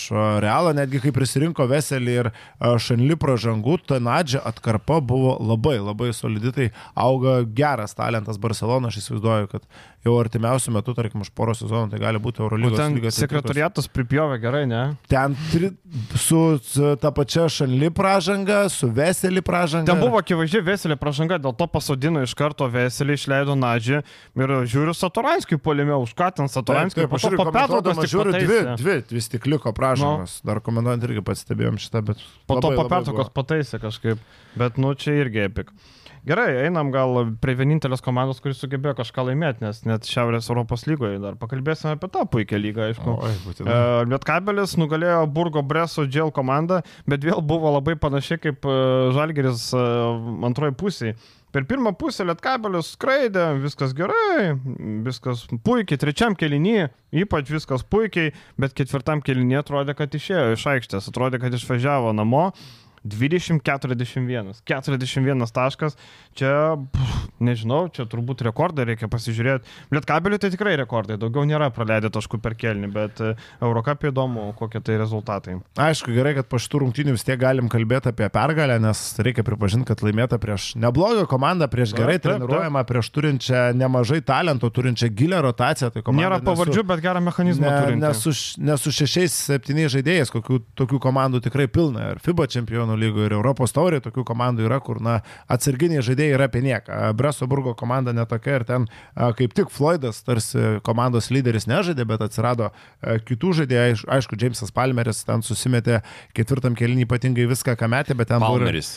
Realą, 0.44 0.74
netgi 0.76 1.00
kai 1.02 1.12
prisirinko 1.16 1.66
Veselį 1.70 2.16
ir 2.22 2.30
Šanli 2.60 3.16
pražangų, 3.20 3.78
ta 3.88 4.00
Nadžia 4.02 4.42
atkarpa 4.46 5.00
buvo 5.04 5.36
labai, 5.40 5.78
labai 5.82 6.12
solidi, 6.16 6.52
tai 6.54 6.70
auga 6.98 7.40
geras 7.44 7.96
talentas 7.98 8.40
Barcelona, 8.40 8.92
aš 8.92 9.00
įsivaizduoju, 9.02 9.50
kad 9.52 9.66
jau 10.06 10.14
artimiausių 10.20 10.72
metų, 10.76 10.94
tarkim, 10.96 11.24
už 11.24 11.32
poro 11.36 11.54
sezonų 11.58 11.90
tai 11.92 11.98
gali 12.02 12.20
būti 12.22 12.42
O 12.42 12.46
Eurolygos 12.46 12.78
ten 12.78 12.94
lygos 12.94 13.16
ekipas. 13.16 13.24
sekretariatas 13.24 13.88
pripjovė 13.90 14.38
gerai, 14.42 14.62
ne? 14.70 14.82
Ten 15.10 15.34
tri, 15.50 15.72
su, 16.14 16.42
su 16.64 16.92
ta 17.02 17.10
pačia 17.14 17.48
Šanli 17.50 17.90
pražanga, 17.94 18.60
su 18.72 18.90
Veselį 18.94 19.42
pražanga. 19.46 19.90
Ten 19.90 20.02
buvo 20.02 20.20
akivaizdžiai 20.22 20.64
Veselė 20.68 20.98
pražanga, 21.00 21.40
dėl 21.42 21.56
to 21.58 21.66
pasodino 21.70 22.22
iš 22.24 22.36
karto 22.38 22.68
Veselį, 22.70 23.18
išleido 23.18 23.56
Nadžį 23.58 23.98
ir 24.38 24.54
žiūriu 24.70 24.94
Satoranskį 24.96 25.58
polime, 25.62 25.96
už 25.98 26.14
ką 26.18 26.30
ten 26.38 26.50
Satoranskį, 26.52 27.08
irgi 27.08 27.37
po 27.38 27.46
pertraukos 27.54 28.02
žiūriu, 28.10 28.34
dvi, 28.34 28.58
dvi 28.80 28.96
vis 29.18 29.30
tik 29.32 29.46
liko 29.50 29.72
pražangos. 29.76 30.40
No. 30.42 30.52
Dar 30.52 30.62
komentuojant 30.64 31.06
irgi 31.08 31.24
pastebėjom 31.26 31.78
šitą, 31.82 32.02
bet... 32.10 32.24
Po 32.50 32.58
to 32.62 32.74
po 32.74 32.88
pertraukos 32.90 33.30
pataisė 33.34 33.80
kažkaip, 33.82 34.20
bet 34.58 34.82
nu 34.82 34.92
čia 34.98 35.16
irgi 35.22 35.46
epik. 35.46 35.72
Gerai, 36.28 36.50
einam 36.66 36.90
gal 36.92 37.14
prie 37.40 37.54
vienintelės 37.56 38.02
komandos, 38.04 38.40
kuris 38.44 38.58
sugebėjo 38.60 38.96
kažką 38.98 39.24
laimėti, 39.30 39.62
nes 39.64 39.78
net 39.88 40.08
Šiaurės 40.08 40.50
Europos 40.50 40.84
lygoje 40.88 41.20
dar 41.22 41.38
pakalbėsime 41.40 41.94
apie 41.94 42.10
tą 42.12 42.24
puikią 42.28 42.58
lygą, 42.60 42.88
aišku. 42.90 43.14
Oi. 43.14 43.54
E, 43.62 43.78
Lietkabelis 44.10 44.74
nugalėjo 44.80 45.22
Burgo 45.32 45.62
Breso 45.64 46.04
Džel 46.08 46.32
komandą, 46.36 46.82
bet 47.08 47.24
vėl 47.24 47.40
buvo 47.40 47.72
labai 47.78 47.96
panašiai 48.00 48.42
kaip 48.42 48.68
e, 48.68 48.76
Žalgeris 49.16 49.70
e, 49.72 49.84
antroji 50.50 50.76
pusė. 50.76 51.14
Per 51.54 51.64
pirmą 51.64 51.94
pusę 51.96 52.26
Lietkabelis 52.28 52.92
skraidė, 52.92 53.46
viskas 53.62 53.94
gerai, 53.96 54.52
viskas 55.06 55.46
puikiai, 55.64 56.00
trečiam 56.00 56.36
kelinį 56.36 56.90
ypač 57.22 57.48
viskas 57.52 57.84
puikiai, 57.88 58.34
bet 58.60 58.74
ketvirtam 58.76 59.22
kelinį 59.24 59.62
atrodė, 59.62 59.96
kad 59.96 60.12
išėjo 60.12 60.52
iš 60.58 60.66
aikštės, 60.74 61.08
atrodė, 61.08 61.40
kad 61.40 61.56
išvažiavo 61.56 62.12
namo. 62.16 62.50
20-41. 63.14 64.62
41 64.68 65.46
taškas. 65.54 65.96
Čia, 66.38 66.52
pff, 66.92 67.28
nežinau, 67.42 67.86
čia 67.94 68.06
turbūt 68.10 68.44
rekordai 68.46 68.86
reikia 68.92 69.08
pasižiūrėti. 69.10 69.68
Lietkabeliui 69.94 70.40
tai 70.42 70.52
tikrai 70.54 70.76
rekordai. 70.80 71.18
Daugiau 71.20 71.46
nėra 71.48 71.70
praleidę 71.74 72.10
taškų 72.14 72.40
per 72.44 72.56
kelnį, 72.58 72.90
bet 72.94 73.22
e, 73.24 73.32
Eurocapė 73.64 74.12
įdomu, 74.12 74.50
kokie 74.58 74.82
tai 74.84 74.98
rezultatai. 75.00 75.58
Aišku, 75.80 76.12
gerai, 76.14 76.34
kad 76.38 76.50
po 76.50 76.60
šitų 76.62 76.82
rungtynių 76.84 77.16
vis 77.16 77.26
tiek 77.26 77.40
galim 77.40 77.70
kalbėti 77.72 78.12
apie 78.12 78.28
pergalę, 78.34 78.78
nes 78.82 79.02
reikia 79.24 79.46
pripažinti, 79.46 79.88
kad 79.88 80.04
laimėta 80.04 80.40
prieš 80.42 80.72
neblogą 80.78 81.26
komandą, 81.30 81.70
prieš 81.72 81.94
Taip, 81.94 82.02
gerai 82.02 82.18
taip, 82.18 82.26
taip. 82.26 82.42
treniruojamą, 82.42 82.84
prieš 82.88 83.12
turinčią 83.14 83.64
nemažai 83.78 84.20
talento, 84.26 84.70
turinčią 84.74 85.10
gilę 85.16 85.42
rotaciją. 85.48 85.92
Tai 85.94 86.04
Nėra 86.18 86.40
pavardžių, 86.44 86.84
bet 86.88 87.02
gerą 87.04 87.22
mechanizmą 87.24 87.68
Ne, 87.68 87.96
ne, 87.96 88.14
su, 88.14 88.32
ne 88.60 88.76
su 88.80 88.92
šešiais, 88.94 89.34
septyniais 89.48 89.92
žaidėjais, 89.92 90.32
kokių 90.32 90.60
tokių 90.78 91.00
komandų 91.02 91.42
tikrai 91.44 91.68
pilna. 91.70 92.12
Ir 92.14 92.22
FIBA 92.24 92.48
čempionų 92.54 92.97
lygoje, 93.00 93.28
ir 93.30 93.36
Europos 93.38 93.72
taurė 93.76 94.00
tokių 94.04 94.24
komandų 94.28 94.66
yra, 94.68 94.80
kur 94.84 95.00
na, 95.04 95.18
atsarginiai 95.50 96.02
žaidėjai 96.04 96.36
yra 96.36 96.48
apie 96.50 96.62
nieką. 96.66 97.00
Bresoburgo 97.18 97.74
komanda 97.78 98.12
netokia 98.16 98.58
ir 98.60 98.64
ten 98.68 98.86
kaip 99.38 99.54
tik 99.56 99.70
Floydas, 99.74 100.20
tarsi 100.26 100.78
komandos 100.86 101.30
lyderis 101.34 101.68
nežaidė, 101.70 102.06
bet 102.08 102.24
atsirado 102.28 102.70
kitų 103.28 103.54
žaidėjų. 103.62 103.84
Aiš- 103.94 104.06
Aišku, 104.18 104.38
Jamesas 104.40 104.74
Palmeris 104.74 105.22
ten 105.28 105.42
susimetė 105.46 106.00
ketvirtam 106.36 106.74
kelinį 106.78 107.06
ypatingai 107.08 107.46
viską, 107.50 107.76
ką 107.78 107.88
metė, 107.94 108.16
bet 108.18 108.28
ten 108.34 108.42
buvo 108.42 108.58
Palmeris. 108.58 108.96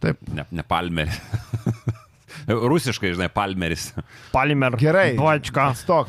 Taip. 0.00 0.16
Ne, 0.32 0.46
ne 0.50 0.62
Palmeris. 0.64 1.18
Rusiškai, 2.48 3.12
žinai, 3.14 3.28
Palmeris. 3.28 3.90
Palimer. 4.32 4.76
Gerai. 4.80 5.12
Vačka. 5.18 5.70
Stok. 5.76 6.08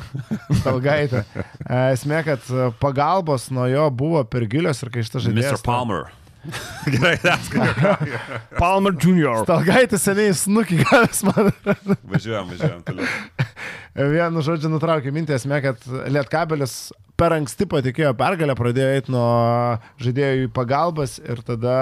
Stalgaitė. 0.61 1.23
E, 1.35 1.79
Esmė, 1.95 2.21
kad 2.25 2.45
pagalbos 2.81 3.49
nuo 3.53 3.65
jo 3.69 3.87
buvo 3.93 4.23
per 4.29 4.45
gilios 4.49 4.81
ir 4.85 4.91
kai 4.93 5.03
šitas 5.05 5.25
žaidėjas... 5.27 5.57
Mr. 5.59 5.65
Palmer. 5.65 6.07
Gerai, 6.93 7.17
atskiriu. 7.21 7.69
Palmer 8.61 8.95
Jr. 8.97 9.43
Stalgaitė 9.45 9.99
seniai 10.01 10.33
snukį 10.37 10.81
gavęs 10.81 11.21
man. 11.27 11.51
Važiuojam, 12.11 12.49
važiuojam 12.49 12.81
toliau. 12.87 13.47
Vienu 14.15 14.43
žodžiu 14.45 14.71
nutraukė 14.71 15.13
mintį 15.13 15.35
esmė, 15.37 15.61
kad 15.65 15.85
Lietkabelis 16.09 16.75
per 17.19 17.35
anksti 17.35 17.67
patikėjo 17.69 18.15
pergalę, 18.17 18.55
pradėjo 18.57 18.91
eiti 18.97 19.13
nuo 19.13 19.29
žaidėjų 20.01 20.47
į 20.47 20.51
pagalbas 20.55 21.19
ir 21.21 21.43
tada 21.45 21.75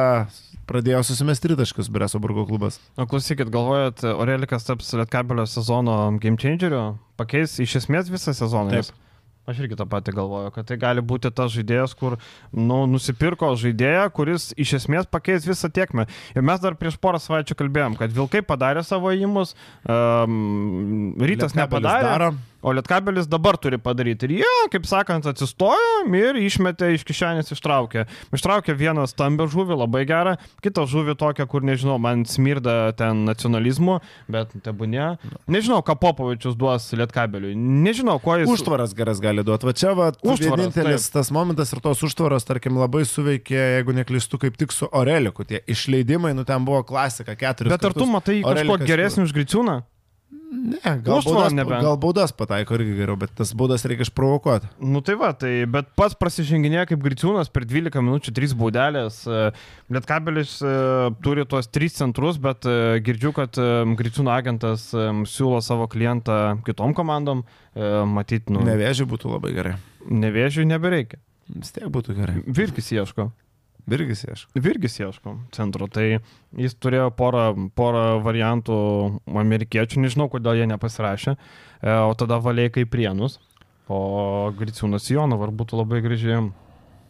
pradėjo 0.69 1.01
susimesti 1.07 1.47
tritaškius 1.47 1.89
Bresoburgo 1.93 2.43
klubas. 2.49 2.77
O 2.99 3.07
klausykit, 3.09 3.49
galvojat, 3.53 4.03
Orelikas 4.11 4.67
taps 4.67 4.91
Lietkabelio 4.97 5.47
sezono 5.49 6.01
game 6.21 6.37
changeriu? 6.41 6.97
Pakeis 7.17 7.55
iš 7.63 7.79
esmės 7.83 8.11
visą 8.11 8.35
sezoną? 8.37 8.75
Taip. 8.75 8.89
jis? 8.89 9.08
Aš 9.49 9.63
irgi 9.63 9.77
tą 9.79 9.87
patį 9.89 10.13
galvoju, 10.19 10.51
kad 10.53 10.67
tai 10.69 10.77
gali 10.81 11.01
būti 11.05 11.31
tas 11.33 11.49
žaidėjas, 11.55 11.95
kur 11.97 12.19
nu, 12.53 12.83
nusipirko 12.91 13.49
žaidėją, 13.57 14.05
kuris 14.13 14.51
iš 14.59 14.75
esmės 14.81 15.09
pakeis 15.09 15.47
visą 15.49 15.71
tiekmę. 15.73 16.05
Ir 16.35 16.45
mes 16.45 16.61
dar 16.61 16.77
prieš 16.77 16.99
porą 17.01 17.21
savaičių 17.23 17.57
kalbėjom, 17.57 17.97
kad 17.99 18.13
Vilkai 18.13 18.43
padarė 18.45 18.85
savo 18.85 19.13
įimus, 19.15 19.55
um, 19.89 21.15
Rytas 21.17 21.57
Lietkabelis 21.57 21.63
nepadarė. 21.63 22.09
Daro. 22.09 22.31
O 22.61 22.73
Lietkabelis 22.75 23.27
dabar 23.31 23.55
turi 23.57 23.77
padaryti. 23.79 24.27
Ir 24.27 24.41
jie, 24.41 24.55
kaip 24.73 24.83
sakant, 24.89 25.23
atsistojo 25.29 26.01
ir 26.11 26.35
išmetė 26.41 26.89
iš 26.97 27.05
kišenės 27.07 27.53
ištraukė. 27.55 28.03
Ištraukė 28.35 28.73
vieną 28.75 29.05
stambę 29.07 29.45
žuvį, 29.47 29.77
labai 29.79 30.01
gerą, 30.09 30.33
kitą 30.63 30.83
žuvį 30.91 31.15
tokią, 31.21 31.45
kur 31.47 31.63
nežinau, 31.63 31.95
man 32.03 32.25
smirda 32.27 32.91
ten 32.99 33.23
nacionalizmu, 33.29 33.99
bet 34.27 34.51
tebūnė. 34.65 35.05
Nežinau, 35.47 35.79
ką 35.87 35.95
Popovičius 36.01 36.57
duos 36.59 36.89
Lietkabeliui. 36.99 37.53
Nežinau, 37.55 38.17
ko 38.19 38.35
jis. 38.41 38.51
Užtvaras 38.51 38.91
geras 38.97 39.21
gali 39.23 39.45
duoti. 39.47 39.69
Va 39.69 39.73
čia 39.79 39.93
va, 39.95 40.09
Užtvaras, 40.19 40.41
vienintelis 40.43 41.07
taip. 41.07 41.13
tas 41.19 41.31
momentas 41.31 41.71
ir 41.71 41.79
tos 41.85 42.03
užtvaros, 42.03 42.43
tarkim, 42.47 42.75
labai 42.79 43.05
suveikė, 43.07 43.55
jeigu 43.79 43.95
neklystu, 44.01 44.39
kaip 44.41 44.59
tik 44.59 44.75
su 44.75 44.89
Oreliku. 44.91 45.47
Tie 45.47 45.63
išleidimai, 45.63 46.35
nu 46.35 46.43
ten 46.43 46.67
buvo 46.67 46.83
klasika, 46.83 47.35
keturis. 47.39 47.71
Bet 47.71 47.87
ar 47.87 47.95
tu 47.95 48.05
matai 48.09 48.41
kažko 48.43 48.51
Orelikas- 48.75 48.87
geresnį 48.91 49.23
už 49.29 49.33
Griciūną? 49.39 49.77
Ne, 50.49 50.79
gal 51.05 51.21
baudas, 51.21 51.53
gal 51.53 51.97
baudas 52.01 52.31
pataiko 52.33 52.73
irgi 52.79 52.95
geriau, 52.97 53.13
bet 53.21 53.35
tas 53.37 53.51
baudas 53.53 53.83
reikia 53.85 54.07
išprovokuoti. 54.07 54.69
Nu 54.81 55.01
tai 55.05 55.13
va, 55.19 55.29
tai 55.37 55.51
bet 55.69 55.91
pats 55.99 56.17
prasiženginėja 56.17 56.87
kaip 56.89 57.03
Griciūnas 57.05 57.51
per 57.53 57.67
12 57.69 58.01
minučių 58.01 58.33
3 58.33 58.55
baudelės. 58.57 59.19
e, 59.29 59.51
Lietkabelis 59.93 60.55
e, 60.65 60.71
turi 61.21 61.45
tuos 61.45 61.69
3 61.69 61.93
centrus, 61.99 62.39
bet 62.41 62.65
e, 62.65 62.97
girdžiu, 63.05 63.33
kad 63.37 63.61
Griciūno 63.99 64.33
agentas 64.33 64.87
siūlo 64.89 65.61
savo 65.61 65.85
klientą 65.91 66.57
kitom 66.65 66.97
komandom. 66.97 67.45
Matyt, 68.09 68.49
nu, 68.49 68.63
Nevėžiai 68.65 69.05
būtų 69.07 69.29
labai 69.35 69.53
gerai. 69.53 69.75
nevėžiui 70.09 70.65
nebereikia. 70.65 71.21
Vis 71.53 71.71
tiek 71.75 71.85
būtų 71.93 72.17
gerai. 72.17 72.41
Virkis 72.45 72.89
ieško. 72.91 73.29
Virgis 73.89 74.23
ieško. 74.25 74.51
Virgis 74.59 74.99
ieško 74.99 75.35
centro. 75.55 75.87
Tai 75.91 76.05
jis 76.57 76.75
turėjo 76.81 77.09
porą, 77.15 77.45
porą 77.77 78.19
variantų 78.25 78.79
amerikiečių, 79.43 80.03
nežinau, 80.05 80.29
kodėl 80.31 80.59
jie 80.59 80.67
nepasirašė. 80.69 81.35
E, 81.35 81.93
O 82.05 82.13
tada 82.19 82.39
valiai 82.43 82.73
kaip 82.73 82.91
prienus. 82.91 83.39
O 83.89 84.51
Griciūnas 84.57 85.07
Jonava 85.09 85.47
ar 85.47 85.53
būtų 85.55 85.79
labai 85.79 86.03
gražiai 86.05 86.43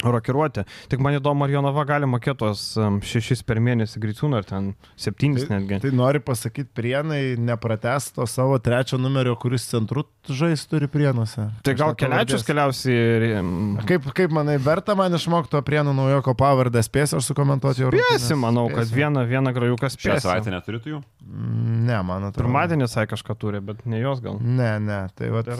rokiruoti. 0.04 0.64
Tik 0.92 1.02
man 1.04 1.18
įdomu, 1.18 1.46
ar 1.46 1.54
Jonava 1.54 1.86
gali 1.90 2.08
mokėti 2.10 2.40
tos 2.44 2.64
em, 2.80 3.00
šešis 3.04 3.44
per 3.48 3.60
mėnesį 3.64 4.02
Griciūną, 4.04 4.40
ar 4.42 4.48
ten 4.48 4.72
septynis 5.00 5.50
netgi. 5.52 5.82
Tai 5.84 5.92
nori 5.96 6.22
pasakyti, 6.24 6.72
prienai 6.76 7.36
neprates 7.40 8.12
to 8.16 8.28
savo 8.30 8.60
trečio 8.64 9.00
numerio, 9.02 9.36
kuris 9.40 9.68
centru 9.72 10.06
žais 10.30 10.64
turi 10.70 10.88
prienuose. 10.92 11.50
Tai 11.66 11.74
gal 11.78 11.96
keliačius 12.00 12.46
keliausiai 12.48 13.42
Kaip, 13.90 14.08
kaip 14.16 14.34
manai, 14.34 14.58
verta 14.62 14.96
man 14.98 15.14
išmokti 15.18 15.52
to 15.56 15.62
prienų 15.66 15.94
naujoko 15.98 16.36
pavardę, 16.38 16.82
spėsiu 16.86 17.20
aš 17.20 17.32
sukomentuoti 17.32 17.84
jau 17.84 17.92
Spėsi, 17.94 18.36
manau, 18.40 18.68
kad 18.72 18.90
vieną, 18.94 19.26
vieną 19.30 19.54
grajuką 19.56 19.90
Šią 19.90 19.96
spėsi. 19.98 20.24
savaitę 20.26 20.54
neturėtų 20.54 20.94
jų? 20.94 21.00
Ne, 21.30 21.98
man 22.06 22.30
atrodo. 22.30 22.46
Pirmadienį 22.46 22.88
sakė 22.90 23.14
kažką 23.16 23.36
turi, 23.42 23.62
bet 23.66 23.82
ne 23.90 24.00
jos 24.02 24.22
gal. 24.24 24.40
Ne, 24.42 24.72
ne, 24.84 25.00
tai 25.18 25.32
va, 25.34 25.44
Tai. 25.46 25.58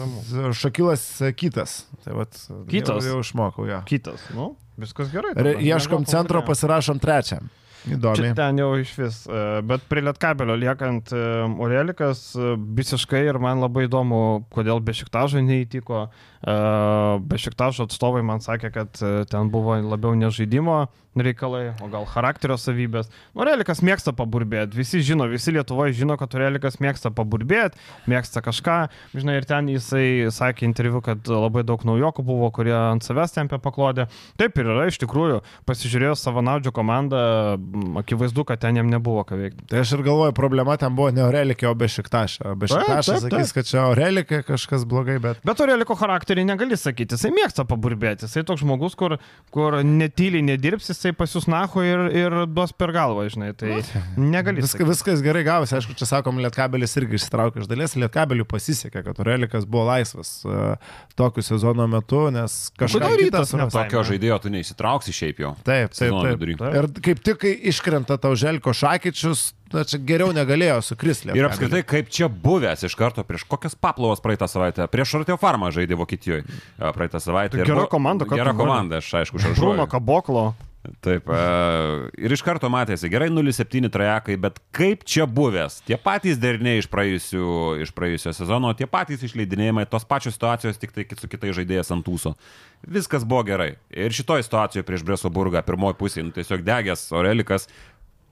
Šakilas 0.56 1.02
e, 1.22 1.32
kitas. 1.36 1.84
Tai 2.04 2.14
va, 2.18 2.26
Kitas? 2.70 3.04
Jau, 3.04 3.16
jau 3.16 3.24
išmokau, 3.24 3.66
jo. 3.68 3.80
Kitas, 3.88 4.22
nu, 4.34 4.52
viskas 4.80 5.10
gerai. 5.12 5.34
Re, 5.36 5.56
tada. 5.56 5.64
ieškom 5.72 6.06
centro, 6.08 6.42
pasirašom 6.46 7.02
trečią. 7.02 7.40
Čia 7.80 7.96
Įdomi. 7.96 8.30
ten 8.36 8.58
jau 8.60 8.74
iš 8.76 8.90
vis. 8.98 9.18
e, 9.24 9.62
Bet 9.64 9.86
prie 9.88 10.02
Lietkabelio 10.04 10.56
liekant 10.60 11.12
e, 11.16 11.20
Orelikas 11.64 12.34
e, 12.36 12.52
visiškai 12.76 13.22
ir 13.24 13.38
man 13.40 13.62
labai 13.64 13.86
įdomu, 13.88 14.44
kodėl 14.52 14.82
Bešiktažo 14.84 15.40
neįtiko. 15.44 16.08
Bešiktažo 17.30 17.84
atstovai 17.84 18.22
man 18.24 18.40
sakė, 18.40 18.70
kad 18.72 19.00
ten 19.28 19.50
buvo 19.52 19.76
labiau 19.76 20.14
ne 20.16 20.30
žaidimo 20.32 20.86
reikalai, 21.18 21.72
o 21.82 21.88
gal 21.90 22.04
charakterio 22.06 22.54
savybės. 22.60 23.08
Orelikas 23.34 23.80
mėgsta 23.82 24.12
paburbėti. 24.14 24.78
Visi 24.78 25.00
žino, 25.02 25.26
visi 25.30 25.50
Lietuvoje 25.50 25.96
žino, 25.98 26.14
kad 26.20 26.34
Orelikas 26.38 26.78
mėgsta 26.82 27.10
paburbėti, 27.14 27.78
mėgsta 28.10 28.42
kažką. 28.44 28.76
Žinai, 29.18 29.40
ir 29.40 29.48
ten 29.48 29.70
jisai 29.72 30.30
sakė 30.30 30.68
interviu, 30.68 31.02
kad 31.02 31.26
labai 31.26 31.64
daug 31.66 31.82
naujokų 31.86 32.24
buvo, 32.26 32.50
kurie 32.54 32.76
ant 32.76 33.02
savęs 33.02 33.34
tempė 33.34 33.58
paklodę. 33.62 34.06
Taip 34.38 34.60
ir 34.62 34.70
yra, 34.70 34.86
iš 34.90 35.00
tikrųjų, 35.02 35.40
pasižiūrėjus 35.66 36.22
savanaudžių 36.28 36.74
komandą, 36.78 37.24
akivaizdu, 38.04 38.46
kad 38.46 38.62
ten 38.62 38.78
jam 38.78 38.90
nebuvo 38.92 39.26
ką 39.26 39.40
veikti. 39.40 39.66
Tai 39.72 39.82
aš 39.82 39.96
ir 39.98 40.04
galvoju, 40.06 40.36
problema 40.36 40.78
ten 40.78 40.94
buvo 40.94 41.10
ne 41.14 41.26
Orelikė, 41.26 41.66
o 41.70 41.74
Bešiktašė. 41.74 42.54
Bešiktašė 42.60 43.18
sakys, 43.26 43.54
kad 43.56 43.66
čia 43.66 43.82
Orelikė 43.90 44.44
kažkas 44.46 44.86
blogai, 44.86 45.18
bet... 45.22 45.42
Bet 45.46 45.66
Oreliko 45.66 45.98
charakterį 45.98 46.46
negali 46.46 46.78
sakyti, 46.78 47.18
jisai 47.18 47.34
mėgsta 47.34 47.66
paburbėti, 47.68 48.28
jisai 48.28 48.46
toks 48.46 48.62
žmogus, 48.62 48.94
kur, 48.98 49.18
kur 49.54 49.80
netyliai 49.86 50.44
nedirbs, 50.52 50.90
jisai 51.00 51.12
pasius 51.16 51.46
naho 51.48 51.82
ir, 51.84 52.02
ir 52.12 52.34
duos 52.50 52.72
per 52.76 52.92
galvą, 52.92 53.24
žinai, 53.32 53.50
tai 53.56 53.80
negali. 54.20 54.60
Viskas, 54.60 54.76
sakyti. 54.76 54.88
viskas 54.90 55.22
gerai 55.24 55.42
gavosi, 55.46 55.74
aišku, 55.78 55.96
čia 55.96 56.08
sakom, 56.08 56.40
Lietkabelis 56.44 56.92
irgi 57.00 57.16
išsitraukė 57.18 57.62
iš 57.64 57.70
dalies, 57.70 57.96
Lietkabeliui 57.96 58.46
pasisekė, 58.48 59.02
kad 59.06 59.22
Orelikas 59.24 59.64
buvo 59.64 59.86
laisvas 59.88 60.34
uh, 60.44 60.74
tokiu 61.18 61.44
sezono 61.46 61.86
metu, 61.90 62.26
nes 62.34 62.68
kitą 62.76 63.14
Rytas? 63.16 63.54
Tokio 63.72 64.04
žaidėjo 64.12 64.40
tu 64.44 64.52
neįsitrauksi 64.52 65.14
šiaip 65.16 65.40
jau. 65.46 65.54
Taip, 65.64 65.96
taip, 65.96 66.12
taip. 66.12 66.44
Taip. 66.60 66.76
Ir 66.76 66.90
kaip 67.08 67.24
tik, 67.24 67.48
iškrenta 67.72 68.20
tau 68.20 68.36
Želko 68.38 68.74
Šakyčius, 68.76 69.50
na, 69.72 69.84
čia 69.88 70.00
geriau 70.02 70.32
negalėjo 70.34 70.80
sukristi. 70.84 71.30
Ir 71.36 71.46
apskritai, 71.48 71.82
kaip 71.86 72.10
čia 72.12 72.28
buvęs 72.30 72.84
iš 72.88 72.96
karto 72.98 73.24
prieš 73.26 73.46
kokias 73.48 73.76
paplovas 73.78 74.22
praeitą 74.24 74.48
savaitę, 74.50 74.86
prieš 74.90 75.16
Artio 75.20 75.38
Farmą 75.40 75.70
žaidė 75.74 75.98
Vokietijoje 76.00 76.44
a, 76.44 76.90
praeitą 76.96 77.22
savaitę. 77.22 77.62
Gera 77.62 77.84
buvo- 77.84 77.92
komanda, 77.92 78.26
ką 78.26 78.34
tu 78.34 78.42
Gera 78.42 78.56
komanda, 78.56 79.00
aš 79.00 79.12
aišku, 79.22 79.38
Bruno 79.38 79.54
šaržuoju. 79.54 79.88
Kaboklo. 79.90 80.44
Taip, 81.04 81.28
a, 81.28 81.40
ir 82.16 82.32
iš 82.32 82.40
karto 82.40 82.70
matėsi, 82.72 83.10
gerai 83.12 83.26
0-7 83.28 83.90
trajekai, 83.92 84.38
bet 84.40 84.56
kaip 84.72 85.02
čia 85.04 85.26
buvęs, 85.28 85.82
tie 85.84 85.98
patys 86.00 86.40
deriniai 86.40 86.80
iš, 86.80 86.88
praėjusių, 86.88 87.48
iš 87.84 87.92
praėjusio 87.92 88.32
sezono, 88.32 88.72
tie 88.78 88.88
patys 88.88 89.20
išleidinėjimai, 89.28 89.84
tos 89.92 90.08
pačios 90.08 90.38
situacijos, 90.38 90.80
tik 90.80 90.96
tai 90.96 91.04
su 91.20 91.28
kitais 91.28 91.52
žaidėjais 91.58 91.92
ant 91.92 92.08
ūso. 92.08 92.32
Viskas 92.96 93.28
buvo 93.28 93.44
gerai. 93.50 93.74
Ir 93.92 94.16
šitoje 94.16 94.46
situacijoje 94.48 94.86
prieš 94.88 95.04
Bresoburgą, 95.04 95.60
pirmoji 95.68 96.00
pusė, 96.00 96.24
nu, 96.24 96.32
tiesiog 96.32 96.64
degęs 96.64 97.10
Orelikas, 97.12 97.68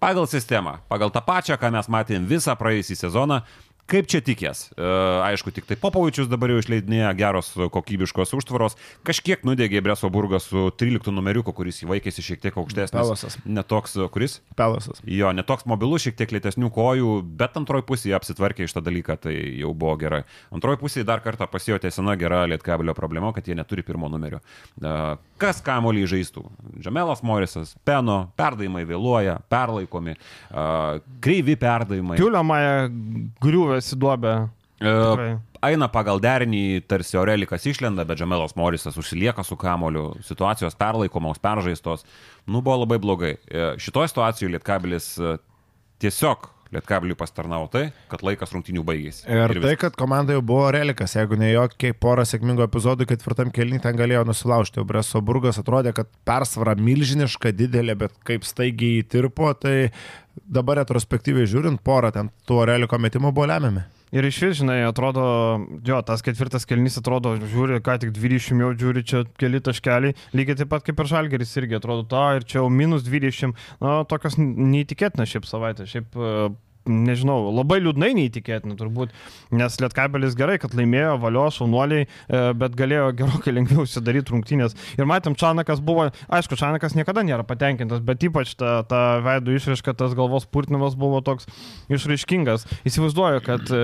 pagal 0.01 0.25
sistemą, 0.31 0.79
pagal 0.89 1.13
tą 1.13 1.21
pačią, 1.29 1.61
ką 1.61 1.73
mes 1.75 1.93
matėm 1.93 2.25
visą 2.33 2.57
praėjusį 2.57 2.97
sezoną, 2.97 3.43
Kaip 3.89 4.09
čia 4.11 4.21
tikės? 4.21 4.67
E, 4.77 4.85
aišku, 5.25 5.49
tik 5.57 5.65
tai 5.69 5.79
Popovičius 5.81 6.29
dabar 6.29 6.53
jau 6.53 6.59
išleidinėja 6.61 7.09
geros 7.17 7.55
kokybiškos 7.73 8.35
užtvaros. 8.37 8.77
Kažkiek 9.09 9.47
nudegė 9.49 9.81
Bresoburgas 9.85 10.51
su 10.51 10.67
13 10.77 11.09
numeriuku, 11.17 11.55
kuris 11.57 11.81
įvaikėsi 11.87 12.25
šiek 12.27 12.43
tiek 12.43 12.59
aukštesnis. 12.61 12.93
Pelosas. 12.93 13.39
Netoks, 13.49 13.97
kuris? 14.13 14.39
Pelasas. 14.59 15.01
Jo, 15.09 15.33
netoks 15.33 15.65
mobilus, 15.71 16.05
šiek 16.05 16.19
tiek 16.21 16.35
lėtesnių 16.37 16.69
kojų, 16.75 17.15
bet 17.41 17.57
antroji 17.57 17.87
pusė 17.89 18.13
apsitvarkė 18.19 18.69
iš 18.69 18.77
tą 18.77 18.85
dalyką, 18.85 19.17
tai 19.25 19.33
jau 19.63 19.73
buvo 19.73 19.97
gerai. 20.01 20.21
Antroji 20.53 20.83
pusė 20.83 21.07
dar 21.09 21.25
kartą 21.25 21.49
pasijutė 21.49 21.89
sena 21.95 22.19
gera 22.21 22.43
lietkabelio 22.51 22.93
problema, 22.99 23.33
kad 23.33 23.49
jie 23.49 23.57
neturi 23.57 23.87
pirmo 23.89 24.13
numerio. 24.13 24.43
E, 24.83 24.95
Kas 25.39 25.61
kamuolį 25.63 26.03
žaistų? 26.11 26.43
Džamelas 26.83 27.21
Morisas, 27.23 27.77
Peno, 27.87 28.17
perdavimai 28.39 28.83
vėluoja, 28.89 29.37
perlaikomi, 29.49 30.17
e, 30.19 30.65
kreivi 31.23 31.55
perdavimai. 31.57 32.19
Kiulio 32.19 32.43
Maja 32.43 32.89
griuvęs 33.79 33.95
į 33.95 33.99
duobę. 34.03 34.35
E. 34.79 35.39
Eina 35.67 35.89
pagal 35.91 36.21
derinį, 36.23 36.85
tarsi 36.87 37.19
Orelikas 37.19 37.67
išlenda, 37.67 38.05
bet 38.07 38.19
Džamelas 38.19 38.55
Morisas 38.57 38.97
užsilieka 38.97 39.43
su 39.43 39.57
kamoliu, 39.57 40.15
situacijos 40.23 40.77
perlaikomos, 40.79 41.39
peržaistos. 41.39 42.05
Nu, 42.47 42.63
buvo 42.63 42.85
labai 42.85 42.99
blogai. 42.99 43.37
E, 43.51 43.75
Šitoje 43.79 44.09
situacijoje 44.13 44.53
Lietkabelis 44.53 45.19
e, 45.19 45.37
tiesiog 45.99 46.47
Lietkabeliui 46.75 47.17
pastarnavo 47.17 47.65
tai, 47.73 47.87
kad 48.13 48.21
laikas 48.27 48.53
rungtinių 48.53 48.83
baigėsi. 48.85 49.23
Ir, 49.25 49.41
ir 49.41 49.55
tai, 49.57 49.73
viskas. 49.73 49.81
kad 49.87 49.99
komanda 50.01 50.37
jau 50.37 50.43
buvo 50.45 50.67
relikas, 50.75 51.15
jeigu 51.17 51.39
ne 51.41 51.49
jokie 51.55 51.95
porą 51.97 52.27
sėkmingų 52.29 52.67
epizodų, 52.67 53.07
ketvirtam 53.09 53.53
kelnį 53.57 53.81
ten 53.87 53.97
galėjo 53.97 54.27
nusilaužti. 54.29 54.85
Breso 54.89 55.23
Burgas 55.25 55.61
atrodė, 55.63 55.95
kad 55.97 56.11
persvara 56.29 56.77
milžiniška, 56.77 57.55
didelė, 57.57 57.97
bet 58.05 58.19
kaip 58.29 58.45
staigiai 58.45 59.01
įtirpo, 59.01 59.55
tai 59.57 59.77
dabar 60.45 60.83
retrospektyviai 60.83 61.49
žiūrint, 61.49 61.81
porą 61.85 62.13
ten 62.13 62.29
tų 62.49 62.67
reliko 62.69 63.01
metimų 63.01 63.33
buvo 63.33 63.49
lemiami. 63.49 63.89
Ir 64.15 64.25
iš 64.25 64.39
vis, 64.45 64.57
žinai, 64.63 64.79
atrodo, 64.89 65.25
jo, 65.85 65.99
tas 66.07 66.25
ketvirtas 66.25 66.65
kelnys 66.69 66.97
atrodo, 67.01 67.35
žiūri, 67.43 67.81
ką 67.85 67.99
tik 68.05 68.15
20 68.17 68.63
jau 68.65 68.71
žiūri, 68.81 69.05
čia 69.05 69.25
keli 69.41 69.61
taškeliai, 69.65 70.17
lygiai 70.37 70.61
taip 70.63 70.73
pat 70.73 70.87
kaip 70.87 71.03
ir 71.03 71.11
Žalgeris 71.11 71.53
irgi 71.61 71.77
atrodo, 71.77 72.07
to 72.09 72.23
ir 72.39 72.47
čia 72.49 72.63
jau 72.63 72.71
minus 72.73 73.05
20, 73.09 73.53
na, 73.85 73.99
tokios 74.09 74.39
neįtikėtinas 74.41 75.35
šiaip 75.35 75.49
savaitė, 75.49 75.89
šiaip, 75.91 76.17
e, 76.17 76.49
nežinau, 76.89 77.51
labai 77.55 77.79
liūdnai 77.83 78.11
neįtikėtina 78.17 78.77
turbūt, 78.79 79.13
nes 79.55 79.79
Lietkabelis 79.83 80.37
gerai, 80.39 80.59
kad 80.63 80.75
laimėjo, 80.77 81.17
valio, 81.23 81.47
šaunuoliai, 81.55 82.07
e, 82.09 82.43
bet 82.59 82.77
galėjo 82.79 83.11
gerokai 83.21 83.55
lengviau 83.55 83.87
sudaryti 83.89 84.35
rungtynės. 84.35 84.77
Ir 84.99 85.09
matėm, 85.09 85.37
Čanakas 85.39 85.83
buvo, 85.85 86.09
aišku, 86.29 86.59
Čanakas 86.59 86.97
niekada 86.99 87.25
nėra 87.27 87.47
patenkintas, 87.49 88.03
bet 88.05 88.25
ypač 88.29 88.55
ta, 88.59 88.81
ta 88.89 89.03
veidų 89.25 89.59
išraiška, 89.59 89.95
tas 89.99 90.17
galvos 90.19 90.49
purtinimas 90.49 90.97
buvo 90.99 91.21
toks 91.25 91.49
išraiškingas. 91.93 92.67
Įsivaizduoju, 92.89 93.43
kad 93.47 93.73
e, 93.73 93.83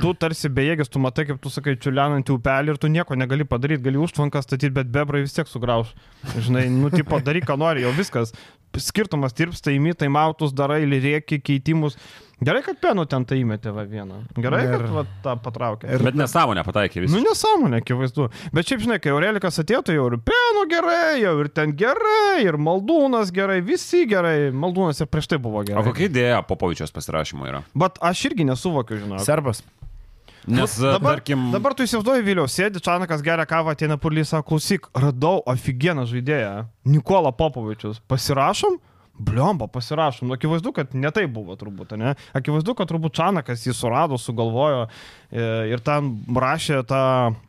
tu 0.00 0.14
tarsi 0.18 0.50
bejėgis, 0.52 0.92
tu 0.92 1.02
matai, 1.02 1.26
kaip 1.28 1.40
tu 1.42 1.52
sakai, 1.52 1.76
čiulianantį 1.80 2.36
upelį 2.36 2.74
ir 2.74 2.82
tu 2.82 2.90
nieko 2.92 3.18
negali 3.18 3.46
padaryti, 3.48 3.84
gali 3.88 4.00
užtvanką 4.00 4.42
statyti, 4.44 4.74
bet 4.74 4.92
bebrai 4.94 5.24
vis 5.24 5.36
tiek 5.36 5.50
sugrauž. 5.50 5.94
Žinai, 6.34 6.66
nu, 6.72 6.90
tipo, 6.92 7.18
daryk, 7.24 7.46
ką 7.48 7.58
nori, 7.60 7.84
jau 7.84 7.94
viskas. 7.96 8.34
skirtumas 8.74 9.34
tirpsta, 9.36 9.70
įmi, 9.70 9.94
tai 9.94 10.08
mautus 10.10 10.52
darai, 10.52 10.82
rėki, 10.84 11.38
keitimus. 11.38 11.94
Gerai, 12.42 12.62
kad 12.66 12.80
penų 12.82 13.04
ten 13.08 13.24
tai 13.24 13.36
įmetė 13.44 13.70
va 13.72 13.84
vieną. 13.86 14.16
Gerai, 14.34 14.64
Ir- 14.66 14.72
kad 14.72 14.90
va, 14.90 15.04
tą 15.22 15.34
patraukė. 15.44 15.86
Ir- 15.94 16.02
Bet 16.02 16.14
nesąmonę 16.18 16.64
pataikė 16.66 17.04
Nu, 17.04 17.06
visi. 17.06 17.22
nesąmonė, 17.24 17.78
akivaizdu. 17.80 18.28
Bet 18.52 18.66
šiaip, 18.66 18.80
žinai, 18.82 18.98
kai 19.00 19.10
Aurelikas 19.14 19.58
atėjo, 19.62 19.84
tai 19.84 19.94
jau 19.94 20.06
ir 20.10 20.18
Penų 20.18 20.64
gerai, 20.68 21.20
jau 21.22 21.40
ir 21.40 21.48
ten 21.48 21.72
gerai, 21.72 22.42
ir 22.44 22.54
Maldūnas 22.58 23.30
gerai, 23.32 23.60
visi 23.62 24.04
gerai. 24.06 24.50
Maldūnas 24.50 25.00
ir 25.00 25.06
prieš 25.06 25.28
tai 25.28 25.38
buvo 25.38 25.60
O 25.60 25.64
gerai. 25.64 25.84
kokia 25.84 26.08
idėja 26.10 26.42
Popovičios 26.46 26.90
pasirašymo 26.90 27.46
yra? 27.46 27.62
Bet 27.74 27.98
aš 28.02 28.24
irgi 28.26 28.44
nesuvokiu, 28.44 28.98
žinau. 28.98 29.18
Serbas. 29.20 29.62
Nes, 30.46 30.76
Nu, 30.78 30.90
dabar, 30.92 31.14
tarkim, 31.16 31.50
dabar 31.52 31.72
tu 31.72 31.84
įsivaizduoji, 31.84 32.22
Viliau, 32.22 32.44
sėdi 32.44 32.76
Čanakas 32.84 33.22
geria 33.24 33.46
kavą, 33.46 33.72
ateina 33.72 33.96
purlys, 33.96 34.28
sako, 34.28 34.58
klausyk, 34.58 34.90
radau 34.92 35.40
aфиgeną 35.48 36.04
žaidėją, 36.04 36.66
Nikola 36.84 37.32
Popovičius, 37.32 38.02
pasirašom? 38.06 38.76
Bliomba, 39.18 39.68
pasirašom. 39.70 40.28
Nu, 40.28 40.34
akivaizdu, 40.34 40.72
kad 40.74 40.94
ne 40.98 41.10
tai 41.14 41.28
buvo 41.30 41.54
turbūt, 41.58 41.92
ne? 42.00 42.16
Akivaizdu, 42.34 42.74
kad 42.74 42.90
turbūt 42.90 43.14
Čanakas 43.14 43.62
jį 43.62 43.74
surado, 43.78 44.18
sugalvojo 44.18 44.88
e, 44.88 45.44
ir 45.70 45.82
ten 45.86 46.16
rašė 46.34 46.80
tą 46.90 47.02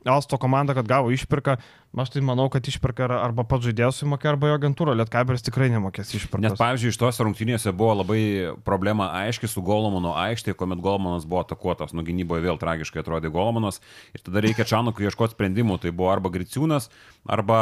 Alsto 0.05 0.37
komandą, 0.41 0.75
kad 0.77 0.85
gavo 0.89 1.09
išpirką. 1.15 1.57
Aš 1.95 2.09
tai 2.11 2.19
manau, 2.27 2.49
kad 2.51 2.65
išpirka 2.67 3.05
ar- 3.07 3.13
arba 3.29 3.45
pats 3.47 3.63
žaidėjas 3.69 4.01
sumokė, 4.01 4.27
arba 4.33 4.49
jo 4.49 4.55
agentūra. 4.57 4.91
Lietkabelis 4.99 5.45
tikrai 5.47 5.69
nemokės 5.71 6.09
Nes, 6.11 6.25
išpirkos. 6.25 6.57
pavyzdžiui, 6.59 6.91
iš 6.91 6.97
tos 6.99 7.19
rungtynėse 7.23 7.71
buvo 7.71 7.93
labai 8.01 8.19
problema 8.67 9.07
aiški 9.23 9.47
su 9.47 9.63
Golomano 9.63 10.11
aikštėje, 10.19 10.57
kuomet 10.59 10.81
Golomanas 10.83 11.23
buvo 11.23 11.45
atakuotas, 11.45 11.93
nu 11.95 12.03
gynyboje 12.03 12.43
vėl 12.43 12.59
tragiškai 12.59 12.99
atrodė 12.99 13.31
Golomanas 13.31 13.79
ir 14.13 14.19
tada 14.19 14.43
reikia 14.43 14.67
Čanukui 14.67 15.07
ieškoti 15.07 15.37
sprendimų, 15.37 15.79
tai 15.79 15.91
buvo 15.95 16.11
arba 16.11 16.29
Griciūnas, 16.35 16.89
arba 17.31 17.61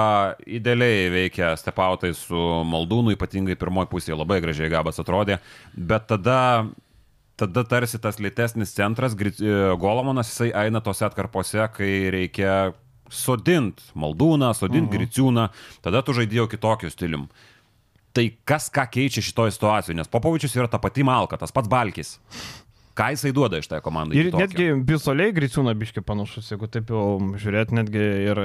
idealiai 0.50 1.12
veikia 1.14 1.54
stepautai 1.56 2.16
su 2.18 2.34
Maldūnu, 2.66 3.14
ypatingai 3.14 3.54
pirmoji 3.56 3.92
pusėje 3.94 4.18
labai 4.18 4.42
gražiai 4.42 4.72
gabas 4.74 4.98
atrodė, 4.98 5.40
bet 5.78 6.08
tada 6.10 6.40
Tada 7.34 7.64
tarsi 7.66 7.98
tas 7.98 8.20
lėtesnis 8.22 8.76
centras, 8.78 9.16
Golomanas, 9.82 10.30
jisai 10.30 10.52
eina 10.54 10.84
tose 10.86 11.02
atkarpose, 11.08 11.66
kai 11.74 12.12
reikia 12.14 12.76
sodint 13.14 13.82
Maldūną, 13.96 14.54
sodint 14.58 14.90
-huh. 14.90 14.98
Griciūną, 14.98 15.50
tada 15.82 16.02
tu 16.02 16.14
žaidėjau 16.14 16.48
kitokiu 16.50 16.90
stilium. 16.90 17.30
Tai 18.14 18.28
kas 18.46 18.70
ką 18.70 18.86
keičia 18.90 19.22
šitoje 19.22 19.52
situacijoje, 19.52 19.98
nes 19.98 20.08
Popovičius 20.08 20.56
yra 20.56 20.68
ta 20.68 20.78
pati 20.78 21.04
Malka, 21.04 21.38
tas 21.38 21.52
pats 21.52 21.70
Balkis. 21.70 22.20
Ką 22.94 23.08
jisai 23.10 23.32
duoda 23.34 23.58
iš 23.58 23.68
tai 23.72 23.80
komandai? 23.82 24.20
Ir 24.20 24.28
kitokio? 24.28 24.44
netgi 24.46 24.66
visualiai 24.86 25.34
Griciūna 25.34 25.74
biški 25.74 26.04
panašus, 26.06 26.52
jeigu 26.52 26.68
taip 26.70 26.92
jau 26.94 27.18
žiūrėt, 27.42 27.74
netgi 27.74 28.04
ir 28.30 28.42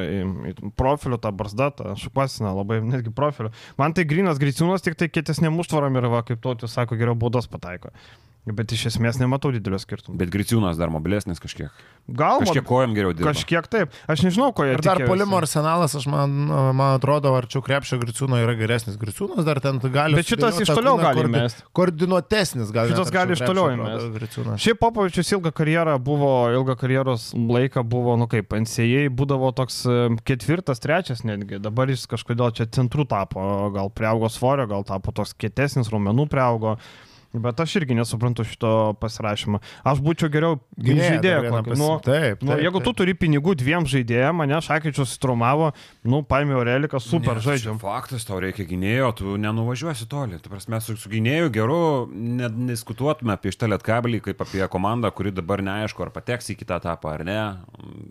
profilių 0.81 1.19
tą 1.21 1.35
barzdą, 1.37 1.69
tą 1.77 1.93
šukuosiną, 2.01 2.55
labai 2.57 2.81
netgi 2.81 3.12
profilių. 3.12 3.53
Man 3.77 3.93
tai 3.93 4.07
grinas 4.09 4.41
Griciūnas 4.41 4.87
tik 4.87 4.97
tai 4.97 5.11
kietesnėm 5.12 5.61
užtvaram 5.61 6.01
ir 6.01 6.09
va, 6.09 6.23
kaip 6.25 6.41
tautis 6.41 6.73
sako, 6.73 6.97
geriau 6.97 7.19
baudos 7.19 7.51
pataiko. 7.53 7.93
Bet 8.49 8.72
iš 8.72 8.86
esmės 8.93 9.18
nematau 9.20 9.51
didelio 9.53 9.78
skirtumo. 9.80 10.16
Bet 10.20 10.30
Griciūnas 10.32 10.78
dar 10.80 10.89
mobilesnis 10.93 11.41
kažkiek. 11.43 11.72
Gal 12.09 12.41
Kažkiek 12.41 12.64
kojam 12.64 12.95
geriau 12.97 13.12
dirba. 13.12 13.34
Kažkiek 13.34 13.66
taip. 13.68 13.93
Aš 14.09 14.22
nežinau, 14.24 14.53
ko 14.57 14.64
jie 14.64 14.76
Ir 14.78 14.82
dar 14.84 15.03
polimo 15.05 15.36
arsenalas, 15.36 15.93
aš 15.99 16.07
man, 16.09 16.32
man 16.49 16.95
atrodo, 16.97 17.34
arčiau 17.36 17.61
krepšio 17.64 17.99
Griciūno 18.01 18.39
yra 18.41 18.55
geresnis. 18.57 18.97
Griciūnas 19.01 19.45
dar 19.45 19.61
ten 19.64 19.80
gali. 19.82 20.16
Bet 20.16 20.30
šitas 20.30 20.61
iš 20.64 20.72
toliau 20.72 20.97
gali 21.01 21.26
koordi-. 21.26 21.66
Koordinuotesnis 21.76 22.72
gal. 22.72 22.89
Šitas 22.93 23.12
gali 23.12 23.36
iš 23.36 23.43
toliau. 23.45 24.57
Šiaip 24.57 24.80
Popovičius 24.80 25.34
ilgą 25.36 25.53
karjerą 25.59 25.99
buvo, 26.01 26.30
ilgą 26.55 26.78
karjeros 26.80 27.30
laiką 27.36 27.84
buvo, 27.84 28.16
nu 28.20 28.30
kaip, 28.32 28.57
NCAA 28.57 29.11
būdavo 29.18 29.51
toks 29.59 29.82
e, 29.84 29.99
ketvirtas, 30.28 30.80
trečias 30.80 31.20
netgi. 31.28 31.61
Dabar 31.61 31.93
jis 31.93 32.07
kažkodėl 32.09 32.55
čia 32.57 32.68
centrų 32.78 33.05
tapo, 33.11 33.43
gal 33.76 33.93
priaugo 33.93 34.32
svorio, 34.32 34.64
gal 34.70 34.89
tapo 34.89 35.12
toks 35.12 35.36
kietesnis, 35.36 35.93
raumenų 35.93 36.28
priaugo. 36.32 36.78
Bet 37.33 37.61
aš 37.61 37.74
irgi 37.76 37.93
nesuprantu 37.95 38.41
šito 38.49 38.95
pasirašymo. 39.03 39.59
Aš 39.85 39.99
būčiau 40.01 40.31
geriau 40.33 40.55
žaidėją 40.81 41.51
pasi- 41.64 41.76
Nu, 41.79 41.89
Taip, 42.01 42.41
nu, 42.43 42.55
taip, 42.55 42.62
jeigu 42.64 42.81
tu 42.81 42.89
taip. 42.93 42.97
turi 43.03 43.12
pinigų 43.14 43.53
dviem 43.61 43.85
žaidėjams, 43.85 44.35
mane 44.39 44.57
Šakyčius 44.64 45.12
strumavo, 45.18 45.72
nu, 46.09 46.22
paėmė 46.24 46.57
Aureliką, 46.57 46.97
super 47.01 47.35
Ne, 47.37 47.41
žaidžiam. 47.45 47.76
Faktas, 47.79 48.24
tau 48.24 48.41
reikia 48.41 48.64
gynėjo, 48.64 49.11
tu 49.16 49.37
nenuvažiuosi 49.37 50.09
toli. 50.09 50.39
Tu 50.41 50.49
prasme, 50.49 50.81
su, 50.81 50.97
su 50.97 51.11
gynėju 51.12 51.51
geru 51.53 52.09
nediskutuotume 52.12 53.35
apie 53.37 53.53
šitą 53.53 53.68
lietkabelį 53.74 54.20
kaip 54.24 54.41
apie 54.45 54.64
komandą, 54.72 55.11
kuri 55.14 55.31
dabar 55.35 55.61
neaišku, 55.64 56.03
ar 56.07 56.11
pateks 56.14 56.49
į 56.55 56.57
kitą 56.62 56.79
etapą 56.81 57.12
ar 57.12 57.24
ne. 57.29 57.39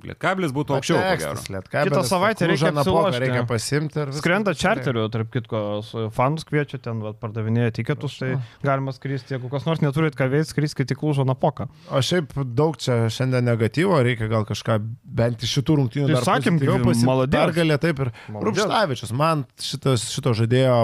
Lietkabelis 0.07 0.53
būtų 0.55 0.77
aukščiau. 0.77 0.99
Patekstas, 1.01 1.49
Lietkabelis, 1.53 1.89
Kitą 1.91 2.03
savaitę 2.07 2.47
reikia 2.51 2.71
Napoką. 2.75 3.11
Reikia 3.17 3.43
pasimti 3.49 4.05
Skrenda 4.19 4.53
čarteriu, 4.57 5.07
tarp 5.13 5.31
kitko, 5.33 5.63
su 5.85 6.05
fanus 6.13 6.45
kviečia 6.47 6.79
ten, 6.81 7.01
va, 7.03 7.13
pardavinėja 7.17 7.73
tiketus, 7.81 8.17
tai 8.21 8.35
galima 8.63 8.93
skristi. 9.07 9.33
Jeigu 9.35 9.49
kas 9.51 9.65
nors 9.67 9.81
neturit 9.81 10.15
ką 10.17 10.27
veikti, 10.31 10.51
skriskite 10.51 10.95
į 10.95 10.99
Klužo 10.99 11.25
napoką. 11.27 11.67
O 11.91 12.01
šiaip 12.03 12.33
daug 12.57 12.77
čia 12.77 13.07
šiandien 13.13 13.45
negatyvo, 13.47 13.97
reikia 14.03 14.27
gal 14.31 14.45
kažką 14.47 14.77
bent 15.17 15.43
iš 15.43 15.57
šitų 15.57 15.77
rungtynių 15.79 16.07
Tai 16.09 16.17
dar 16.17 16.27
sakėm, 16.27 16.57
pozityviau 16.57 16.77
gi, 16.81 16.85
pasiimti. 16.87 17.07
maladės. 17.07 17.37
Pergalė 17.37 17.77
taip 17.81 18.01
ir. 18.03 18.11
Rupštavičius. 18.47 19.13
Man 19.17 19.45
šitas, 19.61 20.07
šito 20.13 20.33
žaidėjo 20.37 20.77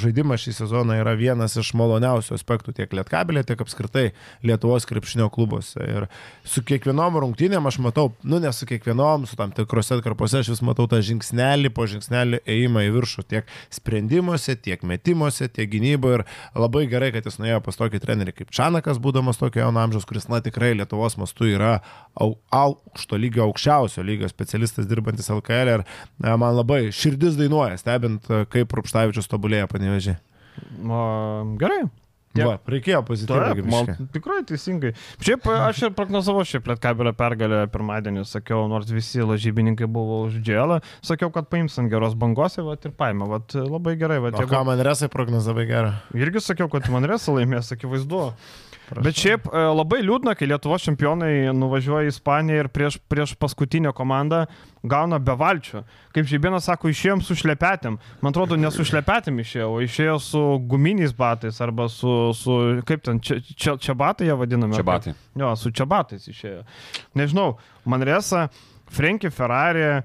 žaidimas 0.00 0.44
šį 0.44 0.54
sezoną 0.60 0.98
yra 1.02 1.14
vienas 1.18 1.56
iš 1.60 1.72
maloniausių 1.78 2.36
aspektų 2.36 2.74
tiek 2.76 2.92
Lietkabelė, 2.96 3.44
tiek 3.46 3.60
apskritai 3.60 4.06
Lietuvos 4.46 4.86
krepšinio 4.88 5.28
klubuose. 5.34 5.82
Ir 5.82 6.08
su 6.46 6.62
kiekvienom 6.66 7.18
rungtynėm 7.22 7.66
aš 7.68 7.80
matau, 7.84 8.10
nu 8.24 8.40
ne 8.42 8.52
su 8.56 8.68
kiekvienom, 8.68 9.26
su 9.26 9.36
tam 9.38 9.52
tikrose 9.56 9.98
atkarpose 9.98 10.40
aš 10.42 10.52
vis 10.54 10.62
matau 10.64 10.86
tą 10.90 11.00
žingsnelį 11.04 11.72
po 11.74 11.86
žingsnelį 11.90 12.42
ėjimą 12.46 12.86
į 12.86 12.92
viršų 12.96 13.26
tiek 13.30 13.50
sprendimuose, 13.74 14.56
tiek 14.60 14.82
metimuose, 14.86 15.48
tiek 15.48 15.70
gynyboje. 15.70 16.20
Ir 16.20 16.24
labai 16.56 16.84
gerai, 16.90 17.10
kad 17.14 17.26
jis 17.26 17.38
nuėjo 17.40 17.55
pas 17.64 17.78
tokį 17.78 18.00
trenerį 18.02 18.34
kaip 18.36 18.52
Čanakas, 18.54 19.00
būdamas 19.02 19.40
tokio 19.40 19.64
jauno 19.64 19.82
amžiaus, 19.82 20.06
kuris, 20.08 20.28
na 20.32 20.40
tikrai 20.44 20.72
Lietuvos 20.76 21.18
mastu 21.20 21.48
yra 21.50 21.78
au, 22.14 22.34
aukšto 22.54 23.18
lygio, 23.20 23.46
aukščiausio 23.48 24.04
lygio 24.06 24.30
specialistas 24.32 24.88
dirbantis 24.90 25.30
LKL. 25.32 25.76
Ir 25.76 25.86
na, 26.22 26.36
man 26.40 26.56
labai 26.56 26.86
širdis 26.94 27.38
dainuoja, 27.40 27.78
stebint, 27.80 28.28
kaip 28.52 28.74
Rupštavičius 28.78 29.30
tobulėja 29.32 29.68
panevežiai. 29.70 30.18
O, 30.82 31.04
gerai. 31.60 31.84
Tiek. 32.36 32.46
Va, 32.46 32.56
reikėjo 32.76 33.00
pozityviai. 33.08 33.64
Man 33.72 34.08
tikrai 34.14 34.42
teisingai. 34.48 34.92
Šiaip 35.24 35.48
aš 35.56 35.82
ir 35.88 35.94
prognozavau 35.96 36.44
šiaip 36.46 36.68
Lietkabelio 36.70 37.12
pergalę 37.16 37.62
pirmadienį, 37.72 38.26
sakiau, 38.28 38.66
nors 38.70 38.90
visi 38.92 39.24
lažybininkai 39.24 39.88
buvo 39.90 40.22
už 40.28 40.40
dželą, 40.44 40.80
sakiau, 41.04 41.32
kad 41.34 41.48
paims 41.52 41.78
ant 41.80 41.90
geros 41.92 42.16
bangos 42.18 42.58
ir 42.60 42.68
vat, 42.68 42.84
ir 42.86 42.94
paėmė. 42.96 43.28
Vat, 43.32 43.56
labai 43.56 43.96
gerai. 44.00 44.20
Vat, 44.22 44.38
O 44.40 44.46
ką 44.50 44.62
man 44.68 44.80
resai 44.84 45.08
prognozavai 45.12 45.66
gerą? 45.68 45.94
Irgi 46.16 46.42
sakiau, 46.44 46.70
kad 46.72 46.86
Manresa 46.92 47.34
laimės, 47.34 47.72
akivaizdu. 47.74 48.22
Bet 48.94 49.18
šiaip 49.18 49.48
e, 49.50 49.62
labai 49.74 49.98
liūdna, 50.04 50.36
kai 50.38 50.46
Lietuvos 50.46 50.84
čempionai 50.86 51.50
nuvažiuoja 51.56 52.06
į 52.06 52.12
Ispaniją 52.12 52.62
ir 52.62 52.68
prieš, 52.70 52.98
prieš 53.10 53.34
paskutinę 53.40 53.90
komandą 53.96 54.44
gauna 54.86 55.18
be 55.22 55.34
valčių. 55.36 55.82
Kaip 56.14 56.28
Žibėnas 56.30 56.68
sako, 56.68 56.90
išėjom 56.92 57.24
su 57.26 57.34
šlepetėm. 57.38 57.98
Man 58.22 58.34
atrodo, 58.34 58.58
ne 58.60 58.70
su 58.74 58.86
šlepetėm 58.86 59.42
išėjo, 59.42 59.68
o 59.74 59.82
išėjo 59.84 60.16
su 60.22 60.42
guminiais 60.70 61.14
batais 61.16 61.58
arba 61.64 61.88
su, 61.92 62.12
su 62.38 62.58
kaip 62.86 63.02
ten, 63.06 63.18
čia, 63.18 63.40
čia, 63.42 63.76
čia 63.82 63.96
batai 63.98 64.30
jie 64.30 64.38
vadinami. 64.38 64.78
Čia 64.78 64.86
batai. 64.86 65.16
Jo, 65.36 65.54
su 65.58 65.74
čia 65.74 65.88
batais 65.90 66.28
išėjo. 66.30 66.62
Nežinau, 67.18 67.56
Manresa, 67.90 68.46
Frenkie 68.94 69.32
Ferrari 69.34 70.04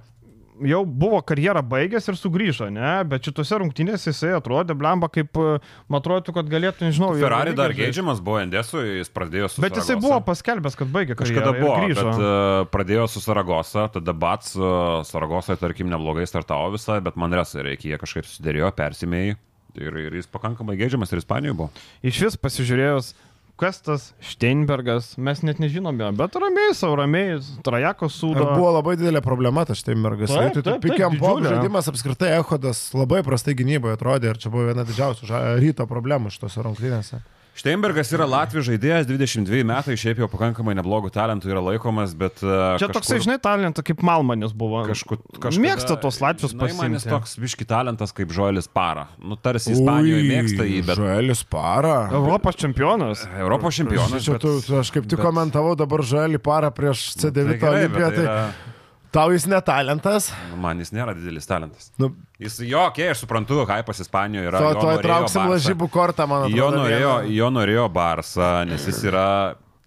jau 0.67 0.81
buvo 0.85 1.19
karjerą 1.25 1.63
baigęs 1.65 2.07
ir 2.11 2.17
sugrįžo, 2.19 2.69
ne? 2.73 2.93
Bet 3.09 3.27
šitose 3.27 3.59
rungtynėse 3.61 4.11
jisai 4.11 4.33
atrodė, 4.37 4.75
blemba, 4.77 5.09
kaip, 5.13 5.37
e, 5.37 5.59
man 5.91 6.01
atrodo, 6.01 6.33
kad 6.35 6.49
galėtų, 6.51 6.87
nežinau, 6.89 7.11
Ferrari 7.21 7.55
dar 7.57 7.75
geidžiamas 7.77 8.21
buvo 8.23 8.41
Endesui, 8.41 8.99
jis 8.99 9.11
pradėjo 9.13 9.51
su 9.51 9.63
Bet 9.63 9.77
jisai 9.77 9.95
Saragosa. 9.95 10.07
buvo 10.07 10.19
paskelbęs, 10.31 10.79
kad 10.79 10.91
baigė 10.93 11.17
Kažkada 11.19 11.53
buvo, 11.57 11.77
bet 11.91 12.01
uh, 12.01 12.65
pradėjo 12.73 13.07
su 13.11 13.23
Saragosa, 13.23 13.87
tada 13.93 14.15
Bats 14.17 14.55
uh, 14.59 15.01
Saragosai, 15.07 15.57
tarkim, 15.61 15.91
neblogai 15.91 16.27
startavo 16.29 16.73
visą, 16.75 17.01
bet 17.03 17.19
man 17.19 17.33
resai 17.37 17.65
reikia, 17.71 17.93
jie 17.93 18.01
kažkaip 18.01 18.29
susidėrėjo, 18.29 18.73
persimėjai 18.77 19.37
ir, 19.79 19.97
ir 20.07 20.15
jis 20.19 20.29
pakankamai 20.31 20.77
geidžiamas 20.79 21.11
ir 21.13 21.21
Ispanijoje 21.21 21.57
buvo. 21.57 21.69
Iš 22.03 22.23
vis 22.25 22.39
pasižiūrėjus, 22.41 23.13
kas 23.59 23.81
tas 23.81 24.13
Steinbergas, 24.21 25.17
mes 25.17 25.41
net 25.45 25.59
nežinome, 25.61 26.07
bet 26.17 26.35
ramiai, 26.35 26.73
savo 26.77 26.95
ramiai, 26.99 27.39
Trajako 27.65 28.09
sūdo. 28.09 28.41
Ir 28.45 28.53
buvo 28.57 28.71
labai 28.77 28.95
didelė 28.99 29.21
problema, 29.25 29.65
tas 29.65 29.81
štai 29.83 29.95
mergas. 29.95 30.31
Taip, 30.33 30.53
Tai 30.59 30.63
taip, 30.69 30.81
pikiam 30.85 31.11
taip, 31.15 31.21
pop 31.21 31.37
didžiulė. 31.39 31.55
žaidimas 31.57 31.89
apskritai 31.91 32.31
Ehodas 32.39 32.81
labai 32.97 33.21
prastai 33.23 33.53
gynyboje 33.59 33.97
atrodė 33.97 34.31
ir 34.33 34.37
čia 34.41 34.49
buvo 34.53 34.65
viena 34.71 34.83
didžiausių 34.87 35.29
ža- 35.29 35.43
ryto 35.61 35.85
problemų 35.89 36.31
šitose 36.33 36.63
rungtynėse. 36.65 37.21
Steinbergas 37.51 38.07
yra 38.15 38.23
Latvijos 38.31 38.63
žaidėjas, 38.69 39.03
22 39.09 39.65
metai, 39.67 39.97
šiaip 39.99 40.21
jau 40.23 40.27
pakankamai 40.31 40.71
neblogų 40.79 41.09
talentų 41.13 41.49
yra 41.51 41.59
laikomas, 41.65 42.13
bet... 42.17 42.39
Uh, 42.45 42.77
Čia 42.79 42.87
toksai, 42.95 43.17
žinai, 43.21 43.35
talentas 43.43 43.83
kaip 43.85 43.99
Malmanis 44.07 44.53
buvo. 44.55 44.85
Kažkur, 44.87 45.19
kažkada, 45.35 45.59
Mėgsta 45.65 45.97
tos 45.99 46.17
Man 46.55 46.95
jis 46.95 47.03
pasiimti. 47.03 47.11
toks 47.11 47.35
biški 47.43 47.67
talentas 47.69 48.15
kaip 48.15 48.31
Žoelis 48.33 48.71
Para. 48.71 49.09
Nu, 49.19 49.35
tarsi 49.35 49.75
Ispanijoje 49.75 50.23
mėgsta 50.31 50.65
jį, 50.71 50.79
bet 50.87 51.01
Žaelis 51.03 51.43
para. 51.51 51.95
Europos 52.15 52.55
čempionas. 52.63 53.27
Europos 53.35 53.75
čempionas. 53.77 54.23
Čia 54.23 54.39
bet- 54.39 54.47
tu, 54.47 54.55
aš 54.79 54.95
kaip 54.95 55.11
tik 55.11 55.19
bet- 55.19 55.27
komentavau 55.27 55.75
dabar 55.77 56.07
žalį 56.07 56.39
parą 56.41 56.71
prieš 56.71 57.11
Tai 57.19 57.29
C9 57.35 57.59
gerai, 57.59 57.59
bet 57.59 57.67
olimpiją. 57.91 58.13
tai 58.15 58.23
yra- 58.23 58.79
Tau 59.11 59.33
jis 59.35 59.43
netalentas. 59.51 60.29
Man 60.55 60.79
jis 60.79 60.93
nėra 60.95 61.11
didelis 61.17 61.47
talentas. 61.49 61.89
Nu, 61.99 62.13
Jis, 62.39 62.61
jo, 62.63 62.79
okei, 62.87 63.09
okay, 63.09 63.11
aš 63.11 63.25
suprantu, 63.25 63.59
hypas 63.67 63.99
Ispanijoje 64.01 64.47
yra. 64.47 64.61
to, 64.63 64.69
jo 64.71 64.79
to 64.79 64.93
įtrauksim 65.01 65.41
Barsą. 65.43 65.51
lažybų 65.51 65.89
kortą, 65.91 66.25
man 66.31 66.45
atrodo. 66.47 66.57
Jo 66.57 66.69
norėjo, 66.73 67.11
jo 67.35 67.49
norėjo 67.53 67.83
Barsą, 67.93 68.53
nes 68.69 68.87
jis 68.87 69.03
yra 69.11 69.25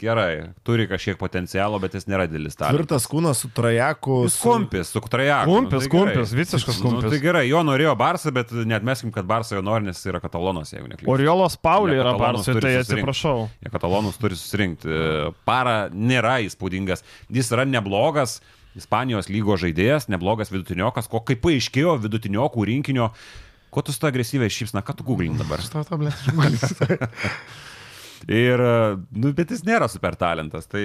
gerai, 0.04 0.50
turi 0.66 0.84
kažkiek 0.90 1.16
potencialo, 1.18 1.78
bet 1.82 1.96
jis 1.96 2.04
nėra 2.10 2.26
didelis 2.28 2.58
talentas. 2.58 2.76
Tvirtas 2.76 3.06
kūnas 3.10 3.40
su 3.40 3.48
trajeku. 3.56 4.20
Jis 4.28 4.36
kumpis, 4.42 4.90
su 4.92 5.02
trajaku. 5.02 5.50
Kumpis, 5.50 5.78
nu, 5.78 5.80
tai 5.80 5.88
gerai. 5.88 6.14
kumpis, 6.14 6.34
visiškas 6.38 6.80
Nu, 6.82 6.90
kumpis. 6.90 7.14
tai 7.14 7.20
gerai, 7.22 7.44
jo 7.48 7.62
norėjo 7.66 7.94
Barsą, 7.98 8.32
bet 8.34 8.52
net 8.68 8.84
meskim, 8.86 9.12
kad 9.14 9.26
Barsą 9.30 9.56
jo 9.56 9.62
nori, 9.64 9.88
nes 9.88 9.96
jis 9.98 10.12
yra 10.12 10.20
katalonas, 10.22 10.74
jeigu 10.74 10.90
neklystu. 10.90 11.10
Oriolos 11.14 11.56
Paulė 11.56 11.96
yra 12.02 12.12
turi 12.44 12.60
tai 12.60 12.74
atsiprašau. 12.82 13.48
Jie 13.64 13.72
katalonus 13.72 14.20
turi 14.20 14.36
susirinkti. 14.36 15.00
Para 15.48 15.88
nėra 15.88 16.42
įspūdingas. 16.44 17.06
Jis 17.32 17.50
yra 17.56 17.64
neblogas 17.64 18.42
Ispanijos 18.78 19.30
lygo 19.30 19.54
žaidėjas, 19.60 20.08
neblogas 20.10 20.50
vidutiniokas, 20.50 21.08
ko 21.10 21.20
kaip 21.26 21.42
paaiškėjo 21.44 21.96
vidutiniokų 22.02 22.66
rinkinio. 22.72 23.10
Ko 23.74 23.82
tu 23.82 23.94
su 23.94 24.02
to 24.02 24.08
agresyviai 24.10 24.52
šypsna, 24.52 24.82
ką 24.86 24.96
tu 24.98 25.06
googlini 25.06 25.38
dabar? 25.38 25.62
Ir, 28.44 28.62
nu, 29.10 29.32
bet 29.36 29.50
jis 29.50 29.64
nėra 29.66 29.88
super 29.90 30.14
talentas. 30.18 30.66
Tai 30.70 30.84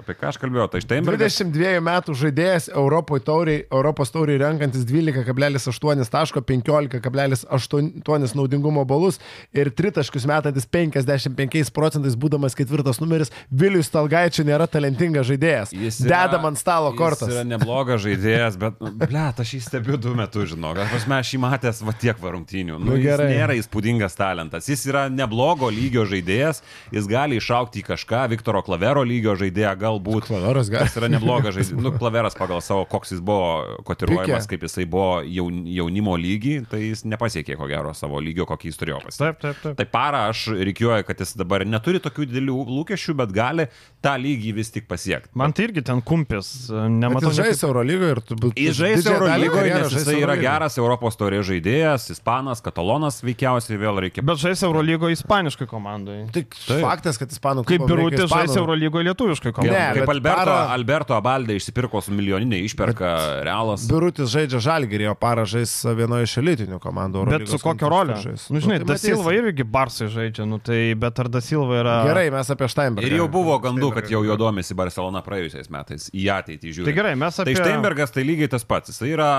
apie 0.00 0.14
ką 0.18 0.28
aš 0.30 0.38
kalbėjau? 0.42 0.68
Tai 0.72 0.80
štai 0.84 1.00
22 1.04 1.80
metų 1.84 2.14
žaidėjas 2.22 2.68
Europoje 2.72 3.24
tauriai, 3.26 3.64
Europos 3.70 4.12
tauriai 4.14 4.38
renkantis 4.42 4.86
12,8 4.88 6.08
taško, 6.12 6.42
15,8 6.48 8.34
naudingumo 8.38 8.84
balus 8.88 9.18
ir 9.52 9.70
tritaškius 9.70 10.26
metantis 10.28 10.66
55 10.66 11.72
procentais 11.74 12.16
būdamas 12.18 12.56
ketvirtas 12.58 13.00
numeris, 13.02 13.32
Vilius 13.50 13.90
Talgaičiai 13.92 14.46
nėra 14.48 14.66
talentingas 14.70 15.28
žaidėjas. 15.30 15.72
Jis 15.74 16.00
yra- 16.04 16.08
Dedam 16.28 16.48
ant 16.50 16.58
stalo 16.58 16.92
kortas. 16.96 17.28
Jis 17.28 17.36
yra 17.36 17.44
neblogas 17.44 18.02
žaidėjas, 18.04 18.58
bet, 18.58 18.78
ble, 18.80 19.24
aš 19.38 19.54
jį 19.54 19.60
stebiu 19.64 19.96
du 20.00 20.14
metus, 20.14 20.50
žinok. 20.54 20.78
Aš 20.86 21.06
aš 21.08 21.34
jį 21.34 21.40
matęs 21.42 21.82
va 21.84 21.92
tiek 21.92 22.16
varungtinių. 22.18 22.78
Nu, 22.78 22.88
Nu, 22.88 22.96
jis 22.96 23.20
nėra 23.20 23.54
įspūdingas 23.58 24.16
talentas. 24.16 24.68
Jis 24.68 24.86
yra 24.88 25.08
neblogo 25.12 25.68
lygio 25.68 26.04
žaidėjas, 26.08 26.62
jis 26.94 27.06
gali 27.10 27.36
išaukti 27.36 27.82
į 27.82 27.86
kažką, 27.92 28.28
Viktoro 28.32 28.62
Klavero 28.64 29.02
lygio 29.04 29.34
žaidėją 29.36 29.74
galbūt. 29.88 30.28
Klaveras 30.28 30.70
gali. 30.72 30.88
Jis 30.88 30.98
yra 31.00 31.10
neblogas 31.12 31.56
žaidėjas. 31.56 31.74
Nu, 31.88 31.92
Klaveras 31.96 32.36
pagal 32.38 32.60
savo, 32.64 32.84
koks 32.90 33.14
jis 33.14 33.20
buvo 33.24 33.78
kotiruojamas, 33.86 34.46
Pikė. 34.46 34.56
kaip 34.56 34.66
jisai 34.66 34.86
buvo 34.90 35.20
jaun, 35.26 35.62
jaunimo 35.70 36.16
lygį, 36.18 36.54
tai 36.70 36.80
jis 36.88 37.04
nepasiekė 37.08 37.56
ko 37.58 37.68
gero 37.70 37.92
savo 37.96 38.20
lygio, 38.22 38.46
kokį 38.48 38.72
jis 38.72 38.80
turėjo 38.80 39.00
pasiekti. 39.04 39.24
Taip, 39.24 39.40
taip, 39.42 39.60
taip. 39.64 39.76
Tai 39.78 39.86
parą 39.92 40.24
aš 40.32 40.44
reikiuoju, 40.58 41.06
kad 41.08 41.22
jis 41.22 41.34
dabar 41.38 41.64
neturi 41.68 42.00
tokių 42.04 42.28
didelių 42.30 42.56
lūkesčių, 42.68 43.14
bet 43.22 43.34
gali 43.36 43.68
tą 44.04 44.14
lygį 44.20 44.52
vis 44.58 44.72
tik 44.74 44.88
pasiekti. 44.90 45.32
Man 45.38 45.54
tai 45.56 45.68
irgi 45.68 45.84
ten 45.88 46.02
kumpis. 46.06 46.50
Bet 46.68 46.96
Nematau, 46.98 47.32
jis 47.32 47.40
žais 47.40 47.64
Eurolygoje 47.68 48.16
ir 48.16 48.22
turbūt. 48.32 48.58
Jis 48.58 48.76
žais 48.78 49.06
Eurolygoje, 49.08 49.62
karjeros 49.62 49.94
nes 49.94 49.98
jisai 50.02 50.18
yra 50.22 50.36
geras 50.40 50.78
Europos 50.80 51.18
taurės 51.18 51.46
žaidėjas, 51.48 52.08
ispanas, 52.14 52.62
katalonas 52.64 53.20
veikiausiai 53.24 53.78
vėl 53.80 54.02
reikia. 54.04 54.24
Bet 54.26 54.40
žais 54.42 54.62
Eurolygo 54.66 55.10
ispaniškai 55.14 55.68
komandai. 55.70 56.18
Tik 56.34 56.56
faktas, 56.82 57.18
kad 57.20 57.32
ispanų 57.34 57.64
Kaip 57.68 57.82
klubam 57.84 57.94
reikia 58.02 58.10
Birutė 58.10 58.26
žais 58.26 58.50
ispanų. 58.50 58.60
Eurolygo 58.62 59.02
lietuviškai 59.08 59.54
Ne. 59.78 59.86
Kaip 59.94 60.04
bet 60.04 60.12
Alberto, 60.16 60.44
Para- 60.50 60.74
Alberto 60.74 61.16
Abaldė 61.16 61.56
išsipirko 61.60 62.02
su 62.04 62.12
milijoninė 62.14 62.58
išperka 62.66 63.12
realas. 63.46 63.86
Birutis 63.88 64.32
žaidžia 64.34 64.60
žalgyrį, 64.64 65.08
o 65.12 65.14
para 65.18 65.44
žais 65.48 65.72
vienoje 65.98 66.26
iš 66.28 66.34
elitinių 66.42 66.80
komandų. 66.82 67.24
Bet 67.30 67.46
su 67.48 67.58
kokia 67.58 67.66
konkursų 67.68 67.92
rolė? 67.94 68.16
žais. 68.24 68.46
Nu, 68.52 68.62
žinai, 68.64 68.80
tai 68.82 68.88
Da 68.88 68.96
matysim. 68.96 69.14
Silva 69.16 69.34
irgi 69.38 69.66
Barsai 69.78 70.08
žaidžia, 70.12 70.46
nu 70.48 70.58
tai, 70.58 70.80
bet 70.98 71.22
ar 71.22 71.28
Da 71.32 71.42
Silva 71.44 71.78
yra... 71.82 71.96
Gerai, 72.08 72.26
mes 72.34 72.50
apie 72.54 72.68
Steinbergą. 72.72 73.06
Ir 73.08 73.16
jau 73.22 73.28
buvo 73.32 73.56
gandų, 73.62 73.92
kad 73.96 74.10
jau 74.10 74.24
jo 74.26 74.36
domisi 74.40 74.74
Barcelona 74.78 75.22
praėjusiais 75.26 75.70
metais. 75.72 76.08
Į 76.12 76.26
ateitį 76.38 76.74
žiūri. 76.80 76.88
Tai 76.90 76.96
gerai, 76.98 77.14
mes 77.20 77.38
Tai 77.38 77.46
apie... 77.46 77.56
Steinbergas 77.60 78.14
tai 78.14 78.24
lygiai 78.26 78.50
tas 78.52 78.64
pats. 78.68 78.90
Jis 78.92 79.02
yra 79.08 79.30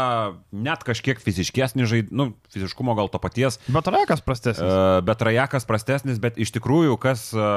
net 0.55 0.83
kažkiek 0.87 1.19
fiziškesnis 1.23 1.89
žaidėjas, 1.89 2.15
nu, 2.15 2.29
fiziškumo 2.53 2.95
gal 2.97 3.09
to 3.11 3.19
paties, 3.21 3.59
Bet 3.69 3.87
Rakas 3.91 4.21
prastesnis. 4.25 4.65
E, 4.65 5.01
bet 5.05 5.21
Rajakas 5.25 5.65
prastesnis, 5.69 6.17
bet 6.21 6.37
iš 6.41 6.51
tikrųjų, 6.55 6.95
kas 7.01 7.29
e, 7.33 7.49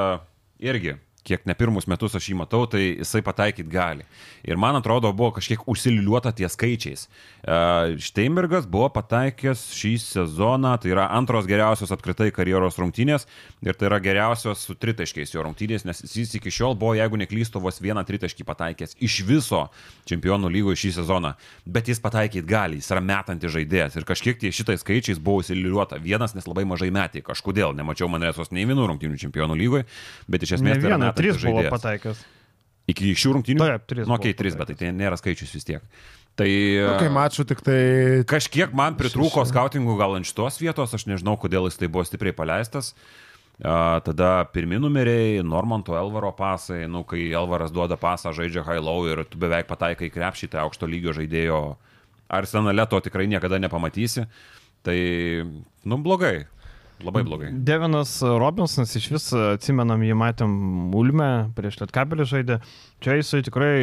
irgi, 0.65 0.97
kiek 1.25 1.47
ne 1.47 1.55
pirmus 1.55 1.87
metus 1.91 2.17
aš 2.19 2.29
jį 2.31 2.37
matau, 2.41 2.65
tai 2.71 2.83
jisai 2.99 3.23
pataikyt 3.25 3.69
gali. 3.71 4.07
Ir 4.43 4.59
man 4.59 4.77
atrodo, 4.79 5.13
buvo 5.15 5.31
kažkiek 5.37 5.63
užsiliuota 5.71 6.33
ties 6.35 6.57
skaičiais. 6.57 7.07
E, 7.07 7.97
Steinbergas 8.03 8.67
buvo 8.71 8.89
pataikęs 8.97 9.69
šį 9.77 9.93
sezoną, 10.03 10.75
tai 10.83 10.93
yra 10.95 11.09
antros 11.15 11.47
geriausios 11.51 11.95
apskritai 11.95 12.33
karjeros 12.35 12.79
rungtynės 12.83 13.29
ir 13.63 13.79
tai 13.79 13.91
yra 13.91 14.01
geriausios 14.03 14.65
su 14.67 14.75
tritaškiais 14.79 15.35
jo 15.35 15.45
rungtynės, 15.47 15.87
nes 15.87 16.03
jis 16.07 16.35
iki 16.39 16.51
šiol 16.51 16.75
buvo, 16.79 16.97
jeigu 16.99 17.21
neklystu, 17.23 17.63
vos 17.63 17.79
vieną 17.83 18.03
tritaškį 18.09 18.47
pataikęs 18.49 18.99
iš 19.03 19.21
viso 19.29 19.69
čempionų 20.11 20.51
lygoje 20.51 20.83
šį 20.83 20.93
sezoną. 20.99 21.35
Bet 21.67 21.91
jis 21.93 22.03
pataikyt 22.03 22.49
gali, 22.49 22.81
jis 22.83 22.91
yra 22.91 23.05
metantis 23.05 23.55
žaidėjas 23.55 24.01
ir 24.01 24.09
kažkiek 24.09 24.43
tie 24.43 24.51
šitais 24.55 24.83
skaičiais 24.83 25.23
buvo 25.23 25.43
užsiliuota. 25.45 26.01
Vienas, 26.03 26.35
nes 26.35 26.49
labai 26.51 26.67
mažai 26.69 26.91
metė, 26.95 27.23
kažkodėl 27.23 27.77
nemačiau 27.79 28.11
Manresos 28.11 28.51
nei 28.51 28.67
vienų 28.67 28.91
rungtynių 28.91 29.23
čempionų 29.23 29.59
lygoje, 29.61 29.87
bet 30.27 30.43
iš 30.43 30.57
esmės 30.59 30.83
tai 30.83 30.91
yra 30.91 31.12
trys 31.17 31.39
buvo 31.39 31.63
žaidėjas. 31.63 31.75
pataikęs. 31.77 32.25
Iki 32.93 33.13
šių 33.15 33.33
rungtynių? 33.39 33.63
Taip, 33.63 33.85
trys 33.93 34.09
Nu, 34.09 34.17
okei, 34.19 34.33
buvo 34.35 34.43
trys, 34.43 34.59
bet 34.59 34.73
tai 34.73 34.77
tai 34.81 34.91
nėra 34.97 35.19
skaičius 35.21 35.55
vis 35.55 35.69
tiek. 35.69 35.85
Tai 36.39 36.49
Nu, 36.49 36.95
kai 36.97 37.11
mačiau 37.13 37.45
tik 37.45 37.61
tai... 37.65 38.25
kažkiek 38.29 38.73
man 38.73 38.97
pritrūko 38.97 39.45
skautingų 39.49 39.99
gal 40.01 40.17
ant 40.17 40.29
šitos 40.29 40.57
vietos, 40.63 40.95
aš 40.97 41.05
nežinau, 41.11 41.37
kodėl 41.41 41.69
jis 41.69 41.77
tai 41.77 41.91
buvo 41.93 42.07
stipriai 42.09 42.33
paleistas. 42.37 42.95
A, 43.61 44.01
tada 44.03 44.49
pirmi 44.51 44.81
numeriai, 44.81 45.43
Normanto 45.45 45.95
Elvaro 45.95 46.33
pasai, 46.35 46.87
nu, 46.89 47.05
kai 47.05 47.29
Elvaras 47.37 47.71
duoda 47.71 47.99
pasą, 48.01 48.33
žaidžia 48.33 48.65
high 48.65 48.81
low 48.81 49.05
ir 49.07 49.23
tu 49.29 49.39
beveik 49.39 49.69
pataikai 49.69 50.09
į 50.09 50.15
krepšį, 50.17 50.49
tai 50.55 50.65
aukšto 50.65 50.89
lygio 50.89 51.13
žaidėjo 51.15 51.61
arsenale 52.33 52.89
to 52.89 53.03
tikrai 53.05 53.29
niekada 53.29 53.61
nepamatysi. 53.61 54.25
Tai, 54.83 54.99
nu, 55.85 56.01
blogai. 56.03 56.49
Labai 57.03 57.23
blogai. 57.27 57.51
Devinas 57.67 58.15
Robinsonas 58.23 58.95
iš 58.99 59.09
vis 59.11 59.27
atsimenam, 59.35 60.03
jį 60.07 60.15
matėm 60.19 60.53
Ulme, 60.95 61.29
prieš 61.57 61.81
Lietkabelį 61.81 62.27
žaidė. 62.31 62.59
Čia 63.03 63.17
jisai 63.19 63.43
tikrai 63.47 63.75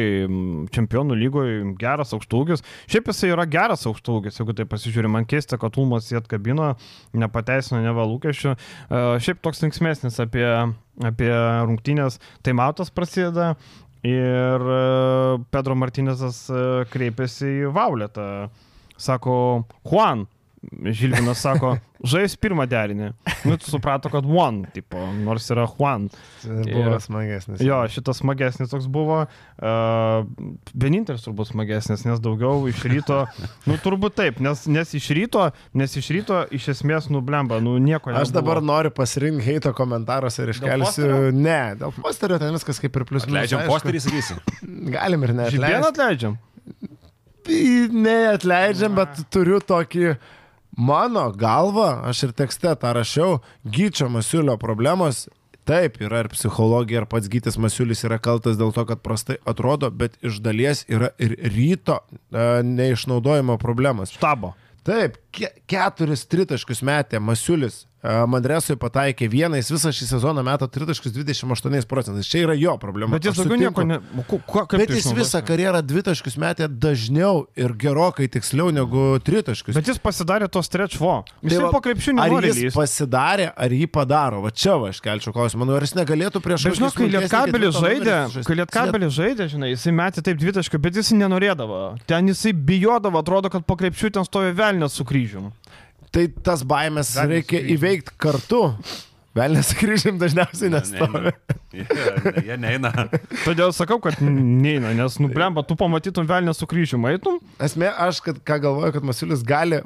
čempionų 0.72 1.18
lygoje 1.20 1.58
geras 1.80 2.14
aukštūgis. 2.16 2.64
Šiaip 2.90 3.10
jisai 3.12 3.32
yra 3.34 3.44
geras 3.50 3.84
aukštūgis, 3.90 4.40
jeigu 4.40 4.56
tai 4.56 4.66
pasižiūrė. 4.70 5.12
Man 5.12 5.28
keista, 5.28 5.60
kad 5.60 5.76
Ulmas 5.80 6.08
jį 6.08 6.22
atkabino, 6.22 6.72
nepateisino 7.12 7.82
neva 7.84 8.08
lūkesčių. 8.08 8.56
E, 8.56 9.04
Šiaip 9.26 9.44
toks 9.44 9.60
linksmėsnis 9.66 10.16
apie, 10.24 10.48
apie 11.12 11.30
rungtynės. 11.68 12.20
Tai 12.46 12.56
mautas 12.62 12.92
prasideda. 12.94 13.52
Ir 14.06 14.68
e, 14.72 14.82
Pedro 15.52 15.76
Martinezas 15.76 16.46
e, 16.48 16.66
kreipėsi 16.92 17.56
į 17.66 17.72
Vauletą. 17.76 18.48
Sako, 19.00 19.34
Juan, 19.88 20.26
Žilvinas 20.60 21.38
sako, 21.40 21.70
žais 22.04 22.34
pirmą 22.36 22.66
derinį. 22.68 23.06
Nu, 23.48 23.54
tu 23.56 23.70
suprato, 23.72 24.10
kad 24.12 24.26
one, 24.28 24.66
tipo, 24.74 25.00
nors 25.16 25.46
yra 25.48 25.62
Juan. 25.64 26.10
Buvo 26.44 26.82
Ir- 26.98 27.00
smagesnis. 27.00 27.62
Jo, 27.64 27.78
šitas 27.88 28.20
smagesnis 28.20 28.68
toks 28.68 28.84
buvo. 28.92 29.22
Uh, 29.56 30.26
vienintelis 30.76 31.24
turbūt 31.24 31.48
smagesnis, 31.54 32.04
nes 32.04 32.20
daugiau 32.20 32.68
iš 32.68 32.82
ryto, 32.92 33.22
nu 33.64 33.78
turbūt 33.80 34.18
taip, 34.20 34.42
nes, 34.44 34.66
nes 34.68 34.92
iš 35.00 35.08
ryto, 35.16 35.46
nes 35.80 35.96
iš 35.96 36.10
ryto 36.18 36.42
iš 36.52 36.68
esmės 36.74 37.08
nublemba, 37.08 37.56
nu 37.64 37.78
nieko 37.80 38.12
nebuvo. 38.12 38.20
Aš 38.28 38.34
dabar 38.36 38.60
noriu 38.60 38.92
pasirinkti 38.92 39.46
heito 39.48 39.72
komentaruose 39.76 40.44
ir 40.44 40.52
iškelsiu. 40.52 40.84
posterio? 40.84 41.32
Ne, 41.40 41.58
dėl 41.80 41.96
posterio 42.04 42.36
ten 42.42 42.52
viskas 42.52 42.82
kaip 42.84 43.00
ir 43.00 43.08
plius 43.08 43.24
Leidžiam 43.32 43.64
posterį, 43.64 44.04
sakysi. 44.10 44.36
Galim 44.96 45.24
ir 45.24 45.32
Žibieną 45.32 45.48
neatleisti. 45.48 45.88
atleidžiam. 45.94 46.36
Neatleidžiam, 47.50 48.94
bet 48.98 49.24
turiu 49.32 49.58
tokį 49.64 50.12
mano 50.76 51.26
galvą, 51.32 52.02
aš 52.10 52.28
ir 52.28 52.32
tekste 52.36 52.74
tą 52.78 52.94
rašiau, 52.96 53.40
Gyčio 53.64 54.08
Masiulio 54.12 54.56
problemos. 54.60 55.28
Taip, 55.68 56.00
yra 56.02 56.24
ir 56.24 56.30
psichologija, 56.32 57.02
ir 57.02 57.06
pats 57.06 57.28
Gytis 57.30 57.58
Masiulis 57.60 58.00
yra 58.08 58.18
kaltas 58.18 58.56
dėl 58.58 58.72
to, 58.74 58.86
kad 58.88 59.02
prastai 59.04 59.36
atrodo, 59.46 59.90
bet 59.92 60.16
iš 60.24 60.40
dalies 60.42 60.82
yra 60.90 61.12
ir 61.20 61.36
ryto 61.52 62.00
e, 62.00 62.62
neišnaudojimo 62.66 63.58
problemos. 63.60 64.16
Štabo. 64.16 64.54
Taip, 64.88 65.20
ke 65.36 65.52
keturis 65.70 66.24
tritaškius 66.26 66.80
metė 66.86 67.20
Masiulis. 67.22 67.84
E, 68.02 68.26
Mandresui 68.26 68.76
pataikė 68.80 69.28
vieną, 69.30 69.56
jis 69.60 69.70
visą 69.74 69.92
šį 69.94 70.06
sezoną 70.14 70.42
metą 70.46 70.68
tritaškius 70.72 71.12
28 71.16 71.86
procentais. 71.90 72.26
Čia 72.30 72.44
yra 72.46 72.54
jo 72.58 72.76
problema. 72.80 73.12
Bet 73.18 73.28
jis 73.28 73.36
daugiau 73.40 73.58
nieko 73.60 73.84
ne... 73.86 73.98
o 74.18 74.24
ku- 74.28 74.40
kuo- 74.46 74.66
kaip 74.66 74.80
Bet 74.84 74.90
jis 74.94 75.04
išnaudos? 75.04 75.20
visą 75.20 75.42
karjerą 75.46 75.82
dvitaškius 75.86 76.36
metė 76.40 76.68
dažniau 76.70 77.46
ir 77.56 77.74
gerokai 77.80 78.28
tiksliau 78.32 78.70
negu 78.74 79.18
tritaškius. 79.24 79.76
Bet 79.76 79.90
jis 79.92 80.00
pasidarė 80.02 80.48
to 80.52 80.62
stretch 80.64 80.98
vo. 81.00 81.20
Jis 81.42 81.54
Tai 81.56 81.62
va, 81.66 81.70
po 81.76 81.80
krepšių 81.84 82.16
Ar 82.20 82.34
jis 82.48 82.60
lyst. 82.64 82.76
pasidarė, 82.78 83.50
ar 83.56 83.70
jį 83.76 83.86
padaro? 83.92 84.40
Va 84.44 84.50
čia 84.50 84.76
va 84.80 84.88
aš 84.94 85.00
kelčiau 85.04 85.32
klausimą. 85.36 85.66
Nu, 85.68 85.76
ar 85.76 85.84
jis 85.84 85.94
negalėtų 85.98 86.40
prieš 86.44 86.66
Bet 86.70 86.78
žinok, 86.80 86.96
kai 86.96 87.08
ketvirtą 87.12 87.72
žaidė, 87.80 88.16
kai 88.46 88.56
Lietkabelis 88.60 89.12
žaidė, 89.16 89.48
žinai, 89.52 89.72
jisai 89.74 89.92
metė 89.96 90.24
taip 90.24 90.40
dvitaškių, 90.40 90.80
bet 90.86 90.96
jis 91.00 91.12
nenorėdavo. 91.16 91.80
Ten 92.10 92.28
jisai 92.30 92.52
bijodavo, 92.54 93.20
atrodo, 93.20 93.50
kad 93.52 93.64
po 93.68 93.76
krepšių 93.80 94.10
ten 94.16 94.24
stovi 94.28 94.52
velnės 94.56 94.96
su 94.96 95.04
kryžium. 95.08 95.50
Tai 96.10 96.26
tas 96.44 96.64
baimės 96.66 97.14
Velnias 97.14 97.30
reikia 97.30 97.60
sugrįžo. 97.60 97.76
įveikti 97.76 98.18
kartu. 98.20 98.62
Velnės 99.38 99.68
kryžim 99.78 100.16
dažniausiai 100.18 100.72
nestovi. 100.74 101.30
Jie, 101.70 101.84
jie 102.48 102.56
neina. 102.58 102.90
Todėl 103.44 103.70
sakau, 103.76 104.00
kad 104.02 104.18
neina, 104.24 104.90
nes 104.98 105.20
nublemba, 105.22 105.62
tu 105.62 105.76
pamatytum 105.78 106.26
velnę 106.26 106.50
su 106.58 106.66
kryžiumi, 106.66 107.12
eitum. 107.14 107.38
Esmė, 107.62 107.92
aš 108.08 108.18
kad, 108.26 108.40
ką 108.42 108.58
galvoju, 108.64 108.96
kad 108.96 109.06
Masiulis 109.06 109.44
gali 109.46 109.78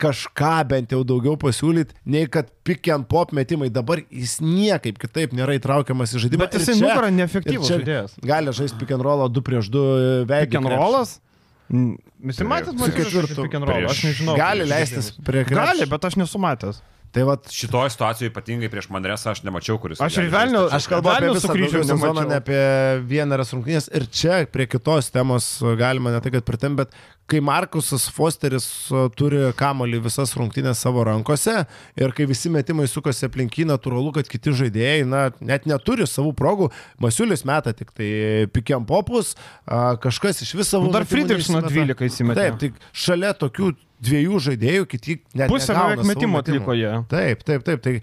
kažką 0.00 0.54
bent 0.68 0.92
jau 0.92 1.02
daugiau 1.08 1.36
pasiūlyti, 1.40 1.96
nei 2.08 2.28
kad 2.28 2.48
pick 2.64 2.88
and 2.92 3.08
pop 3.08 3.32
metimai. 3.36 3.68
Dabar 3.72 4.00
jis 4.08 4.38
niekaip 4.44 4.98
kitaip 5.00 5.36
nėra 5.36 5.56
įtraukiamas 5.56 6.16
į 6.16 6.24
žaidimą. 6.26 6.46
Bet 6.46 6.58
jisai 6.58 6.76
nugarą 6.80 7.12
neefektyvus 7.16 7.70
žaidėjas. 7.72 8.16
Gali 8.24 8.56
žaisti 8.56 8.80
pick 8.80 8.96
and 8.96 9.04
rollą 9.04 9.28
2 9.32 9.44
prieš 9.46 9.70
2 9.72 9.84
veikia. 10.28 10.50
Pick 10.56 10.60
and 10.60 10.72
rollas? 10.72 11.16
Mm, 11.16 11.25
Visi 11.66 12.46
matėt, 12.46 12.76
and 13.58 13.66
roll, 13.66 13.88
aš 13.90 14.04
nežinau. 14.06 14.36
Gali 14.38 14.66
leistis 14.68 15.10
prie 15.18 15.42
krepšio. 15.46 15.64
Gali, 15.72 15.88
bet 15.90 16.06
aš 16.10 16.18
nesu 16.20 16.42
matęs. 16.42 16.82
Tai 17.16 17.22
va, 17.24 17.36
Šitoje 17.48 17.94
situacijoje 17.94 18.28
ypatingai 18.28 18.68
prieš 18.68 18.90
Mandresą 18.92 19.30
aš 19.32 19.40
nemačiau, 19.46 19.78
kuris. 19.80 20.00
Aš 20.04 20.18
ir 20.20 20.26
žaisti. 20.28 20.58
Aš 20.76 20.88
kalbu 20.90 21.08
apie 21.14 21.30
visą 21.32 21.48
daugiau 21.48 21.84
sezoną, 21.88 22.26
ne 22.28 22.38
apie 22.42 22.58
vieneras 23.08 23.54
rungtynės. 23.54 23.88
Ir 23.96 24.04
čia 24.12 24.42
prie 24.52 24.66
kitos 24.68 25.08
temos 25.14 25.48
galima 25.80 26.12
ne 26.12 26.20
tai, 26.20 26.34
kad 26.34 26.44
pritem, 26.44 26.76
bet 26.76 26.92
kai 27.30 27.40
Markusas 27.44 28.06
Fosteris 28.14 28.66
turi 29.18 29.40
kamolį 29.58 30.00
visas 30.04 30.34
rungtynės 30.38 30.80
savo 30.84 31.04
rankose 31.06 31.64
ir 31.98 32.14
kai 32.16 32.26
visi 32.30 32.50
metimai 32.52 32.86
sukasi 32.90 33.26
aplink 33.28 33.58
jį, 33.58 33.66
natūralu, 33.72 34.12
kad 34.16 34.30
kiti 34.30 34.54
žaidėjai 34.54 35.06
na, 35.08 35.24
net 35.40 35.66
neturi 35.66 36.06
savų 36.10 36.34
progų. 36.38 36.70
Masiulis 37.02 37.42
meta 37.48 37.74
tik 37.76 37.90
tai 37.96 38.10
pikiam 38.54 38.86
popus, 38.86 39.34
kažkas 39.66 40.44
iš 40.46 40.54
viso 40.60 40.82
Nu, 40.84 40.92
dar 40.94 41.08
Friedrichsono 41.08 41.64
12 41.66 42.06
įsimetė. 42.10 42.46
Taip, 42.46 42.62
tik 42.62 42.80
šalia 42.94 43.34
tokių 43.36 43.72
dviejų 44.06 44.40
žaidėjų 44.50 44.86
kiti 44.92 45.18
net 45.34 45.50
Pusę 45.50 45.74
beveik 45.74 46.04
metimų. 46.04 46.40
atliko 46.42 46.76
jie. 46.76 46.92
Taip, 47.10 47.44
taip, 47.48 47.64
taip. 47.64 47.80
Tai 47.84 47.94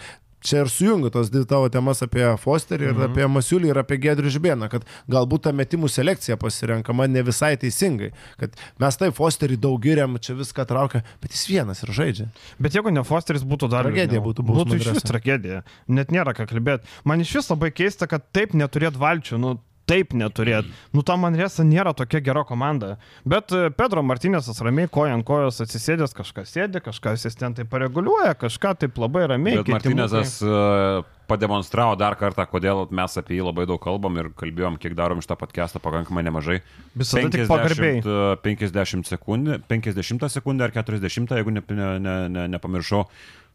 čia 0.43 0.61
ir 0.63 0.69
sujungiu 0.69 1.09
tos 1.13 1.29
dvi 1.31 1.45
tavo 1.49 1.69
temas 1.71 2.03
apie 2.03 2.25
Fosterį 2.37 2.89
ir 2.89 2.93
Mhm. 2.93 3.03
apie 3.11 3.27
Masiulį 3.31 3.69
ir 3.71 3.79
apie 3.79 3.97
Gedrių 4.03 4.29
Žibėną, 4.35 4.69
kad 4.69 4.83
galbūt 5.09 5.43
ta 5.47 5.51
metimų 5.55 5.89
selekcija 5.89 6.37
pasirenkama 6.37 7.07
ne 7.07 7.23
visai 7.23 7.55
teisingai. 7.57 8.11
Kad 8.37 8.55
mes 8.79 8.97
taip 8.97 9.15
Fosterį 9.15 9.57
daug 9.57 9.79
giriam, 9.81 10.19
čia 10.19 10.35
viską 10.35 10.65
traukia, 10.67 11.03
bet 11.21 11.31
jis 11.31 11.47
vienas 11.47 11.83
ir 11.83 11.89
žaidžia. 11.95 12.27
Bet 12.59 12.73
jeigu 12.75 12.91
ne 12.93 13.03
Fosteris 13.03 13.43
būtų 13.43 13.69
dar 13.71 13.83
Tragedija 13.87 14.19
liūdniau. 14.19 14.27
būtų 14.33 14.45
buvus 14.45 14.63
Būtų 14.67 14.79
iš 14.81 14.91
vis 14.93 15.03
tragedija. 15.03 15.63
Net 15.87 16.09
nėra 16.11 16.33
ką 16.35 16.45
kalbėti. 16.47 16.83
Man 17.05 17.21
iš 17.21 17.33
vis 17.35 17.49
labai 17.49 17.71
keista, 17.71 18.07
kad 18.07 18.31
taip 18.33 18.51
neturėt 18.53 18.93
valčių. 18.99 19.39
Nu, 19.39 19.59
taip 19.89 20.13
neturėt. 20.15 20.67
Nu, 20.95 21.03
ta 21.05 21.15
Manresa 21.19 21.65
nėra 21.67 21.93
tokia 21.97 22.21
gera 22.23 22.43
komanda. 22.47 22.95
Bet 23.27 23.51
e, 23.55 23.67
Pedro 23.75 24.03
Martinėsas 24.05 24.61
ramiai 24.63 24.89
koja 24.91 25.15
ant 25.17 25.25
kojos 25.27 25.59
atsisėdęs, 25.65 26.15
kažkas 26.15 26.53
sėdi, 26.55 26.81
kažkas 26.83 27.19
asistentai 27.19 27.65
pareguliuoja, 27.69 28.37
kažką 28.39 28.75
taip 28.83 28.99
labai 29.01 29.25
ramiai. 29.33 29.59
Bet 29.59 29.67
kiti 29.67 29.75
Martinezas 29.75 30.37
e, 30.39 31.03
pademonstravo 31.31 31.97
dar 31.99 32.15
kartą, 32.19 32.45
kodėl 32.49 32.85
mes 32.95 33.19
apie 33.19 33.37
jį 33.37 33.47
labai 33.49 33.67
daug 33.69 33.81
kalbam 33.83 34.19
ir 34.21 34.31
kalbėjom, 34.39 34.79
kiek 34.81 34.95
darom 34.97 35.23
iš 35.23 35.27
tą 35.29 35.37
podcastą 35.39 35.83
pakankamai 35.83 36.25
nemažai. 36.29 36.61
Visada 36.95 37.31
tik 37.33 37.47
pagarbiai. 37.51 37.99
e, 37.99 38.19
50 38.47 39.11
sekundžių, 39.11 39.61
50 39.71 40.27
sekundę 40.31 40.69
ar 40.69 40.75
40, 40.75 41.35
jeigu 41.39 41.55
ne, 41.55 41.65
ne, 41.69 41.93
ne, 41.99 42.19
ne, 42.31 42.51
nepamiršau. 42.55 43.07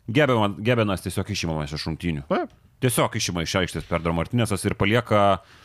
Gebenas, 0.09 1.03
tiesiog 1.05 1.29
išimamas 1.33 1.72
iš 1.76 1.83
šimtinių. 1.85 2.29
Taip. 2.31 2.53
Tiesiog 2.81 3.16
išima 3.18 3.43
iš 3.43 3.57
aikštės 3.59 3.89
Pedro 3.89 4.14
Martinėsas 4.14 4.62
ir 4.64 4.76
palieka 4.79 5.22
uh, 5.35 5.57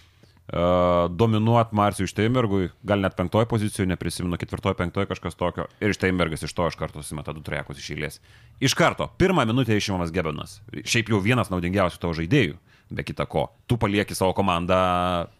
dominuot 1.10 1.72
Marcijui 1.72 2.10
Šteinbergui, 2.12 2.68
gal 2.84 3.00
net 3.00 3.16
penktoje 3.16 3.48
pozicijoje, 3.50 3.88
neprisimenu, 3.88 4.38
ketvirtoje, 4.38 4.76
penktoje 4.76 5.08
kažkas 5.08 5.40
tokio. 5.40 5.70
Ir 5.80 5.96
Šteinbergas 5.96 6.44
iš 6.44 6.54
to 6.54 6.68
iš 6.68 6.76
karto 6.80 7.02
susimeta 7.02 7.34
du 7.34 7.42
trejakus 7.46 7.80
iš 7.80 7.90
eilės. 7.96 8.20
Iš 8.60 8.76
karto, 8.76 9.08
pirmą 9.18 9.48
minutę 9.48 9.78
išimamas 9.78 10.12
Gebenas. 10.14 10.60
Šiaip 10.84 11.14
jau 11.14 11.22
vienas 11.24 11.52
naudingiausių 11.54 12.02
tavo 12.02 12.18
žaidėjų, 12.20 12.60
be 12.92 13.08
kita 13.08 13.26
ko. 13.26 13.48
Tu 13.72 13.80
palieki 13.80 14.18
savo 14.20 14.36
komandą, 14.36 14.84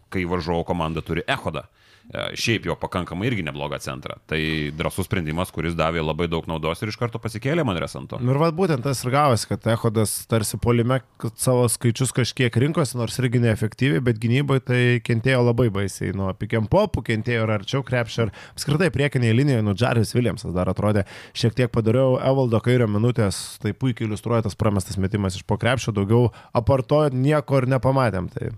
kai 0.08 0.24
varžovo 0.30 0.64
komanda 0.64 1.04
turi 1.04 1.26
Ehodą. 1.28 1.66
E, 1.68 1.83
Šiaip 2.12 2.66
jau 2.68 2.74
pakankamai 2.78 3.26
irgi 3.30 3.42
neblogą 3.46 3.78
centrą. 3.82 4.18
Tai 4.30 4.38
drasus 4.76 5.08
sprendimas, 5.08 5.50
kuris 5.54 5.74
davė 5.74 6.02
labai 6.04 6.28
daug 6.30 6.44
naudos 6.46 6.82
ir 6.84 6.92
iš 6.92 6.98
karto 7.00 7.18
pasikėlė 7.18 7.64
man 7.66 7.78
resanto. 7.80 8.18
Nu 8.22 8.34
Ir 8.34 8.40
vad 8.42 8.54
būtent 8.58 8.84
tas 8.84 9.00
ir 9.02 9.10
gavosi, 9.14 9.48
kad 9.50 9.64
Ehodas 9.72 10.12
tarsi 10.30 10.60
polime 10.60 11.00
savo 11.40 11.64
skaičius 11.70 12.12
kažkiek 12.14 12.54
rinkosi, 12.60 12.98
nors 13.00 13.16
irgi 13.22 13.40
neefektyviai, 13.42 14.02
bet 14.04 14.20
gynybai 14.22 14.60
tai 14.62 14.80
kentėjo 15.06 15.40
labai 15.46 15.70
baisiai. 15.74 16.12
Nuo 16.14 16.28
pikiam 16.38 16.68
popų 16.70 17.06
kentėjo 17.08 17.46
ir 17.46 17.54
arčiau 17.56 17.82
krepšio. 17.86 18.28
Ir 18.28 18.34
apskritai 18.52 18.90
priekinėje 18.94 19.38
linijoje, 19.40 19.64
nu 19.66 19.74
Džaris 19.78 20.14
Williamsas 20.14 20.54
dar 20.54 20.70
atrodė 20.70 21.06
šiek 21.32 21.56
tiek 21.56 21.72
padariau 21.74 22.18
Evaldo 22.20 22.60
kairio 22.62 22.90
minutės, 22.90 23.56
tai 23.64 23.72
puikiai 23.72 24.10
iliustruoja 24.10 24.44
tas 24.46 24.58
pramestas 24.60 25.00
metimas 25.00 25.40
iš 25.40 25.48
po 25.48 25.58
krepšio, 25.58 25.96
daugiau 25.96 26.28
aparto 26.52 27.06
nieko 27.10 27.62
ir 27.62 27.70
nepamatėm. 27.74 28.30
Tai 28.34 28.52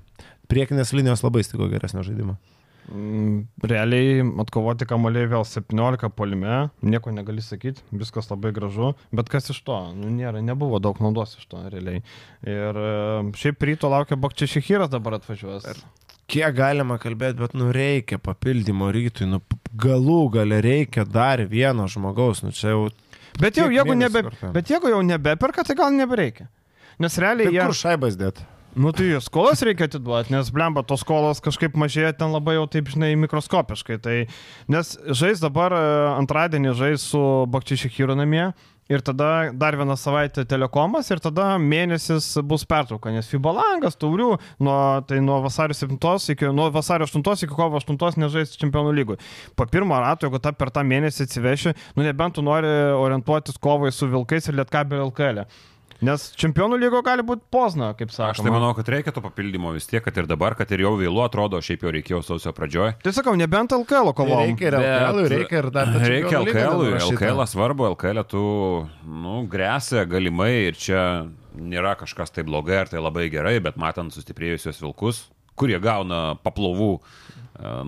priekinės 0.51 0.93
linijos 0.97 1.25
labai 1.25 1.47
stiko 1.47 1.71
geresnio 1.71 2.05
žaidimo. 2.07 2.37
Mm, 2.87 3.49
Realiai 3.67 4.21
atkovoti 4.43 4.87
kamuoliai 4.87 5.27
vėl 5.33 5.43
17 5.49 6.07
polime, 6.15 6.69
nieko 6.87 7.11
negali 7.11 7.43
sakyti, 7.43 7.83
viskas 7.91 8.31
labai 8.31 8.53
gražu, 8.55 8.93
bet 9.11 9.31
kas 9.33 9.51
iš 9.51 9.59
to? 9.67 9.79
Nu, 9.97 10.11
nėra, 10.15 10.39
nebuvo 10.45 10.79
daug 10.83 11.01
naudos 11.03 11.35
iš 11.41 11.49
to 11.51 11.65
realiai. 11.73 12.05
Ir 12.47 12.79
e, 12.79 12.93
šiaip 13.41 13.67
ryto 13.67 13.91
laukia 13.91 14.19
Bakčišihiras 14.23 14.93
dabar 14.93 15.19
atvažiuos. 15.19 15.67
Kiek 16.31 16.55
galima 16.55 16.99
kalbėti, 17.03 17.41
bet 17.43 17.59
nu 17.59 17.73
reikia 17.75 18.21
papildymo 18.23 18.93
rytui, 18.95 19.27
nu 19.31 19.43
galų 19.79 20.21
gale 20.39 20.63
reikia 20.63 21.05
dar 21.07 21.43
vieno 21.51 21.87
žmogaus, 21.91 22.45
nu 22.47 22.55
čia 22.55 22.73
jau... 22.75 22.87
Bet 23.43 23.59
jau 23.59 23.67
jeigu, 23.69 23.99
nebe, 23.99 24.23
kartuojam? 24.31 24.53
bet 24.55 24.71
jeigu 24.71 24.95
jau 24.95 25.03
nebeperka, 25.05 25.67
tai 25.67 25.75
gal 25.79 25.91
nebereikia. 25.95 26.47
Nes 27.03 27.19
realiai 27.21 27.51
Tai 27.51 27.59
jie... 27.59 27.65
kur 27.67 27.77
šaibas 27.83 28.15
dėt? 28.19 28.47
Nu 28.77 28.91
tai 28.93 29.17
skolas 29.25 29.63
reikia 29.65 29.87
atiduoti, 29.89 30.35
nes 30.35 30.51
blemba 30.53 30.83
tos 30.85 31.01
skolos 31.01 31.39
kažkaip 31.41 31.79
mažėja 31.81 32.11
ten 32.21 32.29
labai 32.29 32.59
jau 32.59 32.67
taip, 32.69 32.91
žinai, 32.93 33.15
mikroskopiškai. 33.23 33.97
Tai, 34.05 34.17
nes 34.69 34.91
žais 35.17 35.41
dabar 35.41 35.73
e, 35.73 35.85
antradienį 36.19 36.75
žais 36.77 37.07
su 37.09 37.21
Bakčišihiru 37.49 38.19
namie. 38.21 38.51
Ir 38.93 39.01
tada 39.03 39.49
dar 39.57 39.75
vieną 39.81 39.97
savaitę 39.99 40.45
telekomas 40.47 41.09
ir 41.11 41.19
tada 41.25 41.57
mėnesis 41.59 42.29
bus 42.47 42.63
pertrauka, 42.69 43.11
nes 43.11 43.27
FIBA 43.27 43.55
langas, 43.57 43.97
taurių, 43.99 44.29
nuo, 44.63 44.77
tai 45.09 45.23
nuo 45.25 45.41
vasario 45.43 45.75
7 45.75 45.97
iki, 46.37 46.53
nuo 46.55 46.69
vasario 46.71 47.09
8 47.09 47.25
iki 47.49 47.57
kovo 47.57 47.81
8 47.81 48.21
nežais 48.21 48.55
čempionų 48.61 48.93
lygų. 49.01 49.17
Po 49.57 49.67
pirmo 49.73 49.99
rato, 50.05 50.29
jeigu 50.29 50.39
ta 50.45 50.53
per 50.53 50.71
tą 50.71 50.85
mėnesį 50.85 51.25
atsiveši, 51.27 51.75
nu 51.97 52.05
nebent 52.07 52.37
tu 52.37 52.45
nori 52.45 52.71
orientuotis 52.93 53.57
kovai 53.57 53.91
su 53.91 54.07
Vilkais 54.13 54.53
ir 54.53 54.61
Lietkabelio 54.61 55.09
LKL. 55.09 55.43
-e. 55.47 55.76
Nes 56.05 56.27
čempionų 56.37 56.77
lygo 56.81 57.01
gali 57.05 57.25
būti 57.25 57.47
pozna, 57.53 57.93
kaip 57.97 58.11
sakoma. 58.13 58.35
Aš 58.35 58.43
tai 58.45 58.53
manau, 58.53 58.73
kad 58.77 58.91
reikia 58.93 59.15
to 59.17 59.23
papildymo 59.25 59.73
vis 59.73 59.89
tiek, 59.89 60.03
kad 60.05 60.19
ir 60.21 60.29
dabar, 60.29 60.57
kad 60.59 60.73
ir 60.77 60.85
jau 60.85 60.93
vėlu 61.01 61.23
atrodo, 61.25 61.61
šiaip 61.65 61.87
jau 61.87 61.93
reikėjo 61.95 62.21
sausio 62.27 62.53
pradžioje. 62.57 62.99
Tai 63.05 63.15
sakau, 63.17 63.37
nebent 63.39 63.73
LKL 63.73 64.13
kovom. 64.17 64.43
Reikia 64.45 64.69
ir 64.69 64.79
LKL, 64.81 65.23
reikia 65.33 65.63
ir 65.63 65.71
dar... 65.73 65.95
tą 65.95 66.03
Reikia 66.05 66.43
LKL. 66.43 66.85
LKL 67.09 67.47
svarbu, 67.49 67.89
LKL 67.95 68.27
tu, 68.29 68.45
nu, 69.07 69.39
grėsia 69.51 70.05
galimai 70.11 70.53
ir 70.67 70.77
čia 70.81 71.01
nėra 71.57 71.95
kažkas 71.97 72.35
tai 72.35 72.45
blogai 72.47 72.83
ar 72.83 72.93
tai 72.93 73.01
labai 73.01 73.31
gerai, 73.33 73.57
bet 73.65 73.81
matant 73.81 74.13
sustiprėjusios 74.13 74.83
vilkus, 74.85 75.25
kurie 75.57 75.79
gauna 75.81 76.37
paplovų 76.45 76.93
e, 76.97 77.01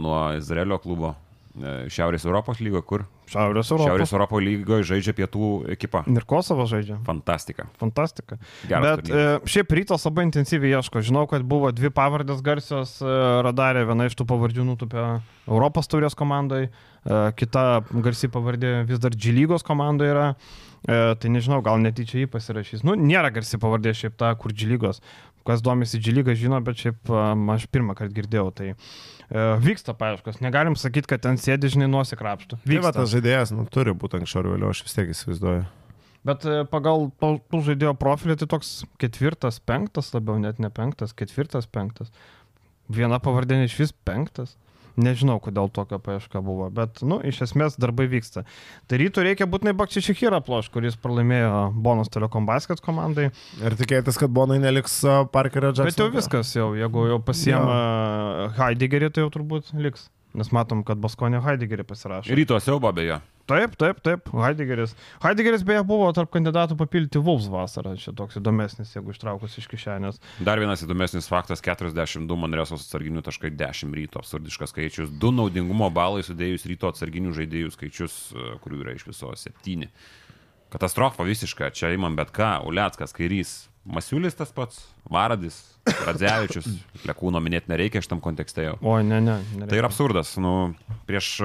nuo 0.00 0.22
Izraelio 0.38 0.80
klubo, 0.80 1.12
e, 1.58 1.90
Šiaurės 1.92 2.24
Europos 2.24 2.62
lygo, 2.64 2.80
kur 2.80 3.04
Šiaurės 3.28 3.70
Europos. 3.72 3.88
Šiaurės 3.90 4.12
Europos 4.14 4.44
lygoje 4.44 4.86
žaidžia 4.88 5.14
pietų 5.18 5.50
ekipa. 5.74 6.02
Ir 6.08 6.26
Kosovo 6.28 6.66
žaidžia. 6.70 6.98
Fantastika. 7.06 7.68
Fantastika. 7.80 8.38
Geras 8.68 8.86
Bet 8.86 9.02
e, 9.04 9.08
turnyras. 9.10 9.50
šiaip 9.54 9.74
rytas 9.78 10.06
labai 10.08 10.26
intensyviai 10.28 10.78
ieško. 10.78 11.02
Žinau, 11.08 11.26
kad 11.30 11.44
buvo 11.48 11.72
dvi 11.74 11.92
pavardės 11.94 12.40
garsios 12.44 12.96
e, 13.02 13.16
radarė, 13.46 13.84
viena 13.88 14.08
iš 14.08 14.16
tų 14.18 14.28
pavardžių 14.32 14.68
nutupė 14.70 15.04
Europos 15.48 15.90
taurės 15.90 16.16
komandai, 16.18 16.68
e, 16.68 17.20
kita 17.38 17.66
garsi 18.04 18.32
pavardė 18.32 18.80
vis 18.88 19.02
dar 19.02 19.16
G 19.16 19.34
lygos 19.36 19.66
komandoje 19.66 20.16
yra. 20.16 20.32
E, 20.86 21.14
tai 21.18 21.30
nežinau, 21.34 21.58
gal 21.64 21.80
netyčia 21.82 22.22
jį 22.22 22.28
pasirašys. 22.30 22.84
Nu, 22.86 22.94
nėra 22.94 23.32
garsi 23.34 23.58
pavardė 23.60 23.94
šiaip 23.98 24.14
ta, 24.20 24.30
kur 24.38 24.54
G 24.54 24.68
lygos. 24.70 25.02
Kas 25.48 25.62
domisi 25.64 25.98
G 25.98 26.12
lygą 26.14 26.36
žino, 26.38 26.60
bet 26.64 26.78
šiaip 26.84 27.10
e, 27.10 27.22
aš 27.54 27.66
pirmą 27.72 27.96
kartą 27.98 28.14
girdėjau. 28.14 28.52
Tai 28.54 28.68
e, 28.70 28.76
vyksta 29.30 29.94
paieškos. 29.98 30.40
Negalim 30.44 30.76
sakyti, 30.78 31.10
kad 31.10 31.24
ten 31.24 31.40
sėdi, 31.40 31.70
žinai, 31.74 31.88
nuosikrapštų. 31.92 32.60
Tai 32.64 32.78
va, 32.84 32.92
tas 32.96 33.10
žaidėjas, 33.12 33.52
nu, 33.56 33.66
turi 33.72 33.92
būti 33.92 34.20
anksčiau 34.20 34.44
ar 34.44 34.52
vėliau, 34.54 34.72
aš 34.72 34.84
vis 34.86 34.96
tiek 34.96 35.12
įsivaizduoju. 35.12 35.66
Bet 36.28 36.44
e, 36.48 36.62
pagal 36.68 37.08
tų 37.20 37.60
žaidėjo 37.66 37.94
profilį 38.00 38.38
tai 38.40 38.48
toks 38.50 38.72
ketvirtas, 39.00 39.60
penktas, 39.64 40.10
labiau 40.16 40.40
net 40.42 40.58
ne 40.62 40.70
penktas, 40.74 41.14
ketvirtas, 41.16 41.68
penktas. 41.70 42.10
Viena 42.88 43.20
pavardė 43.22 43.60
iš 43.64 43.76
vis 43.82 43.92
penktas. 44.08 44.56
Nežinau, 44.98 45.36
kodėl 45.42 45.70
tokia 45.70 46.00
paieška 46.02 46.42
buvo, 46.42 46.66
bet, 46.74 47.00
nu, 47.06 47.20
iš 47.22 47.44
esmės 47.46 47.76
darbai 47.78 48.08
vyksta. 48.10 48.42
Tai 48.90 48.98
rytų 48.98 49.22
reikia 49.28 49.46
būtinai 49.50 49.76
Bakčišichyrą 49.78 50.40
ploš, 50.42 50.72
kuris 50.74 50.98
pralaimėjo 50.98 51.68
Bonus 51.86 52.10
Telekom 52.10 52.48
Basket 52.48 52.82
komandai. 52.82 53.28
Ir 53.62 53.78
tikėtis, 53.78 54.18
kad 54.18 54.34
Bonai 54.34 54.58
neliks 54.62 54.98
Parkerio 55.30 55.70
Jacksono. 55.70 55.92
Bet 55.92 56.02
jau 56.02 56.10
viskas, 56.16 56.52
jau, 56.56 56.68
jeigu 56.78 57.06
jau 57.12 57.22
pasiema 57.22 57.78
Heideggerį, 58.58 59.12
tai 59.14 59.26
jau 59.26 59.32
turbūt 59.38 59.70
liks. 59.78 60.08
Nes 60.38 60.50
matom, 60.52 60.82
kad 60.86 60.98
Baskonė 61.00 61.40
Heideggerį 61.46 61.86
pasirašė. 61.88 62.34
Ryto 62.36 62.58
siaubo 62.60 62.90
beje. 62.94 63.22
Taip, 63.48 63.78
taip, 63.80 64.00
taip, 64.04 64.26
Heideggeris. 64.36 64.92
Heideggeris 65.22 65.62
beje 65.64 65.80
buvo 65.88 66.10
tarp 66.12 66.28
kandidatų 66.34 66.76
papildyti 66.76 67.20
Vulfs 67.24 67.46
vasarą, 67.48 67.94
čia 67.96 68.12
toks 68.16 68.36
įdomesnis, 68.36 68.90
jeigu 68.92 69.14
ištraukus 69.14 69.54
iš 69.56 69.68
kišenės. 69.72 70.18
Dar 70.44 70.60
vienas 70.60 70.82
įdomesnis 70.84 71.30
faktas- 71.30 71.62
42 71.64 72.36
Manresos 72.36 72.84
atsarginių 72.84 73.22
taškai 73.24 73.54
10 73.56 73.94
ryto, 73.96 74.20
absurdiškas 74.20 74.74
skaičius, 74.74 75.08
2 75.08 75.32
naudingumo 75.32 75.88
balai 75.88 76.20
sudėjus 76.20 76.68
ryto 76.68 76.92
atsarginių 76.92 77.32
žaidėjų 77.32 77.72
skaičius, 77.72 78.18
e, 78.36 78.58
kurių 78.60 78.84
yra 78.84 78.94
iš 78.94 79.06
viso 79.08 79.32
7. 79.32 79.88
Katastrofa 80.68 81.24
visiška, 81.24 81.72
čia 81.72 81.96
įmam 81.96 82.14
bet 82.16 82.30
ką, 82.30 82.66
Uliackas, 82.68 83.14
Kairys, 83.16 83.68
Masiulis 83.88 84.34
tas 84.36 84.52
pats, 84.52 84.82
Varadis, 85.08 85.78
Radzevičius, 86.04 86.68
Lekūno 87.08 87.40
minėti 87.40 87.72
nereikia 87.72 88.02
šitam 88.04 88.20
kontekste 88.20 88.66
jau. 88.66 88.76
Oi, 88.82 89.02
ne, 89.02 89.22
ne. 89.24 89.38
nereikia. 89.54 89.70
Tai 89.70 89.78
yra 89.78 89.88
absurdas. 89.88 90.36
Nu, 90.36 90.74
prieš 91.08 91.40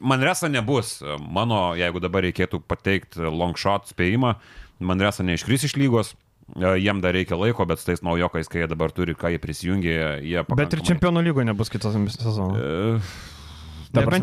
Manresa 0.00 0.48
nebus. 0.48 0.98
Mano, 1.20 1.74
jeigu 1.78 2.00
dabar 2.00 2.22
reikėtų 2.26 2.60
pateikti 2.68 3.24
long 3.28 3.56
shot 3.58 3.88
spėjimą, 3.90 4.34
Manresa 4.80 5.24
neiškris 5.26 5.64
iš 5.70 5.76
lygos. 5.76 6.14
E, 6.56 6.76
Jiem 6.80 7.00
dar 7.04 7.12
reikia 7.12 7.36
laiko, 7.36 7.66
bet 7.68 7.78
su 7.82 7.90
tais 7.90 8.00
naujokais, 8.00 8.48
kai 8.48 8.62
jie 8.62 8.68
dabar 8.70 8.92
turi, 8.94 9.12
ką 9.18 9.34
jie 9.34 9.38
prisijungė, 9.42 9.96
jie 10.24 10.38
Bet 10.38 10.48
ir 10.48 10.54
pakankamai- 10.54 10.86
čempionų 10.88 11.24
lygoje 11.26 11.44
nebus 11.50 11.68
kitas 11.68 11.92
sezonas. 11.92 12.56
E, 12.56 13.00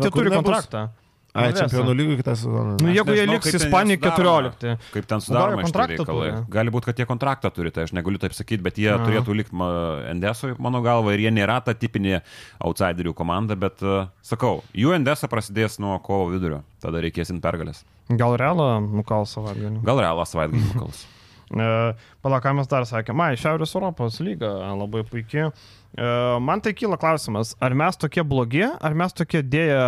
jau 0.08 0.12
kur 0.14 0.24
turi 0.24 0.30
nebus? 0.34 0.42
kontraktą. 0.50 0.88
Ai, 1.36 1.50
Manresa. 1.50 1.66
čempionų 1.66 1.94
lygų 1.98 2.16
kitą 2.22 2.34
sezoną. 2.40 2.76
Nu, 2.80 2.92
jeigu 2.96 3.16
jie 3.16 3.26
liks 3.28 3.50
sudaroma. 3.52 3.96
14. 4.00 4.76
Kaip 4.94 5.08
ten 5.10 5.24
sudaroma 5.24 5.66
šitie 5.66 5.86
reikalai. 5.92 6.28
turi? 6.32 6.44
Gali 6.56 6.72
būti, 6.72 6.88
kad 6.88 7.02
jie 7.02 7.06
kontraktą 7.08 7.50
turi, 7.52 7.72
tai 7.74 7.84
aš 7.86 7.92
negaliu 7.96 8.20
taip 8.22 8.36
sakyti, 8.36 8.62
bet 8.64 8.80
jie 8.80 8.88
Aha. 8.94 9.02
turėtų 9.04 9.36
likti 9.36 9.68
Endesui, 10.10 10.54
mano 10.62 10.80
galva, 10.84 11.12
ir 11.14 11.26
jie 11.26 11.34
nėra 11.34 11.58
ta 11.66 11.74
tipinė 11.76 12.22
outsiderių 12.64 13.12
komanda, 13.16 13.58
bet 13.58 13.84
uh, 13.84 14.08
sakau, 14.24 14.62
jų 14.76 14.96
Endesa 14.96 15.28
prasidės 15.28 15.76
nuo 15.82 15.98
kovo 16.04 16.30
vidurio, 16.32 16.62
tada 16.82 17.04
reikėsim 17.04 17.42
pergalės. 17.44 17.84
Gal 18.08 18.38
realą 18.40 18.78
nukal 18.86 19.28
savaitgalį. 19.28 19.82
Gal 19.86 20.02
realą 20.06 20.26
savaitgalį 20.28 20.72
nukals. 20.72 21.04
E, 21.46 21.94
Pala, 22.26 22.40
ką 22.42 22.56
mes 22.58 22.66
dar 22.66 22.82
sakėme, 22.88 23.22
ai, 23.22 23.36
Šiaurės 23.38 23.70
Europos 23.76 24.16
lyga 24.18 24.48
labai 24.74 25.04
puikiai. 25.06 25.52
E, 25.96 26.38
Man 26.40 26.60
tai 26.60 26.74
kyla 26.76 26.98
klausimas, 27.00 27.54
ar 27.60 27.72
mes 27.74 27.96
tokie 27.96 28.22
blogi, 28.24 28.64
ar 28.64 28.94
mes 28.94 29.14
tokie 29.16 29.40
dėję 29.40 29.78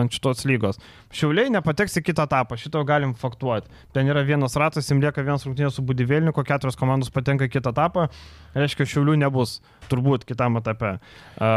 ant 0.00 0.14
šitos 0.14 0.46
lygos. 0.48 0.80
Šiauliai 1.12 1.52
nepateks 1.52 2.00
į 2.00 2.04
kitą 2.06 2.24
etapą, 2.28 2.56
šito 2.60 2.80
galim 2.88 3.12
faktuoti. 3.16 3.68
Ten 3.92 4.08
yra 4.08 4.24
vienas 4.24 4.56
ratas, 4.60 4.88
jim 4.88 5.02
lieka 5.04 5.24
vienas 5.24 5.44
rungtynės 5.44 5.76
su 5.76 5.84
Budivėlniku, 5.84 6.44
keturios 6.48 6.76
komandos 6.80 7.12
patenka 7.12 7.48
į 7.48 7.52
kitą 7.52 7.74
etapą, 7.76 8.08
reiškia, 8.56 8.88
Šiaulių 8.88 9.18
nebus, 9.20 9.58
turbūt 9.92 10.24
kitam 10.28 10.56
etape. 10.60 10.96
E, 10.96 11.52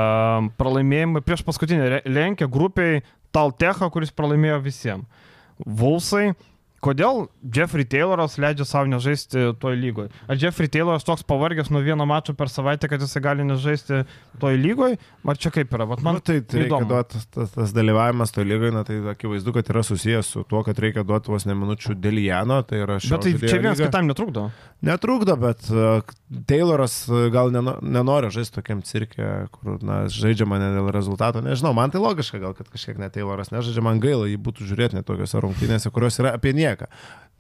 Pralaimėjimai 0.60 1.24
prieš 1.24 1.46
paskutinį 1.48 2.04
lenkia 2.12 2.52
grupiai 2.52 3.04
Taltecha, 3.32 3.88
kuris 3.88 4.12
pralaimėjo 4.12 4.60
visiems. 4.66 5.28
Vulsai, 5.62 6.34
Kodėl 6.82 7.28
Jeffrey 7.46 7.86
Tayloras 7.86 8.40
leidžia 8.42 8.66
savo 8.66 8.90
nežaisti 8.90 9.52
toj 9.62 9.76
lygoje? 9.78 10.10
Ar 10.26 10.40
Jeffrey 10.42 10.70
Tayloras 10.72 11.06
toks 11.06 11.22
pavargęs 11.30 11.70
nuo 11.70 11.84
vieno 11.86 12.08
mačo 12.10 12.34
per 12.34 12.50
savaitę, 12.50 12.90
kad 12.90 13.04
jisai 13.04 13.22
gali 13.22 13.46
nežaisti 13.46 14.00
toj 14.42 14.58
lygoje? 14.58 14.98
Ar 15.22 15.38
čia 15.38 15.52
kaip 15.54 15.76
yra? 15.78 15.86
Vat 15.92 16.02
man 16.02 16.18
nu, 16.18 16.24
tai, 16.26 16.40
tai 16.42 16.64
reikia 16.64 16.88
duoti, 16.90 17.22
tas, 17.36 17.52
tas, 17.54 17.76
dalyvavimas 17.78 18.34
toje 18.34 18.50
lygoje, 18.50 18.74
na, 18.74 18.82
tai 18.88 18.98
akivaizdu, 19.14 19.54
kad 19.54 19.70
yra 19.70 19.84
susijęs 19.86 20.32
su 20.34 20.42
tuo, 20.50 20.64
kad 20.66 20.82
reikia 20.82 21.04
duoti 21.06 21.30
vos 21.30 21.46
ne 21.46 21.54
minučių 21.60 21.94
Delijano, 22.02 22.64
tai 22.66 22.82
Bet 22.90 23.28
tai 23.28 23.36
čia 23.38 23.62
vienas 23.62 23.78
kitam 23.78 24.10
netrukdo. 24.10 24.48
Netrukdo, 24.82 25.38
bet 25.38 25.70
uh, 25.70 26.02
Tayloras 26.50 27.04
uh, 27.12 27.28
gal 27.34 27.54
neno, 27.54 27.76
nenori 27.86 28.34
žaisti 28.34 28.58
tokiam 28.58 28.82
cirke, 28.82 29.30
kur 29.54 29.78
na, 29.86 30.02
žaidžiama 30.10 30.58
ne 30.58 30.74
dėl 30.80 30.90
rezultato. 30.96 31.46
Nežinau, 31.46 31.76
man 31.78 31.94
tai 31.94 32.02
logiška 32.02 32.42
gal, 32.42 32.58
kad 32.58 32.74
kažkiek 32.74 32.98
net 32.98 33.14
Tayloras 33.14 33.54
nežaidžia, 33.54 33.86
man 33.86 34.02
gaila 34.02 34.26
jį 34.32 34.42
būtų 34.42 34.66
žiūrėti 34.72 34.98
net 34.98 35.06
tokiuose 35.06 35.46
rungtynėse, 35.46 35.94
kurios 35.94 36.18
yra 36.24 36.34
apie 36.40 36.58
nieką. 36.58 36.71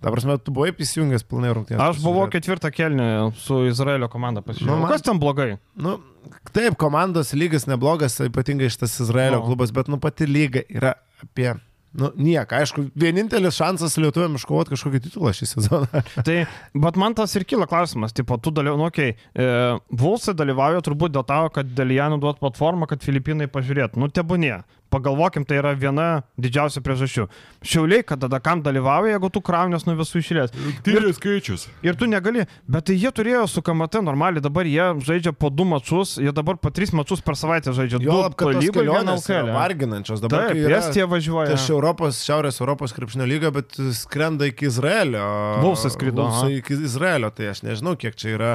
Ta 0.02 0.10
prasme, 0.10 0.34
tu 0.42 0.50
buvai 0.50 0.72
įsijungęs 0.74 1.24
pilnai 1.30 1.52
rungtynės. 1.54 1.82
Aš 1.92 2.00
buvau 2.02 2.26
ketvirtą 2.34 2.72
kelnį 2.74 3.08
su 3.38 3.60
Izraelio 3.70 4.08
komanda 4.10 4.42
pasižiūrėjau. 4.42 4.66
Nu, 4.74 4.80
Nu, 4.80 4.82
man- 4.88 4.92
Kas 4.92 5.04
ten 5.06 5.20
blogai? 5.22 5.60
Nu, 5.78 6.00
taip, 6.52 6.76
komandos 6.82 7.34
lygis 7.38 7.68
neblogas, 7.70 8.18
ypatingai 8.26 8.72
šitas 8.74 9.00
Izraelio 9.00 9.44
O. 9.44 9.46
klubas, 9.46 9.70
bet 9.72 9.88
nu 9.88 10.00
pati 10.02 10.26
lyga 10.26 10.64
yra 10.70 10.96
apie... 11.22 11.54
Nu, 11.94 12.08
nieko, 12.16 12.56
aišku, 12.56 12.86
vienintelis 12.96 13.58
šansas 13.60 13.98
lietuviam 14.00 14.38
iškovoti 14.40 14.72
kažkokį 14.72 15.02
titulą 15.04 15.34
šį 15.36 15.48
sezoną. 15.50 16.02
Tai, 16.28 16.38
bet 16.86 16.96
man 16.96 17.14
tas 17.14 17.36
ir 17.36 17.44
kyla 17.44 17.68
klausimas, 17.68 18.14
tipo, 18.16 18.38
tu 18.40 18.50
dalyvauji, 18.56 18.80
nu, 18.80 18.86
okei, 18.88 19.10
okay, 19.12 19.44
e, 19.44 19.98
Vulsai 20.00 20.34
dalyvauja 20.34 20.80
turbūt 20.88 21.12
dėl 21.12 21.26
to, 21.28 21.42
kad 21.52 21.74
Delijanų 21.76 22.22
duot 22.24 22.40
platformą, 22.40 22.88
kad 22.88 23.04
Filipinai 23.04 23.50
pažiūrėtų. 23.52 24.00
Nu, 24.00 24.08
tebūnie. 24.08 24.64
Pagalvokim, 24.92 25.46
tai 25.48 25.62
yra 25.62 25.72
viena 25.78 26.08
didžiausia 26.42 26.82
priežasčių. 26.84 27.28
Šiauliai, 27.64 28.04
kad 28.04 28.20
tada 28.24 28.42
kam 28.44 28.60
dalyvauja, 28.66 29.14
jeigu 29.16 29.30
tu 29.32 29.42
kraunės 29.46 29.86
nuo 29.88 29.96
visų 30.00 30.20
išėlės. 30.20 30.52
Tyriai 30.84 31.14
skaičius. 31.16 31.68
Ir 31.86 31.96
tu 32.00 32.10
negali, 32.12 32.44
bet 32.68 32.90
tai 32.90 32.98
jie 33.00 33.12
turėjo 33.16 33.46
su 33.50 33.64
KMT 33.64 34.04
normaliai, 34.04 34.44
dabar 34.44 34.68
jie 34.68 34.90
žaidžia 35.08 35.32
po 35.32 35.50
du 35.54 35.64
mačus, 35.70 36.18
jie 36.20 36.34
dabar 36.36 36.60
po 36.60 36.74
tris 36.76 36.92
mačus 36.98 37.24
per 37.24 37.40
savaitę 37.40 37.72
žaidžia. 37.78 38.02
Jo, 38.04 38.20
kad 38.36 38.60
kelionės 38.60 39.26
yra 39.30 39.42
LKL. 39.46 39.56
varginančios. 39.56 40.24
Dabar 40.24 40.50
Taip, 40.52 40.60
yra 40.66 40.82
Estija 40.84 41.08
važiuoja. 41.12 41.56
iš 41.56 41.70
Europos, 41.72 42.20
Šiaurės 42.28 42.60
Europos 42.62 42.92
krepšinio 42.98 43.30
lyga, 43.30 43.52
bet 43.56 43.80
skrenda 43.96 44.50
iki 44.52 44.68
Izraelio. 44.68 45.24
Vulsai 45.64 45.94
skrido, 45.96 46.28
Vulsai 46.28 46.60
iki 46.60 46.76
Izraelio, 46.84 47.32
tai 47.32 47.54
aš 47.56 47.64
nežinau, 47.64 47.96
kiek 47.96 48.20
čia 48.20 48.36
yra 48.36 48.52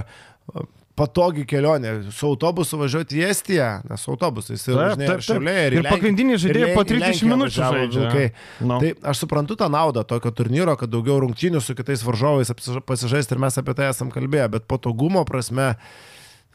patogi 0.97 1.45
kelionė. 1.49 1.93
Su 2.15 2.31
autobusu 2.33 2.79
važiuoti 2.81 3.21
į 3.21 3.27
Estiją, 3.29 3.69
nes 3.91 4.07
autobusais 4.11 4.65
ir 4.67 4.79
važinėja 4.79 5.19
taip, 5.21 5.47
ir. 5.53 5.79
Ir 5.79 5.89
pagrindiniai 5.91 6.41
žaidėjai 6.41 6.73
po 6.77 6.85
30 6.89 7.31
minučių 7.33 7.71
žaidžia. 7.77 8.09
Kai, 8.15 8.27
Nu. 8.67 8.81
Tai 8.81 8.93
aš 9.13 9.23
suprantu 9.25 9.57
tą 9.59 9.69
naudą 9.73 10.05
tokio 10.09 10.33
turnyro, 10.35 10.75
kad 10.81 10.91
daugiau 10.91 11.19
rungtynių 11.23 11.61
su 11.63 11.77
kitais 11.77 12.03
varžovais 12.07 12.51
pasižaisti 12.89 13.37
ir 13.37 13.43
mes 13.43 13.59
apie 13.61 13.75
tai 13.77 13.91
esam 13.93 14.11
kalbėję, 14.15 14.49
bet 14.57 14.69
patogumo 14.71 15.25
prasme 15.29 15.75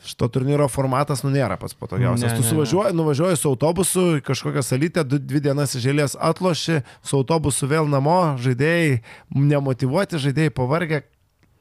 šito 0.05 0.27
turnyro 0.33 0.65
formatas 0.71 1.21
nu 1.21 1.29
nėra 1.33 1.59
pats 1.61 1.77
patogiausias. 1.77 2.33
Ne, 2.33 2.39
tu 2.39 2.47
suvažiuoji, 2.47 2.95
nuvažiuoji 2.97 3.37
su 3.37 3.51
autobusu 3.51 4.05
kažkokią 4.25 4.63
salytę, 4.65 5.05
du, 5.05 5.19
dvi 5.21 5.43
dienas 5.45 5.75
eilės 5.77 6.17
atloši, 6.17 6.81
su 7.05 7.19
autobusu 7.19 7.69
vėl 7.69 7.89
namo, 7.89 8.35
žaidėjai 8.41 9.01
nemotivuoti, 9.37 10.21
žaidėjai 10.25 10.55
pavargę. 10.57 11.03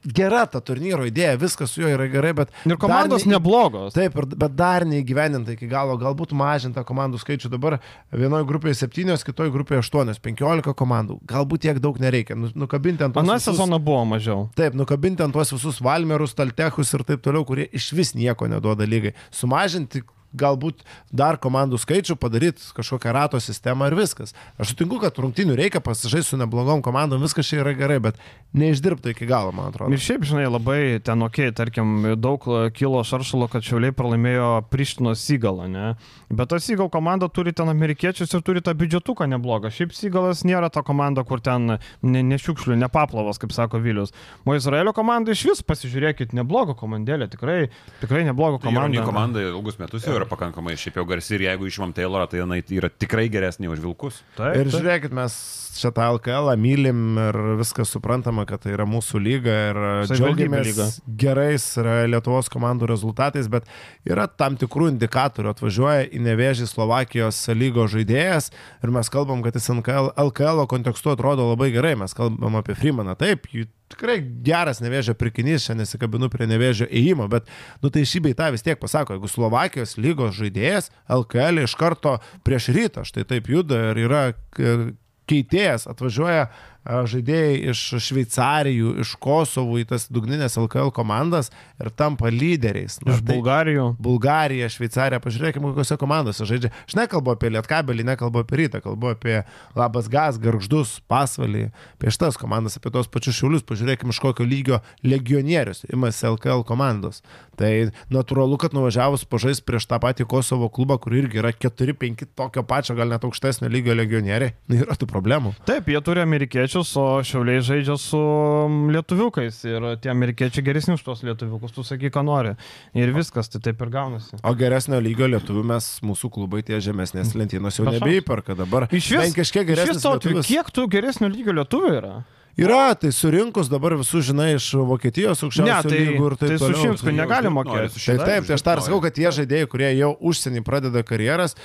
Gera 0.01 0.45
ta 0.49 0.57
turnyro 0.65 1.05
idėja, 1.05 1.35
viskas 1.37 1.69
su 1.75 1.83
juo 1.83 1.89
yra 1.93 2.07
gerai, 2.09 2.31
bet... 2.33 2.49
Ir 2.65 2.77
komandos 2.81 3.25
ne- 3.27 3.35
neblogos. 3.35 3.93
Taip, 3.93 4.15
bet 4.33 4.55
dar 4.57 4.81
neįgyveninta 4.89 5.53
iki 5.53 5.67
galo, 5.69 5.93
galbūt 6.01 6.33
mažinta 6.33 6.81
komandų 6.87 7.19
skaičių. 7.21 7.51
Dabar 7.53 7.77
vienoje 8.09 8.47
grupėje 8.49 8.79
7, 8.81 9.13
kitoje 9.29 9.53
grupėje 9.53 9.83
8, 9.85 10.15
15 10.25 10.73
komandų. 10.79 11.19
Galbūt 11.29 11.67
tiek 11.67 11.79
daug 11.83 11.99
nereikia. 12.01 12.33
Nu- 12.39 12.49
Nukabinti 12.65 13.05
ant 13.05 13.17
Aną 13.21 13.37
sezoną 13.41 13.77
buvo 13.81 14.01
mažiau. 14.09 14.47
Taip, 14.57 14.73
nukabinti 14.73 15.21
ant 15.21 15.33
tuos 15.37 15.53
visus 15.53 15.77
Valmerus, 15.85 16.33
Taltechus 16.33 16.93
ir 16.97 17.03
taip 17.05 17.21
toliau, 17.21 17.45
kurie 17.45 17.67
iš 17.71 17.91
vis 17.93 18.15
nieko 18.17 18.49
neduoda 18.49 18.87
lygai. 18.89 19.13
Sumažinti 19.29 20.01
galbūt 20.37 20.83
dar 21.11 21.37
komandų 21.41 21.79
skaičių, 21.81 22.15
padaryti 22.19 22.63
kažkokią 22.75 23.13
rato 23.15 23.39
sistemą 23.41 23.89
ir 23.91 23.97
viskas. 23.99 24.35
Aš 24.61 24.73
sutinku, 24.73 24.99
kad 25.01 25.17
rungtinių 25.19 25.57
reikia 25.59 25.81
pasižaisti 25.83 26.35
su 26.35 26.39
neblogom 26.39 26.83
komandom, 26.85 27.23
viskas 27.23 27.49
čia 27.49 27.61
yra 27.63 27.73
gerai, 27.77 27.99
bet 28.03 28.19
neišdirbta 28.57 29.13
iki 29.13 29.27
galo, 29.29 29.51
man 29.55 29.71
atrodo. 29.71 29.91
Ir 29.95 30.01
šiaip, 30.01 30.25
žinai, 30.27 30.47
labai 30.51 30.99
ten, 31.03 31.23
okei, 31.25 31.49
okay, 31.49 31.55
tarkim, 31.55 31.93
daug 32.19 32.45
kilo 32.75 33.03
šaršalo, 33.07 33.47
kad 33.51 33.65
šiauliai 33.65 33.95
pralaimėjo 33.95 34.49
Prištino 34.71 35.15
Sygalą, 35.19 35.67
ne? 35.71 35.93
Bet 36.31 36.51
ta 36.51 36.59
Sygal 36.63 36.91
komanda 36.91 37.27
turi 37.31 37.53
ten 37.55 37.71
amerikiečius 37.71 38.31
ir 38.35 38.43
turi 38.45 38.63
tą 38.63 38.75
biudžetuką 38.77 39.27
neblogą. 39.31 39.71
Šiaip 39.73 39.95
Sygalas 39.95 40.45
nėra 40.47 40.71
ta 40.71 40.83
komanda, 40.87 41.23
kur 41.27 41.43
ten 41.43 41.75
ne, 41.75 42.23
nešiukšlių, 42.31 42.77
nepaplavas, 42.85 43.39
kaip 43.41 43.55
sako 43.55 43.81
Vilius. 43.83 44.15
O 44.47 44.55
Izraelio 44.55 44.93
komanda 44.95 45.35
iš 45.35 45.45
vis 45.49 45.63
pasižiūrėkit, 45.67 46.35
neblogo 46.37 46.75
komandėlė, 46.79 47.27
tikrai, 47.31 47.59
tikrai 48.03 48.23
neblogo 48.27 48.61
Komanda. 48.61 49.03
komanda. 49.03 49.05
komanda 49.07 49.41
ilgus 49.41 49.79
metus 49.79 50.05
jau 50.05 50.15
yra 50.15 50.20
pakankamai 50.29 50.75
šiaip 50.79 50.97
jau 50.99 51.05
garsi 51.09 51.35
ir 51.37 51.45
jeigu 51.47 51.67
išimam 51.69 51.93
Taylorą, 51.95 52.27
tai 52.29 52.41
jinai 52.41 52.61
yra 52.77 52.89
tikrai 52.89 53.27
geresnė 53.33 53.69
už 53.71 53.81
Vilkus. 53.83 54.21
Taip, 54.37 54.55
Ir 54.57 54.67
taip. 54.69 54.75
žiūrėkit, 54.75 55.15
mes 55.15 55.35
čia 55.71 55.91
tą 55.95 56.03
LKL 56.17 56.49
mylim 56.59 57.15
ir 57.21 57.37
viskas 57.61 57.89
suprantama, 57.95 58.43
kad 58.45 58.59
tai 58.65 58.73
yra 58.75 58.83
mūsų 58.85 59.21
lyga 59.23 59.53
ir 59.71 59.79
Savivaldybių 60.09 60.59
lyga. 60.65 60.87
džiaugiamės 60.87 60.97
gerais 61.23 61.65
yra 61.79 61.93
Lietuvos 62.11 62.49
komandų 62.51 62.89
rezultatais, 62.91 63.47
bet 63.47 63.65
yra 64.05 64.27
tam 64.27 64.57
tikrų 64.59 64.89
indikatorių. 64.93 65.53
Atvažiuoja 65.55 66.09
į 66.11 66.19
Nevežį 66.27 66.67
Slovakijos 66.67 67.39
lygos 67.55 67.93
žaidėjas 67.95 68.51
ir 68.83 68.91
mes 68.91 69.09
kalbam, 69.09 69.41
kad 69.45 69.55
jis 69.55 69.69
LKL, 69.71 70.11
LKL 70.27 70.65
kontekstu 70.67 71.13
atrodo 71.15 71.47
labai 71.53 71.71
gerai. 71.71 71.95
Mes 71.95 72.13
kalbam 72.13 72.59
apie 72.59 72.75
Freemaną. 72.75 73.15
Taip, 73.15 73.47
jų 73.55 73.67
tikrai 73.93 74.17
geras 74.45 74.79
nevėžio 74.83 75.13
pirkinys, 75.19 75.65
šiandien 75.67 75.85
nesikabinu 75.85 76.29
prie 76.33 76.47
nevėžio 76.49 76.87
įėjimo, 76.89 77.27
bet 77.31 77.49
nu 77.83 77.91
tai 77.93 78.03
šį 78.07 78.23
beitą 78.29 78.49
vis 78.55 78.63
tiek 78.65 78.79
pasako, 78.81 79.17
jeigu 79.17 79.29
Slovakijos 79.31 79.97
lygos 80.01 80.35
žaidėjas 80.39 80.91
LKL 81.11 81.63
iš 81.67 81.75
karto 81.79 82.17
prieš 82.47 82.71
rytą 82.75 83.05
štai 83.07 83.27
taip 83.29 83.49
juda 83.51 83.91
ir 83.91 84.03
yra 84.07 84.23
k- 84.55 84.91
keitėjas 85.31 85.85
atvažiuoja 85.87 86.47
a, 86.47 86.51
žaidėjai 86.85 87.57
iš 87.71 87.81
Šveicarijų, 88.01 88.93
iš 89.03 89.11
Kosovų 89.21 89.81
į 89.83 89.87
tas 89.91 90.07
dugninės 90.09 90.55
LKL 90.57 90.89
komandas 90.95 91.51
ir 91.81 91.91
tampa 91.93 92.31
lyderiais. 92.33 92.97
Na, 93.05 93.13
Iš 93.13 93.21
tai- 93.21 93.35
Bulgarijų. 93.35 93.85
Bulgarija, 94.01 94.69
Šveicarija, 94.69 95.19
pažiūrėkime, 95.21 95.69
kokiuose 95.71 95.97
komandose 96.01 96.45
žaidžia. 96.49 96.71
Aš 96.87 96.95
nekalbu 96.97 97.35
apie 97.35 97.51
Lietkabelį, 97.53 98.03
nekalbu 98.11 98.41
apie 98.41 98.57
Rytą, 98.63 98.81
kalbu 98.81 99.11
apie 99.13 99.43
Labas 99.75 100.09
Gas, 100.09 100.39
Garždus, 100.41 100.99
Pasvalį, 101.07 101.71
apie 101.99 102.09
šitas 102.09 102.37
komandas, 102.41 102.77
apie 102.77 102.89
tos 102.91 103.07
pačius 103.07 103.37
šiulius, 103.37 103.61
pažiūrėkime, 103.63 104.09
iš 104.09 104.19
kokio 104.19 104.43
lygio 104.45 104.81
legionierius 105.05 105.85
imasi 105.93 106.25
LKL 106.31 106.63
komandos. 106.65 107.21
Tai 107.61 107.91
natūralu, 108.09 108.57
kad 108.57 108.73
nuvažiavus 108.73 109.23
pažais 109.29 109.61
prieš 109.61 109.85
tą 109.85 109.99
patį 110.01 110.25
Kosovo 110.25 110.69
klubą, 110.73 110.97
kur 111.01 111.13
irgi 111.13 111.37
yra 111.43 111.51
4-5 111.53 112.25
tokio 112.35 112.63
pačio, 112.65 112.95
gal 112.97 113.11
net 113.11 113.21
aukštesnio 113.27 113.69
lygio 113.69 113.93
legionieriai, 113.93 114.55
na, 114.71 114.79
yra 114.81 114.95
tų 114.97 115.05
problemų. 115.11 115.53
Taip, 115.67 115.85
jie 115.91 116.01
turi 116.01 116.23
amerikiečius, 116.71 116.95
o 116.97 117.21
šiauliai 117.23 117.61
žaidžia 117.61 117.97
su 117.99 118.17
mm, 118.17 118.91
lietuviukais. 118.95 119.63
Ir 119.65 119.87
tie 120.01 120.11
amerikiečiai 120.11 120.63
geresni 120.63 120.95
už 120.95 121.03
tos 121.03 121.23
lietuviukus, 121.23 121.71
tu 121.71 121.83
sakai, 121.83 122.11
ką 122.11 122.23
nori. 122.23 122.55
Ir 122.93 123.11
viskas, 123.13 123.49
tai 123.49 123.61
taip 123.61 123.81
ir 123.81 123.91
gaunasi. 123.91 124.39
O 124.43 124.53
geresnio 124.55 124.99
lygio 125.01 125.27
lietuvių 125.27 125.63
mes, 125.63 125.99
mūsų 126.03 126.31
klubai 126.31 126.63
tie 126.63 126.79
žemesnės 126.79 127.35
lentynos 127.35 127.79
jau 127.79 127.87
nebeįperka 127.89 128.55
dabar. 128.55 128.87
Iš 128.91 129.11
vis, 129.17 129.35
kažkiek 129.35 129.67
geresnis 129.67 130.03
tau, 130.03 130.15
lietuvis. 130.15 130.47
kiek 130.47 130.71
tų 130.71 130.87
geresnio 130.91 131.31
lygio 131.31 131.55
lietuvių 131.61 131.97
yra? 131.97 132.15
Yra, 132.59 132.91
tai 132.99 133.13
surinkus 133.15 133.69
dabar 133.71 133.95
visus, 133.95 134.25
žinai, 134.27 134.57
iš 134.57 134.73
Vokietijos 134.75 135.39
Ne, 135.39 135.47
aukščiausio 135.47 135.87
tai, 135.87 135.99
lygų 136.09 136.25
ir 136.27 136.33
taip 136.35 136.49
tai 136.49 136.57
su 136.57 136.65
toliau. 136.65 136.81
Šimsku 136.83 137.07
tai 137.07 137.13
jau 137.13 137.19
negali 137.21 137.47
uždirbti 137.47 137.55
mokėti. 137.55 137.93
su 137.93 137.95
Tai 137.95 138.03
šita, 138.03 138.25
taip, 138.27 138.47
tai 138.49 138.57
aš 138.57 138.65
dar 138.67 138.81
sakau, 138.83 138.99
kad 139.05 139.15
tie 139.15 139.31
žaidėjai, 139.37 139.69
kurie 139.71 139.91
jau 139.95 140.09
užsienį 140.31 140.63
pradeda 140.67 141.03
karjeras, 141.07 141.55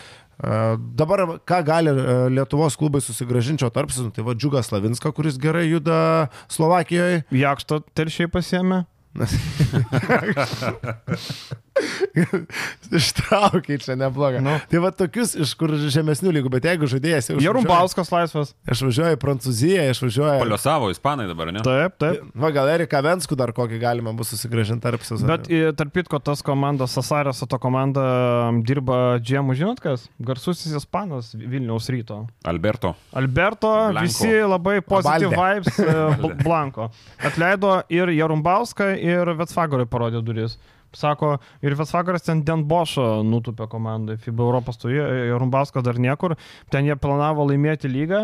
dabar 0.96 1.24
ką 1.48 1.60
gali 1.64 1.92
a, 1.92 1.94
Lietuvos 2.32 2.76
klubai 2.76 3.00
susigražinčio 3.04 3.70
tarpsis, 3.72 4.10
tai 4.14 4.24
va 4.26 4.36
Džiugas 4.36 4.68
Slavinska, 4.70 5.12
kuris 5.16 5.38
gerai 5.40 5.66
juda 5.70 6.28
Slovakijoje. 6.52 7.24
Jakšto 7.32 7.80
telšiai 7.96 8.32
pasiemė. 8.32 8.84
Ištraukiai 12.96 13.78
čia 13.82 13.96
neblogai. 13.98 14.40
Nu. 14.44 14.54
Tai 14.70 14.80
va 14.84 14.90
tokius 14.94 15.34
iš 15.42 15.52
kur 15.58 15.72
žemesnių 15.76 16.32
lygų, 16.38 16.52
bet 16.56 16.68
jeigu 16.70 16.88
žaidėjas 16.90 17.30
jau 17.32 17.38
Jarumbauskas 17.42 18.10
laisvas. 18.12 18.52
Aš 18.70 18.82
važiuoju 18.86 19.16
į 19.16 19.20
Prancūziją, 19.22 19.86
aš 19.92 20.00
važiuoju. 20.06 20.38
Paliosavo 20.44 20.90
ispanai 20.94 21.26
dabar, 21.30 21.50
ne? 21.54 21.62
Taip, 21.66 21.96
taip. 22.02 22.22
Va, 22.36 22.50
gal 22.54 22.70
Erika 22.72 23.00
Venskų 23.04 23.38
dar 23.38 23.52
kokį 23.56 23.80
galima 23.82 24.14
bus 24.16 24.30
susigražinti 24.34 24.84
tarp 24.86 25.04
sezono. 25.06 25.28
Bet 25.34 25.50
tarp 25.78 25.94
kitko, 25.96 26.20
tas 26.24 26.42
komandas, 26.46 26.94
Sasarės 26.96 27.42
su 27.42 27.48
to 27.50 27.58
komanda 27.62 28.06
dirba 28.66 29.18
džiemų, 29.20 29.56
žinot 29.58 29.82
kas? 29.84 30.06
Garsusis 30.22 30.72
ispanas 30.78 31.32
Vilniaus 31.36 31.90
ryto. 31.92 32.22
Alberto. 32.48 32.94
Alberto, 33.16 33.72
Blanco. 33.90 34.06
visi 34.06 34.32
labai 34.46 34.78
pozityv 34.86 35.34
Abalde. 35.34 35.60
vibes, 35.66 35.82
e, 35.82 35.98
Bl- 36.22 36.38
Blanko. 36.46 36.88
Atleido 37.26 37.76
ir 37.92 38.14
Jarumbauską, 38.16 38.92
ir 39.02 39.34
Vetsvagarui 39.38 39.88
parodė 39.90 40.22
duris. 40.24 40.56
Sako, 40.96 41.34
ir 41.64 41.76
Vesvagaras 41.76 42.24
ten 42.24 42.40
Denbošo 42.46 43.20
nutupė 43.26 43.66
komandai, 43.72 44.16
FIBA 44.22 44.46
Europos 44.46 44.80
turėjo, 44.80 45.06
Jarumbauskas 45.32 45.84
dar 45.84 46.00
niekur, 46.00 46.36
ten 46.72 46.88
jie 46.88 46.96
planavo 47.00 47.44
laimėti 47.50 47.90
lygą, 47.92 48.22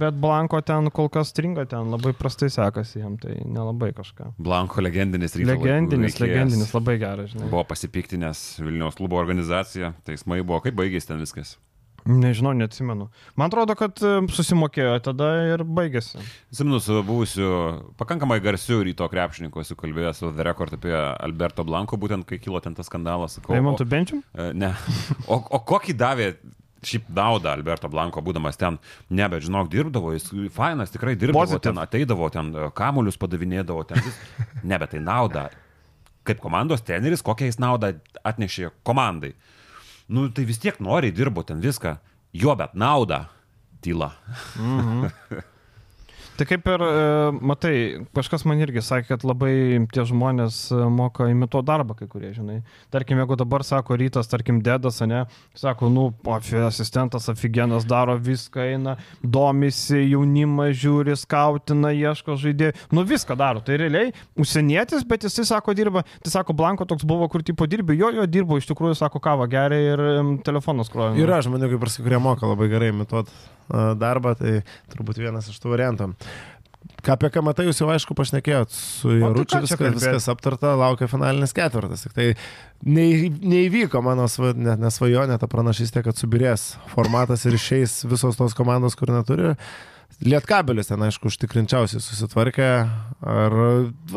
bet 0.00 0.18
Blanko 0.18 0.60
ten 0.66 0.90
kol 0.94 1.10
kas 1.14 1.30
stringa, 1.32 1.64
ten 1.70 1.92
labai 1.94 2.12
prastai 2.18 2.50
sekasi 2.52 3.04
jam, 3.04 3.14
tai 3.22 3.38
nelabai 3.44 3.92
kažką. 3.96 4.32
Blanko 4.42 4.82
legendinis 4.84 5.38
laikų 5.38 5.52
Legendinis, 5.54 6.18
veikėjas. 6.18 6.26
legendinis, 6.26 6.74
labai 6.74 6.98
geras, 7.00 7.32
žinai. 7.36 7.52
Buvo 7.54 7.64
pasipiktinęs 7.70 8.44
Vilniaus 8.64 8.98
klubo 8.98 9.20
organizacija, 9.22 9.94
teismai 10.08 10.42
buvo, 10.42 10.60
kaip 10.66 10.76
baigėsi 10.78 11.12
ten 11.12 11.22
viskas. 11.22 11.56
Nežinau, 12.08 12.54
neatsimenu. 12.56 13.10
Man 13.36 13.50
atrodo, 13.50 13.74
kad 13.76 14.00
e, 14.00 14.12
susimokėjo 14.32 14.94
tada 15.04 15.26
ir 15.52 15.64
baigėsi. 15.76 16.16
Atsimenu, 16.48 16.78
su 16.80 17.02
buvusiu 17.04 17.48
pakankamai 18.00 18.38
garsiu 18.44 18.80
ryto 18.86 19.04
krepšininku 19.12 19.60
esu 19.60 19.76
kalbėjęs 19.76 20.22
su 20.22 20.30
The 20.32 20.46
Record 20.48 20.72
apie 20.78 20.94
Alberto 20.96 21.66
Blanko, 21.68 21.98
būtent 22.00 22.24
kai 22.28 22.38
kilo 22.40 22.60
ten 22.64 22.76
tas 22.78 22.88
skandalas. 22.88 23.36
Eimantų 23.52 23.84
benčium? 23.92 24.22
E, 24.32 24.48
Ne. 24.56 24.72
O, 25.28 25.36
o 25.36 25.60
kokį 25.68 25.94
davė 26.00 26.30
šiaip 26.88 27.08
naudą 27.12 27.52
Alberto 27.52 27.88
Blanko, 27.92 28.22
būdamas 28.24 28.56
ten, 28.56 28.78
ne, 29.10 29.26
bet 29.28 29.42
žinok, 29.44 29.68
dirbdavo, 29.72 30.12
jis 30.14 30.30
fainas, 30.54 30.92
tikrai 30.94 31.16
dirbdavo, 31.18 31.42
Positive. 31.44 31.64
ten 31.66 31.80
ateidavo, 31.82 32.28
ten 32.32 32.52
e, 32.54 32.68
kamuolius 32.78 33.18
padavinėdavo, 33.20 33.84
ten 33.90 34.00
vis. 34.06 34.16
Ne, 34.62 34.78
bet 34.80 34.94
tai 34.94 35.02
nauda. 35.04 35.48
Kaip 36.28 36.40
komandos 36.44 36.80
treneris, 36.86 37.20
kokią 37.26 37.48
jis 37.50 37.60
naudą 37.60 37.92
atnešė 38.26 38.70
komandai. 38.86 39.34
Nu, 40.08 40.28
tai 40.32 40.44
vis 40.48 40.60
tiek 40.62 40.78
noriai 40.80 41.12
dirbo 41.12 41.44
ten 41.44 41.60
viską. 41.60 41.98
Jo, 42.32 42.54
bet 42.56 42.74
nauda. 42.74 43.26
Tyla. 43.84 44.12
Tai 46.38 46.46
kaip 46.46 46.68
ir, 46.70 46.82
e, 46.86 47.30
matai, 47.50 47.72
kažkas 48.14 48.44
man 48.46 48.60
irgi 48.62 48.78
sakė, 48.86 49.08
kad 49.08 49.24
labai 49.26 49.80
tie 49.90 50.04
žmonės 50.06 50.58
e, 50.70 50.76
moka 50.94 51.26
imituoti 51.26 51.66
darbą, 51.66 51.96
kai 51.98 52.06
kurie, 52.06 52.30
žinai. 52.36 52.60
Tarkim, 52.94 53.18
jeigu 53.18 53.34
dabar 53.40 53.64
sako 53.66 53.96
rytas, 53.98 54.30
tarkim, 54.30 54.60
dedas, 54.62 55.00
ne, 55.02 55.24
sako, 55.58 55.90
nu, 55.90 56.04
afi, 56.30 56.60
asistentas 56.68 57.26
aфиgenas 57.32 57.88
daro 57.90 58.14
viską, 58.22 58.68
eina, 58.70 58.94
domisi, 59.18 60.04
jaunimą 60.12 60.68
žiūri, 60.78 61.18
skautina, 61.18 61.90
ieško 62.06 62.38
žaidėjų, 62.38 62.86
nu 62.94 63.06
viską 63.10 63.34
daro. 63.42 63.64
Tai 63.66 63.82
realiai 63.82 64.14
užsienietis, 64.38 65.02
bet 65.10 65.26
jisai 65.26 65.48
sako, 65.56 65.74
dirba, 65.74 66.06
tai 66.22 66.36
sako, 66.38 66.54
Blanko 66.54 66.86
toks 66.86 67.02
buvo, 67.02 67.26
kur 67.34 67.42
tipo 67.42 67.66
dirbi, 67.66 67.98
jo, 67.98 68.14
jo 68.14 68.30
dirbo, 68.30 68.62
iš 68.62 68.70
tikrųjų, 68.70 68.94
sako, 69.02 69.18
kavą 69.26 69.50
geria 69.50 69.96
ir 69.96 70.08
telefonas 70.46 70.94
kroja. 70.94 71.18
Yra 71.18 71.42
žmonių, 71.42 71.74
kaip 71.74 71.82
ir 71.82 71.96
sakai, 71.96 72.12
kurie 72.12 72.26
moka 72.30 72.54
labai 72.54 72.70
gerai 72.70 72.94
imituoti 72.94 73.57
darbą, 74.00 74.34
tai 74.38 74.60
turbūt 74.92 75.20
vienas 75.20 75.50
iš 75.50 75.58
tų 75.62 75.74
variantų. 75.74 76.12
Ką 77.04 77.14
apie 77.14 77.28
ką 77.30 77.42
matai, 77.46 77.68
jūs 77.68 77.78
jau 77.78 77.88
aišku 77.92 78.14
pašnekėjot 78.18 78.72
su 78.74 79.12
Jaručiu, 79.20 79.60
viskas, 79.62 79.94
viskas 79.98 80.26
aptarta, 80.30 80.72
laukia 80.78 81.06
finalinis 81.10 81.54
ketvirtas. 81.54 82.06
Tai 82.14 82.26
nei, 82.86 83.28
neįvyko 83.28 84.02
mano 84.02 84.26
sva, 84.30 84.50
ne, 84.56 84.74
nesvajonė 84.82 85.38
ta 85.38 85.50
pranašystė, 85.50 86.02
kad 86.06 86.18
subirės 86.18 86.72
formatas 86.94 87.46
ir 87.46 87.54
išeis 87.58 88.00
visos 88.10 88.38
tos 88.38 88.56
komandos, 88.58 88.98
kur 88.98 89.12
neturi. 89.14 89.54
Lietkabelis 90.18 90.88
ten, 90.90 91.02
aišku, 91.06 91.30
užtikrinčiausiai 91.30 92.02
susitvarkė. 92.02 92.68
Ar 93.22 93.54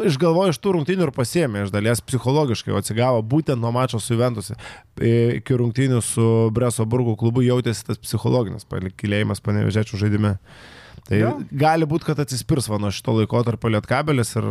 išgalvojo 0.07 0.53
iš 0.53 0.59
tų 0.61 0.73
rungtynių 0.73 1.05
ir 1.05 1.11
pasiemė 1.13 1.67
iš 1.67 1.73
dalies 1.73 2.01
psichologiškai, 2.01 2.73
atsigavo 2.73 3.21
būtent 3.21 3.61
nuo 3.61 3.69
mačo 3.75 3.99
su 4.01 4.15
Juventus 4.15 4.49
iki 4.97 5.57
rungtynių 5.61 6.01
su 6.05 6.25
Breso 6.53 6.87
Burgų 6.89 7.15
klubu 7.21 7.45
jautėsi 7.45 7.85
tas 7.85 8.01
psichologinis 8.01 8.65
palikėlėjimas 8.69 9.43
panevežėčių 9.45 10.01
žaidime. 10.01 10.35
Tai 11.05 11.21
Jo. 11.21 11.31
gali 11.53 11.85
būti, 11.89 12.09
kad 12.09 12.21
atsispirs 12.23 12.69
va 12.71 12.81
nuo 12.81 12.91
šito 12.93 13.13
laiko 13.17 13.41
tarp 13.45 13.69
Lietkabelis 13.69 14.35
ir, 14.41 14.47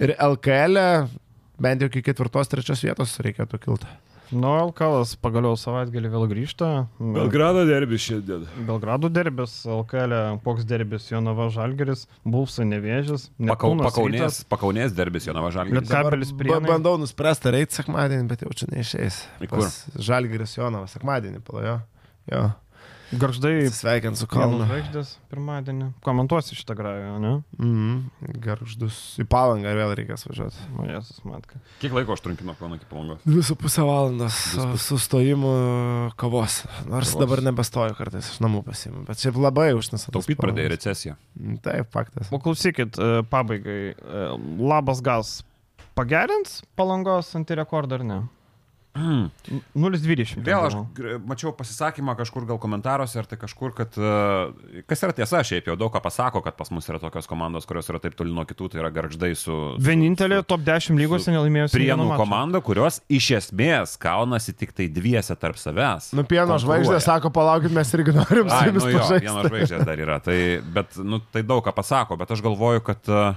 ir 0.00 0.16
LKL, 0.16 0.80
e, 0.80 1.30
bent 1.60 1.84
jau 1.84 1.88
iki 1.92 2.04
ketvirtos, 2.08 2.50
trečios 2.52 2.84
vietos 2.84 3.16
reikėtų 3.24 3.60
kilti. 3.64 3.88
Nu, 4.30 4.50
Alkalas 4.52 5.14
pagaliau 5.16 5.56
savaitgalį 5.56 6.10
vėl 6.12 6.26
grįžta. 6.28 6.66
Belgrado 7.00 7.62
derbis 7.68 8.02
šiandien. 8.04 8.42
Belgrado 8.68 9.08
derbis, 9.08 9.54
LKL, 9.64 10.14
koks 10.44 10.66
derbis, 10.68 11.06
Jonava 11.08 11.46
Žalgeris, 11.54 12.06
Bulsai 12.28 12.66
Nevėžis, 12.68 13.30
Pakau, 13.48 13.72
pakaunės, 13.80 14.42
pakaunės 14.52 14.92
derbis 14.92 15.24
Jonava 15.30 15.48
Žalgiris. 15.54 15.80
Liet- 15.80 15.88
Kabelis 15.94 16.28
Dabar 16.34 16.42
Prienai. 16.44 16.60
ba- 16.66 16.74
Bandau 16.76 16.98
nuspręsti, 17.00 17.48
ar 17.48 17.54
eiti 17.62 17.80
sekmadienį, 17.80 18.28
bet 18.28 18.44
jau 18.44 18.52
čia 18.52 18.68
neišeis. 18.74 19.22
Į 19.40 19.48
kur? 19.48 19.64
Žalgiris 19.96 20.56
Jonavas, 20.60 20.92
sekmadienį 20.98 21.40
palajo. 21.48 21.80
Jo. 22.30 22.52
Garždai, 23.12 23.70
Sveikinti 23.72 24.20
su 24.20 24.26
Kalnu. 24.28 24.66
žvaigždės, 24.68 25.14
pirmadienį. 25.32 25.86
Komentuosi 26.04 26.52
šitą 26.58 26.74
grają, 26.76 27.14
ne? 27.22 27.30
Mhm. 27.56 28.34
Garždus. 28.44 28.98
Į 29.22 29.24
palangą 29.32 29.72
vėl 29.78 29.94
reikės 29.96 30.26
važiuoti. 30.28 30.60
O, 30.76 30.84
Jėzus, 30.84 31.22
matka. 31.24 31.56
Kiek 31.80 31.94
laiko 31.96 32.12
užtrunkė 32.18 32.44
nuo 32.44 32.54
Kauno 32.58 32.76
iki 32.76 32.84
Palangos? 32.90 33.22
Dvi 33.24 33.42
su 33.48 33.56
pusę 33.56 33.86
valandos 33.88 34.36
su 34.52 34.60
su 34.76 34.82
sustojimu 34.98 35.54
kavos. 36.20 36.60
Nors 36.84 37.14
Kavos. 37.14 37.16
dabar 37.24 37.42
nebestoju 37.48 37.96
kartais 37.96 38.28
iš 38.34 38.40
namų 38.44 38.62
pasiimu, 38.68 39.06
bet 39.08 39.16
šiaip 39.24 39.40
labai 39.40 39.70
užnisa. 39.78 40.12
Taupyti 40.12 40.36
pradėjo 40.40 40.68
recesiją. 40.76 41.16
Taip, 41.64 41.88
faktas. 41.94 42.28
O 42.30 42.38
klausykit, 42.38 42.98
e, 43.00 43.22
pabaigai. 43.30 43.94
e, 43.96 44.26
Labas 44.60 45.00
gas 45.00 45.38
pagerins 45.96 46.60
palangos 46.76 47.32
antirekordą 47.34 47.98
ar 47.98 48.04
ne? 48.04 48.18
0,20. 48.98 50.42
Vėl 50.46 50.66
aš 50.68 50.76
mačiau 51.28 51.52
pasisakymą 51.56 52.14
kažkur 52.18 52.46
gal 52.48 52.58
komentaruose, 52.62 53.18
ar 53.20 53.28
tai 53.30 53.38
kažkur, 53.40 53.72
kad 53.76 53.96
e, 53.98 54.82
kas 54.90 55.02
yra 55.06 55.14
tiesa, 55.16 55.40
šiaip 55.46 55.68
jau 55.70 55.76
daug 55.80 55.92
ką 55.94 56.02
pasako, 56.04 56.42
kad 56.44 56.56
pas 56.58 56.70
mus 56.74 56.88
yra 56.90 57.00
tokios 57.02 57.28
komandos, 57.30 57.66
kurios 57.68 57.88
yra 57.92 58.00
taip 58.02 58.16
toli 58.18 58.32
nuo 58.34 58.44
kitų, 58.48 58.70
tai 58.72 58.82
yra 58.82 58.90
garždai 58.94 59.32
su... 59.34 59.48
su- 59.48 59.84
Vienintelė 59.88 60.40
su 60.42 60.48
top 60.50 60.64
10 60.66 60.98
lygose 61.00 61.32
nelaimėjusi. 61.34 61.76
Prienų 61.78 62.08
komanda, 62.18 62.62
kurios 62.64 63.00
iš 63.12 63.30
esmės 63.42 63.96
kaunasi 64.00 64.54
tik 64.58 64.74
tai 64.76 64.88
dviese 64.92 65.36
tarp 65.38 65.58
savęs. 65.60 66.12
Nu, 66.18 66.24
pieno 66.28 66.58
žvaigždė 66.60 67.00
sako, 67.04 67.32
palaukit, 67.34 67.72
mes 67.74 67.92
irgi 67.96 68.14
norim 68.16 68.48
su 68.50 68.56
Ai, 68.58 68.68
jumis 68.70 68.84
nu 68.88 68.94
jo, 68.94 69.02
pažaisti. 69.02 69.26
vieno 69.28 69.44
žvaigždės 69.48 69.86
dar 69.88 70.04
yra. 70.06 70.18
Tai, 70.24 70.38
bet, 70.74 70.98
nu, 71.04 71.20
tai 71.32 71.44
daug 71.46 71.62
ką 71.66 71.74
pasako, 71.76 72.18
bet 72.20 72.32
aš 72.34 72.42
galvoju, 72.44 72.82
kad 72.86 73.12
uh, 73.12 73.36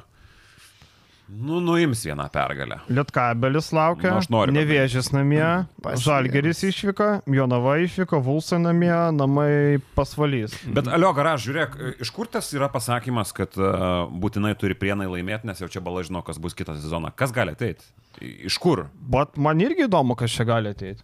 Nu, 1.32 1.62
nuims 1.64 2.04
vieną 2.06 2.26
pergalę. 2.30 2.80
Lietkabelis 2.92 3.72
laukia, 3.72 4.10
Nu, 4.12 4.20
aš 4.20 4.28
noriu 4.34 4.52
Nevėžės 4.56 5.12
namie, 5.16 5.44
Pasieks. 5.82 6.04
Žalgeris 6.04 6.64
išvyko, 6.68 7.08
Jonava 7.32 7.78
išvyko, 7.86 8.20
Vulsai 8.26 8.60
namie, 8.60 8.92
namai 9.16 9.80
pasvalys. 9.96 10.58
Bet 10.76 10.90
alio 10.92 11.14
garaž, 11.16 11.46
žiūrėk, 11.48 11.78
iš 12.04 12.12
kur 12.12 12.28
tas 12.28 12.52
yra 12.58 12.68
pasakymas, 12.74 13.32
kad 13.38 13.56
uh, 13.62 14.10
būtinai 14.12 14.52
turi 14.60 14.76
prienai 14.76 15.08
laimėti, 15.08 15.48
nes 15.48 15.64
jau 15.64 15.72
čia 15.72 15.80
bala 15.84 16.04
žino, 16.04 16.20
kas 16.28 16.42
bus 16.42 16.58
kitą 16.58 16.76
sezoną. 16.76 17.14
Kas 17.16 17.32
gali 17.36 17.56
ateiti? 17.56 17.88
Iš 18.20 18.60
kur? 18.60 18.90
Bet 19.00 19.40
man 19.40 19.64
irgi 19.64 19.88
įdomu, 19.88 20.20
kas 20.20 20.36
čia 20.36 20.44
gali 20.50 20.76
ateiti. 20.76 21.00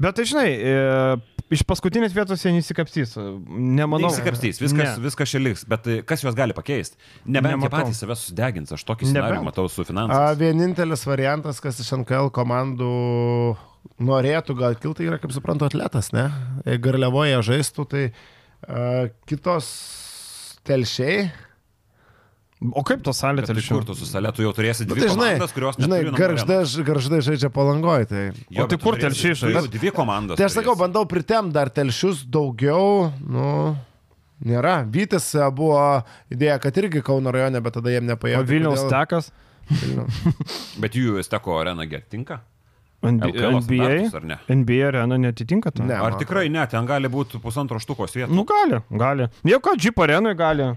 Bet 0.00 0.16
tai 0.18 0.24
žinai, 0.28 0.48
e, 0.56 0.74
iš 1.54 1.62
paskutinės 1.68 2.14
vietos 2.16 2.42
jie 2.44 2.52
nesikapstys. 2.56 3.14
Nemanau. 3.46 4.10
Įsikapstys, 4.10 4.58
viskas, 4.62 4.96
Ne. 4.96 5.04
viskas 5.04 5.30
čia 5.30 5.40
liks, 5.42 5.64
bet 5.68 5.86
e, 5.86 5.98
kas 6.06 6.24
juos 6.24 6.34
gali 6.38 6.56
pakeisti? 6.56 6.96
Nebent 7.26 7.62
jie 7.62 7.70
patys 7.72 8.00
save 8.02 8.16
susidegins, 8.18 8.72
aš 8.74 8.84
tokį 8.88 9.10
scenarijų 9.12 9.44
matau 9.46 9.68
su 9.70 9.84
A, 9.84 9.88
finansais. 9.88 10.38
vienintelis 10.40 11.06
variantas, 11.06 11.60
kas 11.60 11.78
iš 11.84 11.92
NKL 12.02 12.32
komandų 12.34 12.90
norėtų 14.02 14.56
gal 14.58 14.74
kilti, 14.80 15.06
yra, 15.06 15.18
kaip 15.22 15.32
suprantu, 15.32 15.68
atletas, 15.68 16.10
ne? 16.16 16.26
Garliavoje 16.82 17.38
žaistų, 17.46 17.86
tai 17.88 18.04
a, 18.66 19.08
kitos 19.30 19.68
telšiai. 20.66 21.28
O 22.72 22.80
kaip 22.88 23.02
to 23.04 23.12
salė 23.12 23.42
Tai 23.44 23.52
telšių? 23.52 23.74
kur 23.76 23.84
tu 23.84 23.94
su 23.98 24.06
salė, 24.08 24.30
tu 24.32 24.40
jau 24.40 24.52
turėsi 24.56 24.86
Nu, 24.88 24.94
dvi 24.94 25.02
tai 25.04 25.08
žinai, 25.12 25.26
komandas, 25.36 25.52
kurios 25.52 25.76
žinai 25.76 25.98
arenos. 26.00 26.76
garždai 26.88 27.18
žaidžia 27.26 27.50
palangoj. 27.52 28.06
Tai, 28.08 28.22
Jo, 28.48 28.64
O 28.64 28.66
tai 28.66 28.78
kur 28.80 28.96
telšiai 28.96 29.34
žais? 29.36 29.68
Dvi 29.68 29.90
komandas. 29.92 30.38
tai 30.40 30.46
aš 30.48 30.56
sakau, 30.56 30.72
bandau 30.74 31.04
pritem 31.04 31.50
dar 31.52 31.68
telšius 31.68 32.24
daugiau. 32.24 33.12
Nu, 33.20 33.76
nėra. 34.40 34.88
Vytis 34.88 35.28
a, 35.36 35.50
buvo 35.52 35.76
idėja, 36.32 36.56
kad 36.58 36.72
irgi 36.80 37.04
Kauno 37.04 37.28
rajone, 37.30 37.60
bet 37.60 37.76
tada 37.76 37.92
jiem 37.92 38.08
nepaėjo. 38.08 38.40
O 38.40 38.48
Vilniaus 38.48 38.88
tekas? 38.88 39.28
Bet 40.82 40.94
jų 40.94 41.18
Esteko 41.20 41.58
arena 41.60 41.84
get 41.90 42.08
tinka? 42.08 42.40
NBA, 43.06 44.08
ne? 44.24 44.36
NBA 44.48 44.88
arena 44.88 45.18
netitinka 45.20 45.70
to? 45.70 45.84
Ne. 45.86 45.94
Ar 45.94 46.16
tikrai 46.18 46.48
ne, 46.50 46.64
ten 46.70 46.86
gali 46.88 47.10
būti 47.12 47.38
pusantro 47.42 47.78
štukos 47.82 48.14
vietų. 48.16 48.32
Nu 48.34 48.42
gali, 48.48 48.80
gali. 48.90 49.28
Jau 49.46 49.60
ką, 49.62 49.76
Jeep 49.78 49.98
arenui 50.02 50.32
gali. 50.38 50.70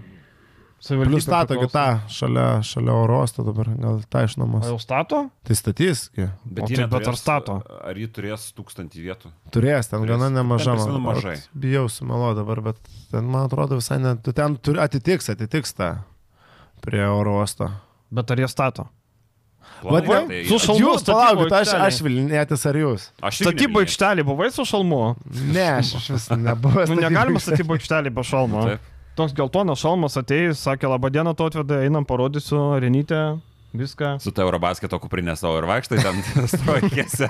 Savivaldybė 0.80 1.12
Plius 1.12 1.24
stato 1.26 1.56
kitą 1.60 1.82
šalia, 2.08 2.44
šalia 2.64 2.92
oro 2.96 3.18
uosto 3.20 3.44
dabar, 3.44 3.68
gal 3.76 3.98
tą 4.08 4.22
iš 4.24 4.36
O 4.38 4.40
nuomos. 4.40 4.64
jau 4.64 4.78
stato? 4.80 5.18
Tai 5.44 5.56
statys. 5.58 6.06
O 6.16 6.20
jie 6.22 6.76
tai 6.80 6.86
bet 6.88 7.08
ar 7.10 7.16
stato? 7.20 7.58
Ar 7.84 7.94
jį 8.00 8.06
turės 8.16 8.46
tūkstantį 8.56 9.02
vietų? 9.04 9.32
Turės, 9.52 9.90
ten 9.92 10.00
Turės. 10.00 10.14
gana 10.14 10.30
nemaža. 10.38 10.76
Ten 10.80 11.00
mažai. 11.04 11.34
Bijau 11.52 11.84
sumelo 11.92 12.30
dabar, 12.38 12.62
bet 12.70 12.76
ten, 13.10 13.28
man 13.28 13.44
atrodo, 13.50 13.76
visai 13.76 13.98
net, 14.00 14.22
tu 14.24 14.32
ten 14.32 14.56
turi, 14.56 14.80
atitiks, 14.80 15.28
atitiks 15.34 15.76
tą 15.76 15.90
prie 16.80 17.04
oro 17.04 17.36
uosto. 17.42 17.68
Bet 18.10 18.30
ar 18.32 18.40
jie 18.40 18.48
stato? 18.48 18.88
Vat 19.84 20.04
tai- 20.04 20.44
su 20.48 20.56
šalmu 20.58 20.80
Jūs 20.80 21.02
statybų 21.04 21.44
palaukit, 21.44 21.52
aš, 21.60 21.74
aš 21.76 22.00
Vilnietis 22.04 22.64
ar 22.66 22.74
jūs? 22.74 23.10
Aš 23.22 23.40
neminėjau. 23.44 23.80
aikštelė 23.84 24.24
buvai 24.24 24.48
su 24.52 24.64
šalmu? 24.64 25.16
Ne, 25.52 25.68
aš 25.78 25.94
iš 26.00 26.08
vis 26.10 26.28
nebuvau. 26.32 26.86
Nu, 26.88 26.96
negalima 27.00 27.38
statybo 27.40 27.76
aikštelė 27.76 28.12
be 28.12 28.22
šalmo. 28.24 28.64
Taip. 28.66 28.80
Toks 29.20 29.36
geltonas 29.36 29.82
šalmas 29.84 30.16
atėjai, 30.16 30.54
sakė, 30.56 30.88
laba 30.88 31.10
diena, 31.12 31.34
tu 31.36 31.44
atveda, 31.44 31.82
einam 31.84 32.06
parodysiu, 32.08 32.56
Renytę, 32.80 33.18
viską. 33.76 34.14
Su 34.24 34.32
ta 34.34 34.42
Eurobasketo 34.46 34.96
kuprinė 35.02 35.34
savo 35.38 35.58
ir 35.60 35.66
vaikštai 35.68 35.98
ten 36.00 36.22
strojkėse. 36.54 37.28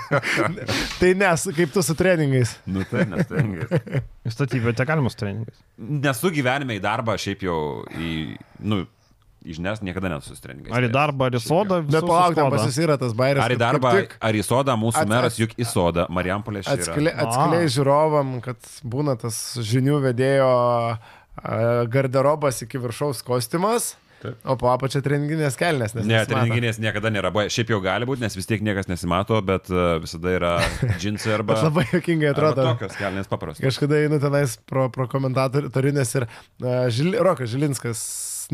Tai 1.01 1.11
nes, 1.19 1.49
kaip 1.57 1.75
tu 1.75 1.83
su 1.85 1.97
treningais. 1.99 2.55
nu 2.71 2.87
tai 2.89 3.09
nestengiai. 3.11 3.83
Į 4.29 4.33
statybvietę 4.37 4.87
galima 4.89 5.11
su 5.13 5.19
treningais. 5.21 5.59
Nesu 6.07 6.31
gyvenime 6.39 6.79
į 6.79 6.85
darbą, 6.87 7.19
šiaip 7.21 7.43
jau 7.49 7.59
į, 7.99 8.15
nu, 8.63 8.85
į 9.43 9.59
žinias 9.59 9.83
niekada 9.85 10.15
nesu 10.15 10.37
su 10.39 10.41
treningais. 10.47 10.71
Ar 10.77 10.87
į 10.87 10.93
darbą, 10.95 11.27
ar 11.33 11.37
į 11.37 11.43
sodą. 11.43 11.83
Bet 11.91 12.07
palauk, 12.07 12.39
ten 12.39 12.55
pas 12.55 12.67
jūs 12.71 12.81
yra 12.87 12.97
tas 13.03 13.15
bairis. 13.19 13.43
Ar 13.45 13.57
į 13.57 13.61
darbą, 13.67 13.93
tik 13.99 14.15
ar 14.31 14.39
į 14.39 14.47
sodą, 14.47 14.79
mūsų 14.81 15.03
At- 15.03 15.11
meras 15.17 15.43
juk 15.43 15.59
į 15.59 15.67
sodą, 15.75 16.07
Marijampolė 16.13 16.63
šį 16.69 16.77
Atskle, 16.79 17.11
yra. 17.11 17.27
atskleis 17.27 17.75
žiūrovam, 17.81 18.37
kad 18.47 18.75
būna 18.87 19.19
tas 19.21 19.43
žinių 19.75 20.01
vedėjo 20.07 20.51
a, 20.55 20.99
garderobas 21.91 22.63
iki 22.63 22.79
viršaus 22.79 23.23
kostiumas, 23.27 23.95
Taip. 24.21 24.37
o 24.45 24.57
po 24.61 24.69
apačia 24.69 25.01
treninginės 25.01 25.55
kelnes. 25.57 25.95
nes 25.97 26.05
Ne, 26.05 26.19
nesimato. 26.19 26.35
treninginės 26.35 26.77
niekada 26.83 27.09
nėra. 27.09 27.31
Šiaip 27.49 27.71
jau 27.73 27.79
gali 27.81 28.05
būti, 28.09 28.21
nes 28.21 28.37
vis 28.37 28.47
tiek 28.51 28.61
niekas 28.61 28.89
nesimato, 28.91 29.39
bet 29.41 29.71
uh, 29.73 29.95
visada 30.03 30.35
yra 30.37 30.51
džinsai 31.01 31.33
arba... 31.39 31.55
Bet 31.57 31.65
labai 31.65 31.87
jokingai 31.89 32.35
atrodo. 32.35 32.67
Tokios 32.75 32.99
kelnės 33.01 33.31
paprastos. 33.33 33.65
Kažkada 33.65 33.97
einu 34.05 34.21
tenais 34.21 34.59
pro, 34.69 34.91
pro 34.93 35.09
komentatorines 35.09 36.13
ir 36.21 36.29
uh, 36.29 36.85
Žil, 36.93 37.17
Rokas 37.25 37.49
Žilinskas, 37.55 38.03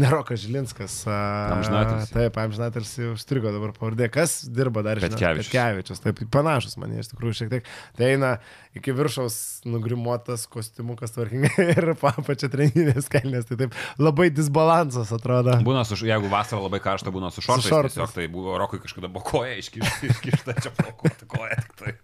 ne 0.01 0.11
Rokas 0.13 0.43
Žilinskas. 0.43 0.95
Amžinatilsį. 1.09 2.11
taip, 2.13 2.39
amžinatelis 2.41 2.93
užstrigo 3.13 3.53
dabar 3.55 3.73
pavardė. 3.77 4.09
Kas 4.13 4.39
dirba 4.49 4.83
dar 4.87 5.01
žinau? 5.01 5.17
Petkevičius. 5.17 5.51
Petkevičius. 5.53 6.03
Taip, 6.05 6.23
panašus 6.33 6.77
man 6.81 6.95
iš 6.97 7.11
tikrųjų 7.13 7.39
šiek 7.41 7.53
tiek. 7.55 7.71
Tai 7.99 8.11
eina 8.15 8.33
iki 8.77 8.95
viršaus 8.97 9.39
nugrimuotas 9.69 10.47
kostiumukas 10.53 11.17
tvarkingai 11.17 11.69
ir 11.77 11.91
papačia 12.01 12.51
treninės 12.53 13.09
kelnes. 13.13 13.49
Tai 13.49 13.61
taip 13.65 13.79
labai 14.01 14.29
disbalansas 14.35 15.13
atrodo. 15.17 15.57
Būna, 15.67 15.87
su, 15.89 15.99
jeigu 16.05 16.31
vasara 16.33 16.63
labai 16.65 16.83
karšta, 16.85 17.15
būna 17.15 17.33
su 17.35 17.45
šortais. 17.45 17.71
šortais. 17.73 17.97
Tiesiog 17.97 18.15
tai 18.17 18.29
buvo 18.33 18.59
Rokui 18.61 18.83
kažkada 18.85 19.11
buvo 19.13 19.25
koja 19.33 19.57
iškišta, 19.63 20.13
iškišta 20.13 20.61
čia 20.61 20.75
plaukuota 20.77 21.29
koja. 21.31 21.59
Tik 21.67 21.75
tai 21.81 21.97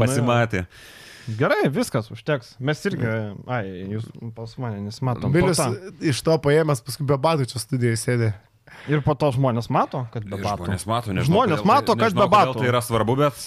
pasimatė. 0.00 0.66
Gerai, 1.38 1.64
viskas, 1.72 2.10
užteks. 2.12 2.54
Mes 2.64 2.80
irgi, 2.88 3.08
ai, 3.50 3.64
jūs 3.96 4.06
pas 4.36 4.52
mane 4.62 4.80
nesimatom. 4.84 5.32
Vilius 5.34 5.60
iš 6.12 6.22
to 6.26 6.36
paėmęs 6.42 6.84
paskui 6.86 7.06
be 7.08 7.18
batų 7.20 7.48
čia 7.50 7.62
studijoje 7.62 8.00
sėdi. 8.00 8.30
Ir 8.90 9.02
po 9.04 9.16
to 9.18 9.28
žmonės 9.34 9.68
mato, 9.72 10.06
kad 10.14 10.24
be 10.24 10.38
batų. 10.40 10.64
Žmonės 10.64 10.86
mato, 10.88 11.12
nežinau. 11.12 11.28
Žmonės 11.28 11.60
kodėl 11.60 11.72
mato, 11.72 11.92
tai, 11.92 12.00
kad 12.00 12.06
nežinau, 12.08 12.22
be 12.24 12.36
batų. 12.36 12.56
Tai 12.60 12.70
yra 12.70 12.82
svarbu, 12.84 13.16
bet 13.20 13.42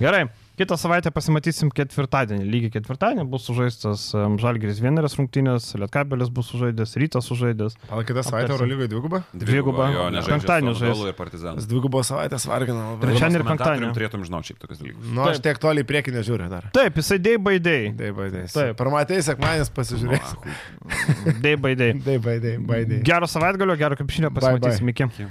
Gerai, 0.00 0.24
kitą 0.62 0.78
savaitę 0.78 1.10
pasimatysim 1.14 1.70
ketvirtadienį. 1.74 2.46
Lygiai 2.46 2.72
ketvirtadienį 2.76 3.26
bus 3.30 3.46
sužaistas 3.48 4.04
Žalgiris 4.42 4.80
vieneris 4.82 5.16
rungtynės, 5.18 5.72
Lietkabelis 5.82 6.30
bus 6.34 6.50
sužaidęs, 6.52 6.94
Rytas 7.02 7.28
sužaidęs. 7.30 7.76
Palauk, 7.88 8.06
kitą 8.08 8.24
savaitę. 8.26 8.54
Eurolygoje 8.54 8.92
dvigubą? 8.92 9.22
Nežaidžia 9.34 10.36
Penktadienį 10.36 10.74
žais. 10.78 11.02
Savaitės 12.12 12.46
vargina 12.50 12.92
labai. 12.92 13.08
Trečiadienį 13.08 13.40
ir 13.40 13.46
penktadienį. 13.48 13.90
Turėtum 13.96 14.26
žinoti 14.26 14.50
šiaip 14.52 14.62
tokius 14.62 14.82
dalykus. 14.82 15.10
Nu, 15.16 15.24
aš 15.28 15.42
tiek 15.44 15.60
toliai 15.62 15.84
į 15.84 15.88
priekį 15.88 16.14
nežiūriu 16.18 16.48
dar. 16.52 16.68
Taip, 16.74 16.98
jisai 17.00 17.18
day 17.22 17.38
by 17.40 17.58
day. 17.62 17.90
Day 17.96 18.14
by 18.16 18.28
day. 18.32 18.48
Taip. 18.52 18.76
Parmatei 18.80 19.22
sekmanės 19.24 19.72
pasižiūrėsiu. 19.74 20.40
Nu, 20.42 21.36
Day 21.44 21.56
by 21.56 21.74
day. 21.78 21.92
Day 21.94 22.18
by 22.22 22.38
day, 22.42 22.58
by 22.58 22.82
day. 22.88 23.00
Gero 23.06 23.28
savaitgalio, 23.30 23.76
gero 23.80 23.96
Bye, 23.96 24.30
bye. 24.30 24.30
pasimatysim 24.40 24.88
iki. 24.92 25.08